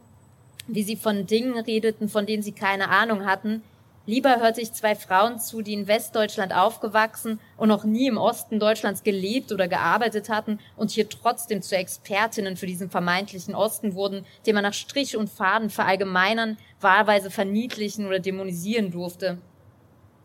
wie 0.67 0.83
sie 0.83 0.97
von 0.97 1.25
Dingen 1.27 1.57
redeten, 1.57 2.09
von 2.09 2.25
denen 2.25 2.43
sie 2.43 2.51
keine 2.51 2.89
Ahnung 2.89 3.25
hatten. 3.25 3.63
Lieber 4.07 4.39
hörte 4.39 4.61
ich 4.61 4.73
zwei 4.73 4.95
Frauen 4.95 5.39
zu, 5.39 5.61
die 5.61 5.73
in 5.73 5.87
Westdeutschland 5.87 6.55
aufgewachsen 6.55 7.39
und 7.55 7.69
noch 7.69 7.83
nie 7.83 8.07
im 8.07 8.17
Osten 8.17 8.59
Deutschlands 8.59 9.03
gelebt 9.03 9.51
oder 9.51 9.67
gearbeitet 9.67 10.27
hatten 10.27 10.59
und 10.75 10.89
hier 10.89 11.07
trotzdem 11.07 11.61
zu 11.61 11.77
Expertinnen 11.77 12.57
für 12.57 12.65
diesen 12.65 12.89
vermeintlichen 12.89 13.53
Osten 13.53 13.93
wurden, 13.93 14.25
den 14.47 14.55
man 14.55 14.63
nach 14.63 14.73
Strich 14.73 15.17
und 15.17 15.29
Faden 15.29 15.69
verallgemeinern, 15.69 16.57
wahlweise 16.79 17.29
verniedlichen 17.29 18.07
oder 18.07 18.19
dämonisieren 18.19 18.89
durfte. 18.89 19.37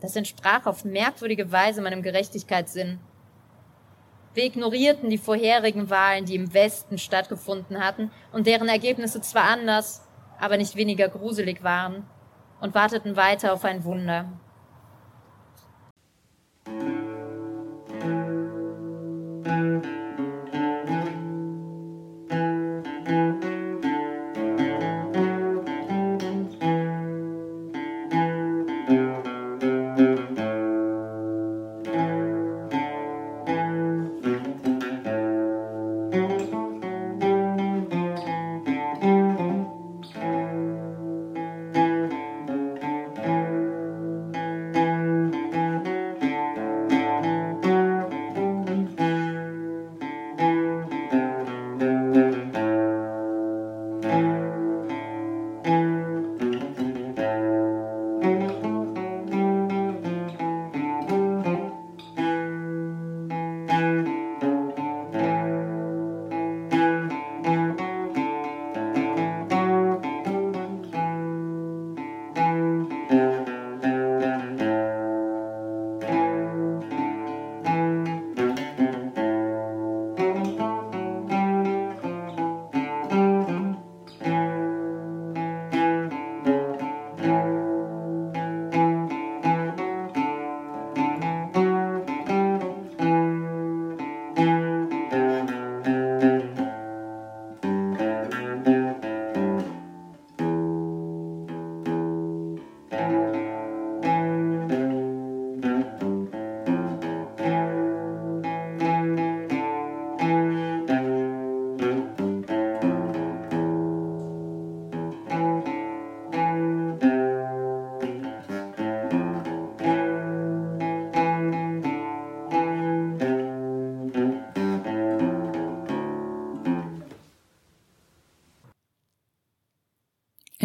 Das 0.00 0.16
entsprach 0.16 0.64
auf 0.64 0.86
merkwürdige 0.86 1.52
Weise 1.52 1.82
meinem 1.82 2.02
Gerechtigkeitssinn. 2.02 2.98
Wir 4.32 4.44
ignorierten 4.44 5.10
die 5.10 5.18
vorherigen 5.18 5.90
Wahlen, 5.90 6.24
die 6.24 6.34
im 6.34 6.54
Westen 6.54 6.96
stattgefunden 6.96 7.84
hatten 7.84 8.10
und 8.32 8.46
deren 8.46 8.68
Ergebnisse 8.68 9.20
zwar 9.20 9.44
anders, 9.44 10.02
aber 10.38 10.56
nicht 10.56 10.76
weniger 10.76 11.08
gruselig 11.08 11.62
waren, 11.62 12.06
und 12.60 12.74
warteten 12.74 13.16
weiter 13.16 13.52
auf 13.52 13.64
ein 13.64 13.84
Wunder. 13.84 14.26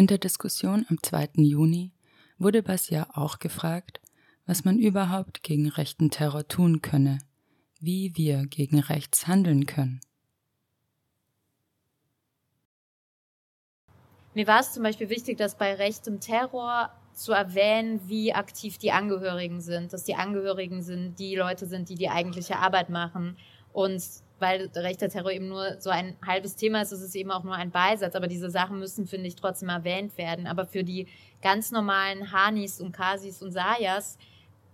In 0.02 0.08
der 0.08 0.18
Diskussion 0.18 0.84
am 0.90 1.00
2. 1.00 1.28
Juni 1.36 1.92
wurde 2.36 2.64
Basia 2.64 3.06
auch 3.14 3.38
gefragt, 3.38 4.00
was 4.46 4.64
man 4.64 4.80
überhaupt 4.80 5.44
gegen 5.44 5.68
rechten 5.68 6.10
Terror 6.10 6.48
tun 6.48 6.82
könne, 6.82 7.20
wie 7.78 8.16
wir 8.16 8.46
gegen 8.46 8.80
rechts 8.80 9.28
handeln 9.28 9.64
können. 9.64 10.00
Mir 14.34 14.48
war 14.48 14.58
es 14.58 14.72
zum 14.72 14.82
Beispiel 14.82 15.08
wichtig, 15.08 15.38
dass 15.38 15.56
bei 15.56 15.72
rechtem 15.72 16.18
Terror 16.18 16.90
zu 17.12 17.30
erwähnen, 17.30 18.00
wie 18.08 18.34
aktiv 18.34 18.78
die 18.78 18.90
Angehörigen 18.90 19.60
sind, 19.60 19.92
dass 19.92 20.02
die 20.02 20.16
Angehörigen 20.16 20.82
sind, 20.82 21.20
die 21.20 21.36
Leute 21.36 21.66
sind, 21.66 21.88
die 21.88 21.94
die 21.94 22.08
eigentliche 22.08 22.56
Arbeit 22.56 22.90
machen 22.90 23.36
und 23.72 24.02
weil 24.42 24.68
rechter 24.74 25.08
Terror 25.08 25.32
eben 25.32 25.48
nur 25.48 25.80
so 25.80 25.88
ein 25.88 26.16
halbes 26.26 26.56
Thema 26.56 26.82
ist, 26.82 26.92
ist 26.92 27.00
es 27.00 27.14
eben 27.14 27.30
auch 27.30 27.44
nur 27.44 27.54
ein 27.54 27.70
Beisatz. 27.70 28.14
Aber 28.14 28.26
diese 28.26 28.50
Sachen 28.50 28.78
müssen, 28.78 29.06
finde 29.06 29.28
ich, 29.28 29.36
trotzdem 29.36 29.70
erwähnt 29.70 30.18
werden. 30.18 30.46
Aber 30.46 30.66
für 30.66 30.84
die 30.84 31.06
ganz 31.40 31.70
normalen 31.70 32.32
Hanis 32.32 32.80
und 32.80 32.92
Kasis 32.92 33.40
und 33.40 33.52
Sayas 33.52 34.18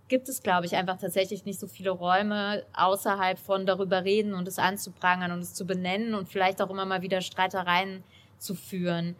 gibt 0.09 0.27
es, 0.27 0.43
glaube 0.43 0.65
ich, 0.65 0.75
einfach 0.75 0.97
tatsächlich 0.97 1.45
nicht 1.45 1.59
so 1.59 1.67
viele 1.67 1.91
Räume 1.91 2.65
außerhalb 2.73 3.39
von 3.39 3.65
darüber 3.65 4.03
reden 4.03 4.33
und 4.33 4.47
es 4.47 4.59
anzuprangern 4.59 5.31
und 5.31 5.39
es 5.39 5.53
zu 5.53 5.65
benennen 5.65 6.15
und 6.15 6.27
vielleicht 6.27 6.61
auch 6.61 6.69
immer 6.69 6.85
mal 6.85 7.01
wieder 7.01 7.21
Streitereien 7.21 8.03
zu 8.39 8.55
führen. 8.55 9.15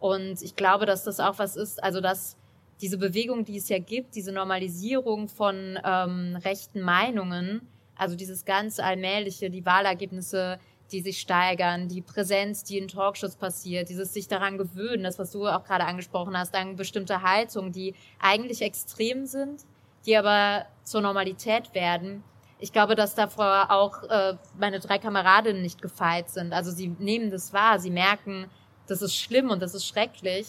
Und 0.00 0.42
ich 0.42 0.56
glaube, 0.56 0.86
dass 0.86 1.04
das 1.04 1.20
auch 1.20 1.38
was 1.38 1.56
ist, 1.56 1.82
also 1.84 2.00
dass 2.00 2.36
diese 2.80 2.96
Bewegung, 2.96 3.44
die 3.44 3.58
es 3.58 3.68
ja 3.68 3.78
gibt, 3.78 4.14
diese 4.14 4.32
Normalisierung 4.32 5.28
von 5.28 5.78
ähm, 5.84 6.36
rechten 6.42 6.80
Meinungen, 6.80 7.68
Also 8.00 8.16
dieses 8.16 8.46
ganz 8.46 8.80
allmähliche, 8.80 9.50
die 9.50 9.66
Wahlergebnisse, 9.66 10.58
die 10.90 11.02
sich 11.02 11.20
steigern, 11.20 11.86
die 11.86 12.00
Präsenz, 12.00 12.64
die 12.64 12.78
in 12.78 12.88
Talkshows 12.88 13.36
passiert, 13.36 13.90
dieses 13.90 14.14
sich 14.14 14.26
daran 14.26 14.56
gewöhnen, 14.56 15.02
das, 15.02 15.18
was 15.18 15.32
du 15.32 15.46
auch 15.46 15.64
gerade 15.64 15.84
angesprochen 15.84 16.36
hast, 16.36 16.54
an 16.54 16.76
bestimmte 16.76 17.20
Haltungen, 17.20 17.72
die 17.72 17.94
eigentlich 18.18 18.62
extrem 18.62 19.26
sind, 19.26 19.66
die 20.06 20.16
aber 20.16 20.64
zur 20.82 21.02
Normalität 21.02 21.74
werden. 21.74 22.24
Ich 22.58 22.72
glaube, 22.72 22.94
dass 22.94 23.14
davor 23.14 23.70
auch 23.70 24.02
äh, 24.04 24.38
meine 24.58 24.80
drei 24.80 24.98
Kameradinnen 24.98 25.60
nicht 25.60 25.82
gefeit 25.82 26.30
sind. 26.30 26.54
Also 26.54 26.70
sie 26.70 26.88
nehmen 26.98 27.30
das 27.30 27.52
wahr, 27.52 27.78
sie 27.80 27.90
merken, 27.90 28.46
das 28.86 29.02
ist 29.02 29.14
schlimm 29.14 29.50
und 29.50 29.60
das 29.60 29.74
ist 29.74 29.86
schrecklich. 29.86 30.46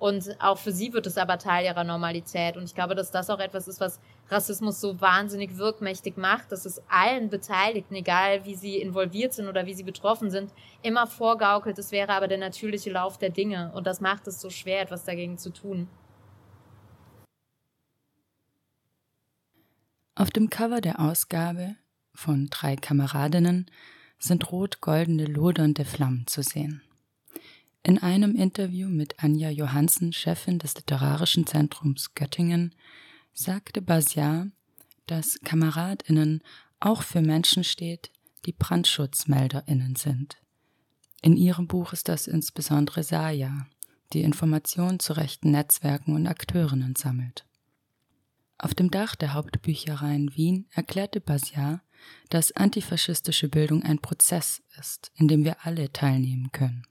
Und 0.00 0.36
auch 0.40 0.58
für 0.58 0.72
sie 0.72 0.92
wird 0.92 1.06
es 1.06 1.16
aber 1.16 1.38
Teil 1.38 1.64
ihrer 1.64 1.84
Normalität. 1.84 2.56
Und 2.56 2.64
ich 2.64 2.74
glaube, 2.74 2.96
dass 2.96 3.12
das 3.12 3.30
auch 3.30 3.40
etwas 3.40 3.68
ist, 3.68 3.80
was 3.80 4.00
Rassismus 4.30 4.80
so 4.80 5.00
wahnsinnig 5.00 5.56
wirkmächtig 5.56 6.16
macht, 6.16 6.52
dass 6.52 6.66
es 6.66 6.82
allen 6.88 7.30
Beteiligten, 7.30 7.94
egal 7.94 8.44
wie 8.44 8.54
sie 8.54 8.76
involviert 8.76 9.32
sind 9.32 9.48
oder 9.48 9.66
wie 9.66 9.74
sie 9.74 9.84
betroffen 9.84 10.30
sind, 10.30 10.52
immer 10.82 11.06
vorgaukelt, 11.06 11.78
es 11.78 11.92
wäre 11.92 12.12
aber 12.12 12.28
der 12.28 12.38
natürliche 12.38 12.90
Lauf 12.90 13.18
der 13.18 13.30
Dinge. 13.30 13.72
Und 13.74 13.86
das 13.86 14.00
macht 14.00 14.26
es 14.26 14.40
so 14.40 14.50
schwer, 14.50 14.82
etwas 14.82 15.04
dagegen 15.04 15.38
zu 15.38 15.50
tun. 15.50 15.88
Auf 20.14 20.30
dem 20.30 20.50
Cover 20.50 20.80
der 20.80 21.00
Ausgabe 21.00 21.76
von 22.12 22.48
drei 22.50 22.74
Kameradinnen 22.74 23.70
sind 24.18 24.50
rot-goldene 24.50 25.26
lodernde 25.26 25.84
Flammen 25.84 26.26
zu 26.26 26.42
sehen. 26.42 26.82
In 27.84 28.02
einem 28.02 28.34
Interview 28.34 28.88
mit 28.88 29.22
Anja 29.22 29.48
Johansen, 29.48 30.12
Chefin 30.12 30.58
des 30.58 30.74
Literarischen 30.74 31.46
Zentrums 31.46 32.14
Göttingen, 32.14 32.74
sagte 33.32 33.82
Basiar, 33.82 34.48
dass 35.06 35.38
KameradInnen 35.44 36.42
auch 36.80 37.02
für 37.02 37.20
Menschen 37.20 37.64
steht, 37.64 38.10
die 38.46 38.52
BrandschutzmelderInnen 38.52 39.96
sind. 39.96 40.36
In 41.22 41.36
ihrem 41.36 41.66
Buch 41.66 41.92
ist 41.92 42.08
das 42.08 42.26
insbesondere 42.26 43.02
Saya, 43.02 43.66
die 44.12 44.22
Informationen 44.22 45.00
zu 45.00 45.14
rechten 45.14 45.50
Netzwerken 45.50 46.14
und 46.14 46.26
Akteurinnen 46.26 46.94
sammelt. 46.96 47.44
Auf 48.56 48.74
dem 48.74 48.90
Dach 48.90 49.14
der 49.14 49.34
Hauptbücherei 49.34 50.14
in 50.14 50.34
Wien 50.36 50.66
erklärte 50.72 51.20
Basiar, 51.20 51.82
dass 52.28 52.52
antifaschistische 52.52 53.48
Bildung 53.48 53.82
ein 53.82 53.98
Prozess 54.00 54.62
ist, 54.78 55.12
in 55.16 55.28
dem 55.28 55.44
wir 55.44 55.64
alle 55.64 55.92
teilnehmen 55.92 56.50
können. 56.52 56.86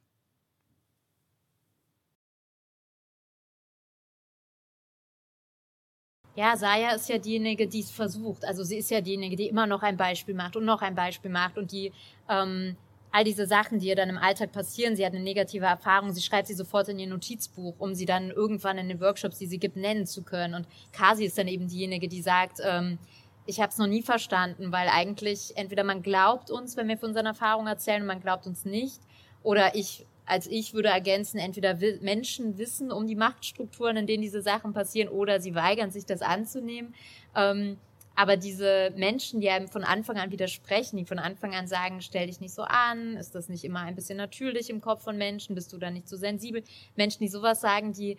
Ja, 6.37 6.55
Saya 6.55 6.91
ist 6.91 7.09
ja 7.09 7.17
diejenige, 7.17 7.65
die 7.65 7.79
es 7.79 7.89
versucht. 7.89 8.45
Also 8.45 8.63
sie 8.63 8.77
ist 8.77 8.91
ja 8.91 9.01
diejenige, 9.01 9.35
die 9.35 9.47
immer 9.47 9.65
noch 9.65 9.81
ein 9.81 9.97
Beispiel 9.97 10.35
macht 10.35 10.55
und 10.55 10.65
noch 10.65 10.83
ein 10.83 10.93
Beispiel 10.93 11.31
macht 11.31 11.57
und 11.57 11.71
die 11.71 11.91
ähm, 12.29 12.77
all 13.11 13.23
diese 13.23 13.47
Sachen, 13.47 13.79
die 13.79 13.87
ihr 13.87 13.95
dann 13.95 14.09
im 14.09 14.19
Alltag 14.19 14.51
passieren, 14.51 14.95
sie 14.95 15.03
hat 15.03 15.13
eine 15.13 15.23
negative 15.23 15.65
Erfahrung, 15.65 16.13
sie 16.13 16.21
schreibt 16.21 16.47
sie 16.47 16.53
sofort 16.53 16.89
in 16.89 16.99
ihr 16.99 17.07
Notizbuch, 17.07 17.73
um 17.79 17.95
sie 17.95 18.05
dann 18.05 18.29
irgendwann 18.29 18.77
in 18.77 18.87
den 18.87 19.01
Workshops, 19.01 19.39
die 19.39 19.47
sie 19.47 19.57
gibt, 19.57 19.77
nennen 19.77 20.05
zu 20.05 20.21
können. 20.21 20.53
Und 20.53 20.67
Kasi 20.91 21.25
ist 21.25 21.39
dann 21.39 21.47
eben 21.47 21.67
diejenige, 21.67 22.07
die 22.07 22.21
sagt, 22.21 22.59
ähm, 22.63 22.99
ich 23.47 23.59
habe 23.59 23.71
es 23.71 23.79
noch 23.79 23.87
nie 23.87 24.03
verstanden, 24.03 24.71
weil 24.71 24.89
eigentlich 24.89 25.53
entweder 25.57 25.83
man 25.83 26.03
glaubt 26.03 26.51
uns, 26.51 26.77
wenn 26.77 26.87
wir 26.87 26.99
von 26.99 27.09
unseren 27.09 27.25
Erfahrungen 27.25 27.67
erzählen, 27.67 28.01
und 28.01 28.07
man 28.07 28.21
glaubt 28.21 28.45
uns 28.45 28.63
nicht, 28.63 29.01
oder 29.41 29.73
ich 29.73 30.05
als 30.27 30.45
ich 30.47 30.73
würde 30.73 30.89
ergänzen, 30.89 31.39
entweder 31.39 31.77
Menschen 32.01 32.57
wissen 32.57 32.91
um 32.91 33.07
die 33.07 33.15
Machtstrukturen, 33.15 33.97
in 33.97 34.07
denen 34.07 34.21
diese 34.21 34.41
Sachen 34.41 34.73
passieren, 34.73 35.09
oder 35.09 35.39
sie 35.39 35.55
weigern 35.55 35.89
sich, 35.89 36.05
das 36.05 36.21
anzunehmen. 36.21 36.93
Ähm, 37.35 37.77
aber 38.15 38.35
diese 38.35 38.91
Menschen, 38.95 39.41
die 39.41 39.49
einem 39.49 39.67
von 39.67 39.83
Anfang 39.83 40.17
an 40.17 40.31
widersprechen, 40.31 40.97
die 40.97 41.05
von 41.05 41.19
Anfang 41.19 41.53
an 41.53 41.67
sagen, 41.67 42.01
stell 42.01 42.25
dich 42.25 42.39
nicht 42.39 42.53
so 42.53 42.63
an, 42.63 43.15
ist 43.15 43.35
das 43.35 43.47
nicht 43.47 43.63
immer 43.63 43.81
ein 43.81 43.93
bisschen 43.95 44.17
natürlich 44.17 44.69
im 44.71 44.81
Kopf 44.81 45.03
von 45.03 45.17
Menschen, 45.17 45.53
bist 45.55 45.71
du 45.71 45.77
da 45.77 45.91
nicht 45.91 46.09
so 46.09 46.17
sensibel? 46.17 46.63
Menschen, 46.95 47.19
die 47.19 47.27
sowas 47.27 47.61
sagen, 47.61 47.93
die 47.93 48.17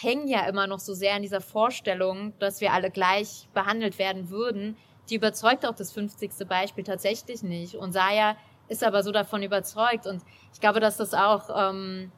hängen 0.00 0.28
ja 0.28 0.46
immer 0.48 0.66
noch 0.66 0.80
so 0.80 0.94
sehr 0.94 1.14
an 1.14 1.22
dieser 1.22 1.42
Vorstellung, 1.42 2.32
dass 2.38 2.60
wir 2.60 2.72
alle 2.72 2.90
gleich 2.90 3.48
behandelt 3.54 3.98
werden 3.98 4.30
würden. 4.30 4.76
Die 5.10 5.16
überzeugt 5.16 5.66
auch 5.66 5.74
das 5.74 5.92
50. 5.92 6.48
Beispiel 6.48 6.84
tatsächlich 6.84 7.42
nicht. 7.42 7.74
Und 7.74 7.92
Saya 7.92 8.36
ist 8.68 8.84
aber 8.84 9.02
so 9.02 9.12
davon 9.12 9.42
überzeugt. 9.42 10.06
Und 10.06 10.22
ich 10.52 10.60
glaube, 10.60 10.80
dass 10.80 10.96
das 10.96 11.14
auch, 11.14 11.50
ähm, 11.54 12.12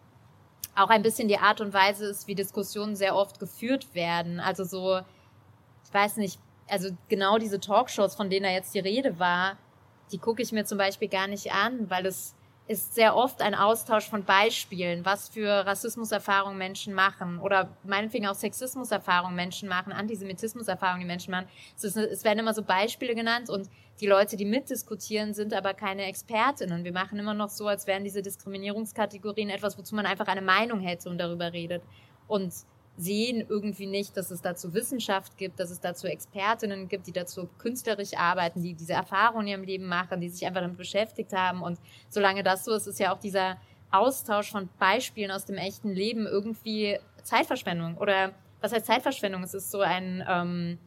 auch 0.77 0.89
ein 0.89 1.03
bisschen 1.03 1.29
die 1.29 1.39
Art 1.39 1.61
und 1.61 1.73
Weise 1.73 2.07
ist, 2.07 2.27
wie 2.27 2.35
Diskussionen 2.35 2.97
sehr 2.97 3.15
oft 3.17 3.39
geführt 3.39 3.95
werden. 3.95 4.41
Also 4.41 4.65
so, 4.65 5.01
ich 5.85 5.95
weiß 5.95 6.17
nicht, 6.17 6.39
also 6.69 6.91
genau 7.09 7.39
diese 7.39 7.61
Talkshows, 7.61 8.15
von 8.15 8.31
denen 8.31 8.45
da 8.45 8.51
jetzt 8.51 8.75
die 8.75 8.81
Rede 8.81 9.19
war, 9.19 9.57
die 10.13 10.19
gucke 10.19 10.43
ich 10.43 10.53
mir 10.53 10.65
zum 10.65 10.79
Beispiel 10.79 11.09
gar 11.09 11.27
nicht 11.27 11.53
an, 11.53 11.91
weil 11.91 12.07
es 12.07 12.35
ist 12.71 12.95
sehr 12.95 13.17
oft 13.17 13.43
ein 13.43 13.57
Austausch 13.57 14.09
von 14.09 14.25
Beispielen, 14.25 15.05
was 15.05 15.29
für 15.29 15.49
Rassismuserfahrungen 15.49 16.57
Menschen 16.57 16.95
machen 16.95 17.41
oder 17.41 17.69
meinetwegen 17.83 18.29
auch 18.29 18.37
Sexismuserfahrungen 18.37 19.35
Menschen 19.35 19.69
machen, 19.69 19.93
Antisemitismuserfahrungen 19.93 21.01
die 21.01 21.07
Menschen 21.07 21.33
machen. 21.33 21.49
Es, 21.77 21.97
es 21.97 22.23
werden 22.23 22.39
immer 22.39 22.55
so 22.55 22.63
Beispiele 22.63 23.17
genannt 23.17 23.51
und 23.51 23.69
die 24.01 24.07
Leute, 24.07 24.37
die 24.37 24.45
mitdiskutieren, 24.45 25.35
sind 25.35 25.53
aber 25.53 25.75
keine 25.75 26.05
Expertinnen. 26.05 26.85
Wir 26.85 26.93
machen 26.93 27.19
immer 27.19 27.35
noch 27.35 27.51
so, 27.51 27.67
als 27.67 27.89
wären 27.89 28.05
diese 28.05 28.23
Diskriminierungskategorien 28.23 29.51
etwas, 29.51 29.77
wozu 29.77 29.97
man 29.97 30.07
einfach 30.07 30.29
eine 30.29 30.41
Meinung 30.41 30.79
hätte 30.79 31.11
und 31.11 31.19
darüber 31.19 31.53
redet. 31.53 31.83
Und 32.29 32.55
sehen 32.97 33.45
irgendwie 33.49 33.87
nicht, 33.87 34.17
dass 34.17 34.31
es 34.31 34.43
dazu 34.43 34.75
Wissenschaft 34.75 35.37
gibt, 35.39 35.59
dass 35.59 35.71
es 35.71 35.81
dazu 35.81 36.07
Expertinnen 36.07 36.89
gibt, 36.89 37.07
die 37.07 37.13
dazu 37.13 37.49
künstlerisch 37.59 38.15
arbeiten, 38.17 38.63
die 38.63 38.75
diese 38.75 38.93
Erfahrungen 38.93 39.47
in 39.47 39.53
ihrem 39.53 39.63
Leben 39.63 39.87
machen, 39.87 40.21
die 40.21 40.29
sich 40.29 40.47
einfach 40.47 40.61
damit 40.61 40.77
beschäftigt 40.77 41.33
haben. 41.33 41.63
Und 41.63 41.79
solange 42.09 42.43
das 42.43 42.65
so 42.65 42.75
ist, 42.75 42.87
ist 42.87 43.01
ja 43.01 43.15
auch 43.15 43.19
dieser 43.19 43.57
Austausch 43.91 44.51
von 44.51 44.69
Beispielen 44.79 45.31
aus 45.31 45.47
dem 45.47 45.57
echten 45.57 45.91
Leben 45.91 46.27
irgendwie 46.27 46.99
Zeitverschwendung. 47.23 47.97
Oder 47.97 48.33
was 48.61 48.73
heißt 48.73 48.87
Zeitverschwendung? 48.87 49.43
Es 49.43 49.55
ist 49.55 49.71
so 49.71 49.81
ein, 49.81 50.23
ähm, 50.29 50.79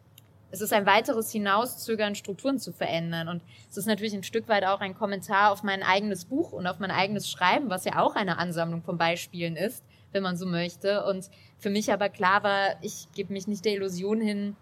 es 0.51 0.61
ist 0.61 0.71
ein 0.71 0.85
weiteres 0.85 1.31
Hinauszögern, 1.31 2.13
Strukturen 2.13 2.59
zu 2.59 2.71
verändern. 2.71 3.27
Und 3.27 3.41
es 3.69 3.77
ist 3.77 3.87
natürlich 3.87 4.13
ein 4.13 4.23
Stück 4.23 4.47
weit 4.47 4.65
auch 4.65 4.81
ein 4.81 4.93
Kommentar 4.93 5.51
auf 5.51 5.63
mein 5.63 5.81
eigenes 5.81 6.25
Buch 6.25 6.51
und 6.51 6.67
auf 6.67 6.79
mein 6.79 6.91
eigenes 6.91 7.29
Schreiben, 7.29 7.71
was 7.71 7.85
ja 7.85 7.99
auch 7.99 8.15
eine 8.15 8.37
Ansammlung 8.37 8.83
von 8.83 8.97
Beispielen 8.99 9.55
ist 9.55 9.83
wenn 10.13 10.23
man 10.23 10.37
so 10.37 10.45
möchte. 10.45 11.03
Und 11.05 11.29
für 11.57 11.69
mich 11.69 11.91
aber 11.91 12.09
klar 12.09 12.43
war, 12.43 12.75
ich 12.81 13.07
gebe 13.13 13.33
mich 13.33 13.47
nicht 13.47 13.65
der 13.65 13.73
Illusion 13.73 14.21
hin, 14.21 14.55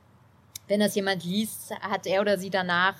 wenn 0.67 0.79
das 0.79 0.95
jemand 0.95 1.23
liest, 1.23 1.71
hat 1.81 2.07
er 2.07 2.21
oder 2.21 2.37
sie 2.37 2.49
danach 2.49 2.95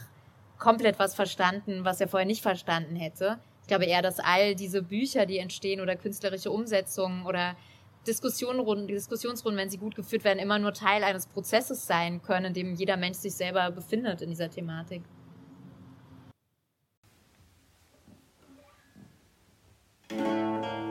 komplett 0.57 0.99
was 0.99 1.15
verstanden, 1.15 1.85
was 1.85 2.01
er 2.01 2.07
vorher 2.07 2.27
nicht 2.27 2.41
verstanden 2.41 2.95
hätte. 2.95 3.39
Ich 3.61 3.67
glaube 3.67 3.85
eher, 3.85 4.01
dass 4.01 4.19
all 4.19 4.55
diese 4.55 4.81
Bücher, 4.81 5.25
die 5.25 5.37
entstehen 5.37 5.81
oder 5.81 5.95
künstlerische 5.95 6.51
Umsetzungen 6.51 7.25
oder 7.25 7.55
Diskussionen, 8.05 8.87
Diskussionsrunden, 8.87 9.59
wenn 9.59 9.69
sie 9.69 9.77
gut 9.77 9.95
geführt 9.95 10.23
werden, 10.23 10.39
immer 10.39 10.59
nur 10.59 10.73
Teil 10.73 11.03
eines 11.03 11.27
Prozesses 11.27 11.87
sein 11.87 12.21
können, 12.21 12.47
in 12.47 12.53
dem 12.53 12.75
jeder 12.75 12.97
Mensch 12.97 13.17
sich 13.17 13.33
selber 13.33 13.71
befindet 13.71 14.21
in 14.21 14.29
dieser 14.29 14.49
Thematik. 14.49 15.03
Musik 20.11 20.90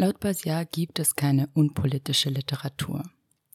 Laut 0.00 0.18
Basiar 0.18 0.64
gibt 0.64 0.98
es 0.98 1.14
keine 1.14 1.50
unpolitische 1.52 2.30
Literatur. 2.30 3.02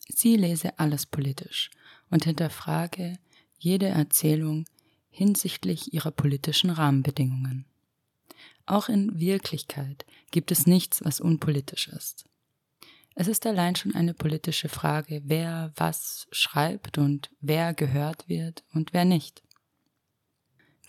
Sie 0.08 0.38
lese 0.38 0.78
alles 0.78 1.08
politisch 1.08 1.72
und 2.12 2.26
hinterfrage 2.26 3.18
jede 3.58 3.88
Erzählung 3.88 4.66
hinsichtlich 5.10 5.92
ihrer 5.92 6.12
politischen 6.12 6.70
Rahmenbedingungen. 6.70 7.66
Auch 8.68 8.90
in 8.90 9.20
Wirklichkeit 9.20 10.06
gibt 10.30 10.52
es 10.52 10.68
nichts, 10.68 11.04
was 11.04 11.20
unpolitisch 11.20 11.88
ist. 11.88 12.26
Es 13.16 13.28
ist 13.28 13.48
allein 13.48 13.76
schon 13.76 13.96
eine 13.96 14.14
politische 14.14 14.70
Frage, 14.70 15.24
wer 15.26 15.74
was 15.76 16.28
schreibt 16.32 17.00
und 17.00 17.32
wer 17.42 17.74
gehört 17.74 18.30
wird 18.30 18.64
und 18.72 18.94
wer 18.94 19.06
nicht. 19.06 19.42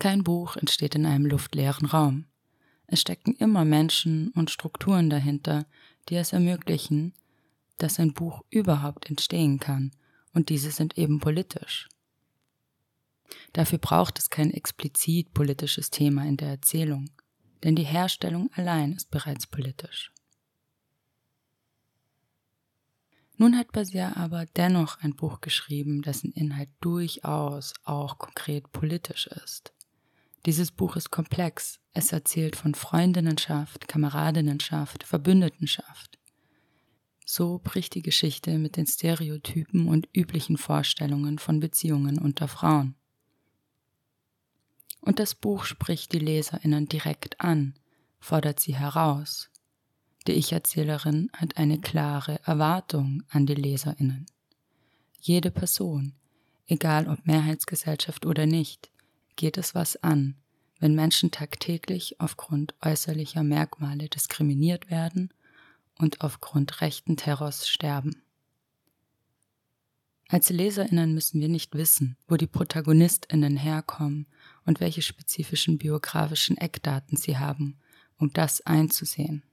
Kein 0.01 0.23
Buch 0.23 0.57
entsteht 0.57 0.97
in 0.97 1.07
einem 1.07 1.25
luftleeren 1.25 1.87
Raum. 1.87 2.27
Es 2.87 3.01
stecken 3.01 3.35
immer 3.35 3.65
Menschen 3.65 4.29
und 4.31 4.51
Strukturen 4.51 5.11
dahinter, 5.11 5.67
die 6.09 6.17
es 6.17 6.33
ermöglichen, 6.33 7.15
dass 7.79 7.99
ein 7.99 8.15
Buch 8.15 8.43
überhaupt 8.51 9.11
entstehen 9.11 9.59
kann, 9.59 9.91
und 10.33 10.51
diese 10.51 10.71
sind 10.71 10.99
eben 10.99 11.19
politisch. 11.19 11.89
Dafür 13.53 13.79
braucht 13.79 14.19
es 14.19 14.31
kein 14.31 14.53
explizit 14.53 15.33
politisches 15.33 15.91
Thema 15.91 16.25
in 16.27 16.37
der 16.37 16.49
Erzählung, 16.49 17.11
denn 17.65 17.75
die 17.75 17.85
Herstellung 17.85 18.51
allein 18.55 18.93
ist 18.93 19.11
bereits 19.11 19.47
politisch. 19.47 20.13
Nun 23.39 23.59
hat 23.59 23.73
Basiar 23.73 24.17
aber 24.17 24.47
dennoch 24.57 25.03
ein 25.03 25.15
Buch 25.15 25.41
geschrieben, 25.41 26.01
dessen 26.01 26.33
Inhalt 26.33 26.71
durchaus 26.81 27.75
auch 27.85 28.19
konkret 28.19 28.73
politisch 28.73 29.27
ist. 29.27 29.76
Dieses 30.47 30.71
Buch 30.71 30.95
ist 30.95 31.11
komplex. 31.11 31.81
Es 31.93 32.13
erzählt 32.13 32.55
von 32.55 32.77
Freundinnenschaft, 32.77 33.89
Kameradinnenschaft, 33.89 35.03
Verbündetenschaft. 35.03 36.21
So 37.25 37.61
bricht 37.63 37.97
die 37.97 38.03
Geschichte 38.03 38.57
mit 38.59 38.77
den 38.77 38.87
Stereotypen 38.87 39.89
und 39.89 40.09
üblichen 40.17 40.57
Vorstellungen 40.57 41.41
von 41.41 41.59
Beziehungen 41.59 42.21
unter 42.21 42.47
Frauen. 42.47 42.95
Und 45.01 45.19
das 45.19 45.35
Buch 45.35 45.65
spricht 45.65 46.13
die 46.13 46.21
Leserinnen 46.21 46.89
direkt 46.89 47.41
an, 47.41 47.75
fordert 48.21 48.61
sie 48.61 48.77
heraus. 48.77 49.51
Die 50.29 50.33
Ich-Erzählerin 50.33 51.29
hat 51.33 51.57
eine 51.57 51.81
klare 51.81 52.41
Erwartung 52.45 53.25
an 53.31 53.47
die 53.47 53.55
Leserinnen. 53.55 54.27
Jede 55.21 55.51
Person, 55.51 56.15
egal 56.69 57.09
ob 57.09 57.27
Mehrheitsgesellschaft 57.27 58.27
oder 58.27 58.47
nicht, 58.47 58.91
geht 59.37 59.59
es 59.59 59.75
was 59.75 60.03
an, 60.03 60.37
wenn 60.79 60.95
Menschen 60.95 61.31
tagtäglich 61.31 62.21
aufgrund 62.21 62.75
äußerlicher 62.83 63.43
Merkmale 63.43 64.09
diskriminiert 64.09 64.91
werden 64.91 65.33
und 65.99 66.21
aufgrund 66.21 66.81
rechten 66.81 67.17
Terrors 67.17 67.69
sterben. 67.69 68.23
Als 70.29 70.51
Leserinnen 70.51 71.15
müssen 71.15 71.41
wir 71.41 71.49
nicht 71.49 71.75
wissen, 71.75 72.17
wo 72.27 72.37
die 72.37 72.49
Protagonistinnen 72.49 73.57
herkommen 73.57 74.27
und 74.65 74.81
welche 74.81 75.03
spezifischen 75.03 75.79
biografischen 75.79 76.57
Eckdaten 76.57 77.17
sie 77.17 77.39
haben, 77.39 77.79
um 78.19 78.33
das 78.33 78.61
einzusehen. 78.63 79.45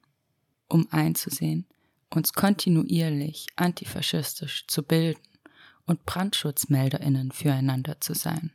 Um 0.68 0.88
einzusehen, 0.92 1.68
uns 2.10 2.34
kontinuierlich 2.34 3.48
antifaschistisch 3.56 4.66
zu 4.66 4.82
bilden 4.82 5.22
und 5.86 6.06
Brandschutzmelderinnen 6.06 7.32
füreinander 7.32 8.02
zu 8.02 8.16
sein. 8.16 8.52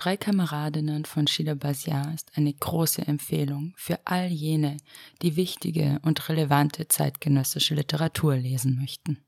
Drei 0.00 0.16
Kameradinnen 0.16 1.04
von 1.04 1.26
Shida 1.26 1.52
Basiar 1.52 2.14
ist 2.14 2.32
eine 2.34 2.54
große 2.54 3.06
Empfehlung 3.06 3.74
für 3.76 3.98
all 4.06 4.28
jene, 4.28 4.78
die 5.20 5.36
wichtige 5.36 6.00
und 6.00 6.30
relevante 6.30 6.88
zeitgenössische 6.88 7.74
Literatur 7.74 8.34
lesen 8.34 8.78
möchten. 8.80 9.18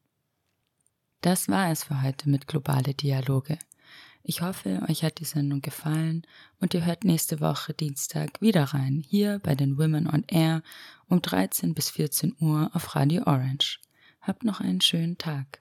Das 1.20 1.50
war 1.50 1.70
es 1.70 1.84
für 1.84 2.00
heute 2.00 2.30
mit 2.30 2.46
Globale 2.46 2.94
Dialoge. 2.94 3.58
Ich 4.22 4.40
hoffe, 4.40 4.80
euch 4.88 5.04
hat 5.04 5.20
die 5.20 5.26
Sendung 5.26 5.60
gefallen 5.60 6.22
und 6.58 6.72
ihr 6.72 6.86
hört 6.86 7.04
nächste 7.04 7.40
Woche 7.40 7.74
Dienstag 7.74 8.40
wieder 8.40 8.64
rein, 8.64 9.04
hier 9.06 9.40
bei 9.40 9.54
den 9.54 9.76
Women 9.76 10.08
on 10.08 10.24
Air 10.26 10.62
um 11.06 11.20
13 11.20 11.74
bis 11.74 11.90
14 11.90 12.34
Uhr 12.40 12.70
auf 12.72 12.96
Radio 12.96 13.24
Orange. 13.26 13.78
Habt 14.22 14.42
noch 14.42 14.60
einen 14.60 14.80
schönen 14.80 15.18
Tag. 15.18 15.60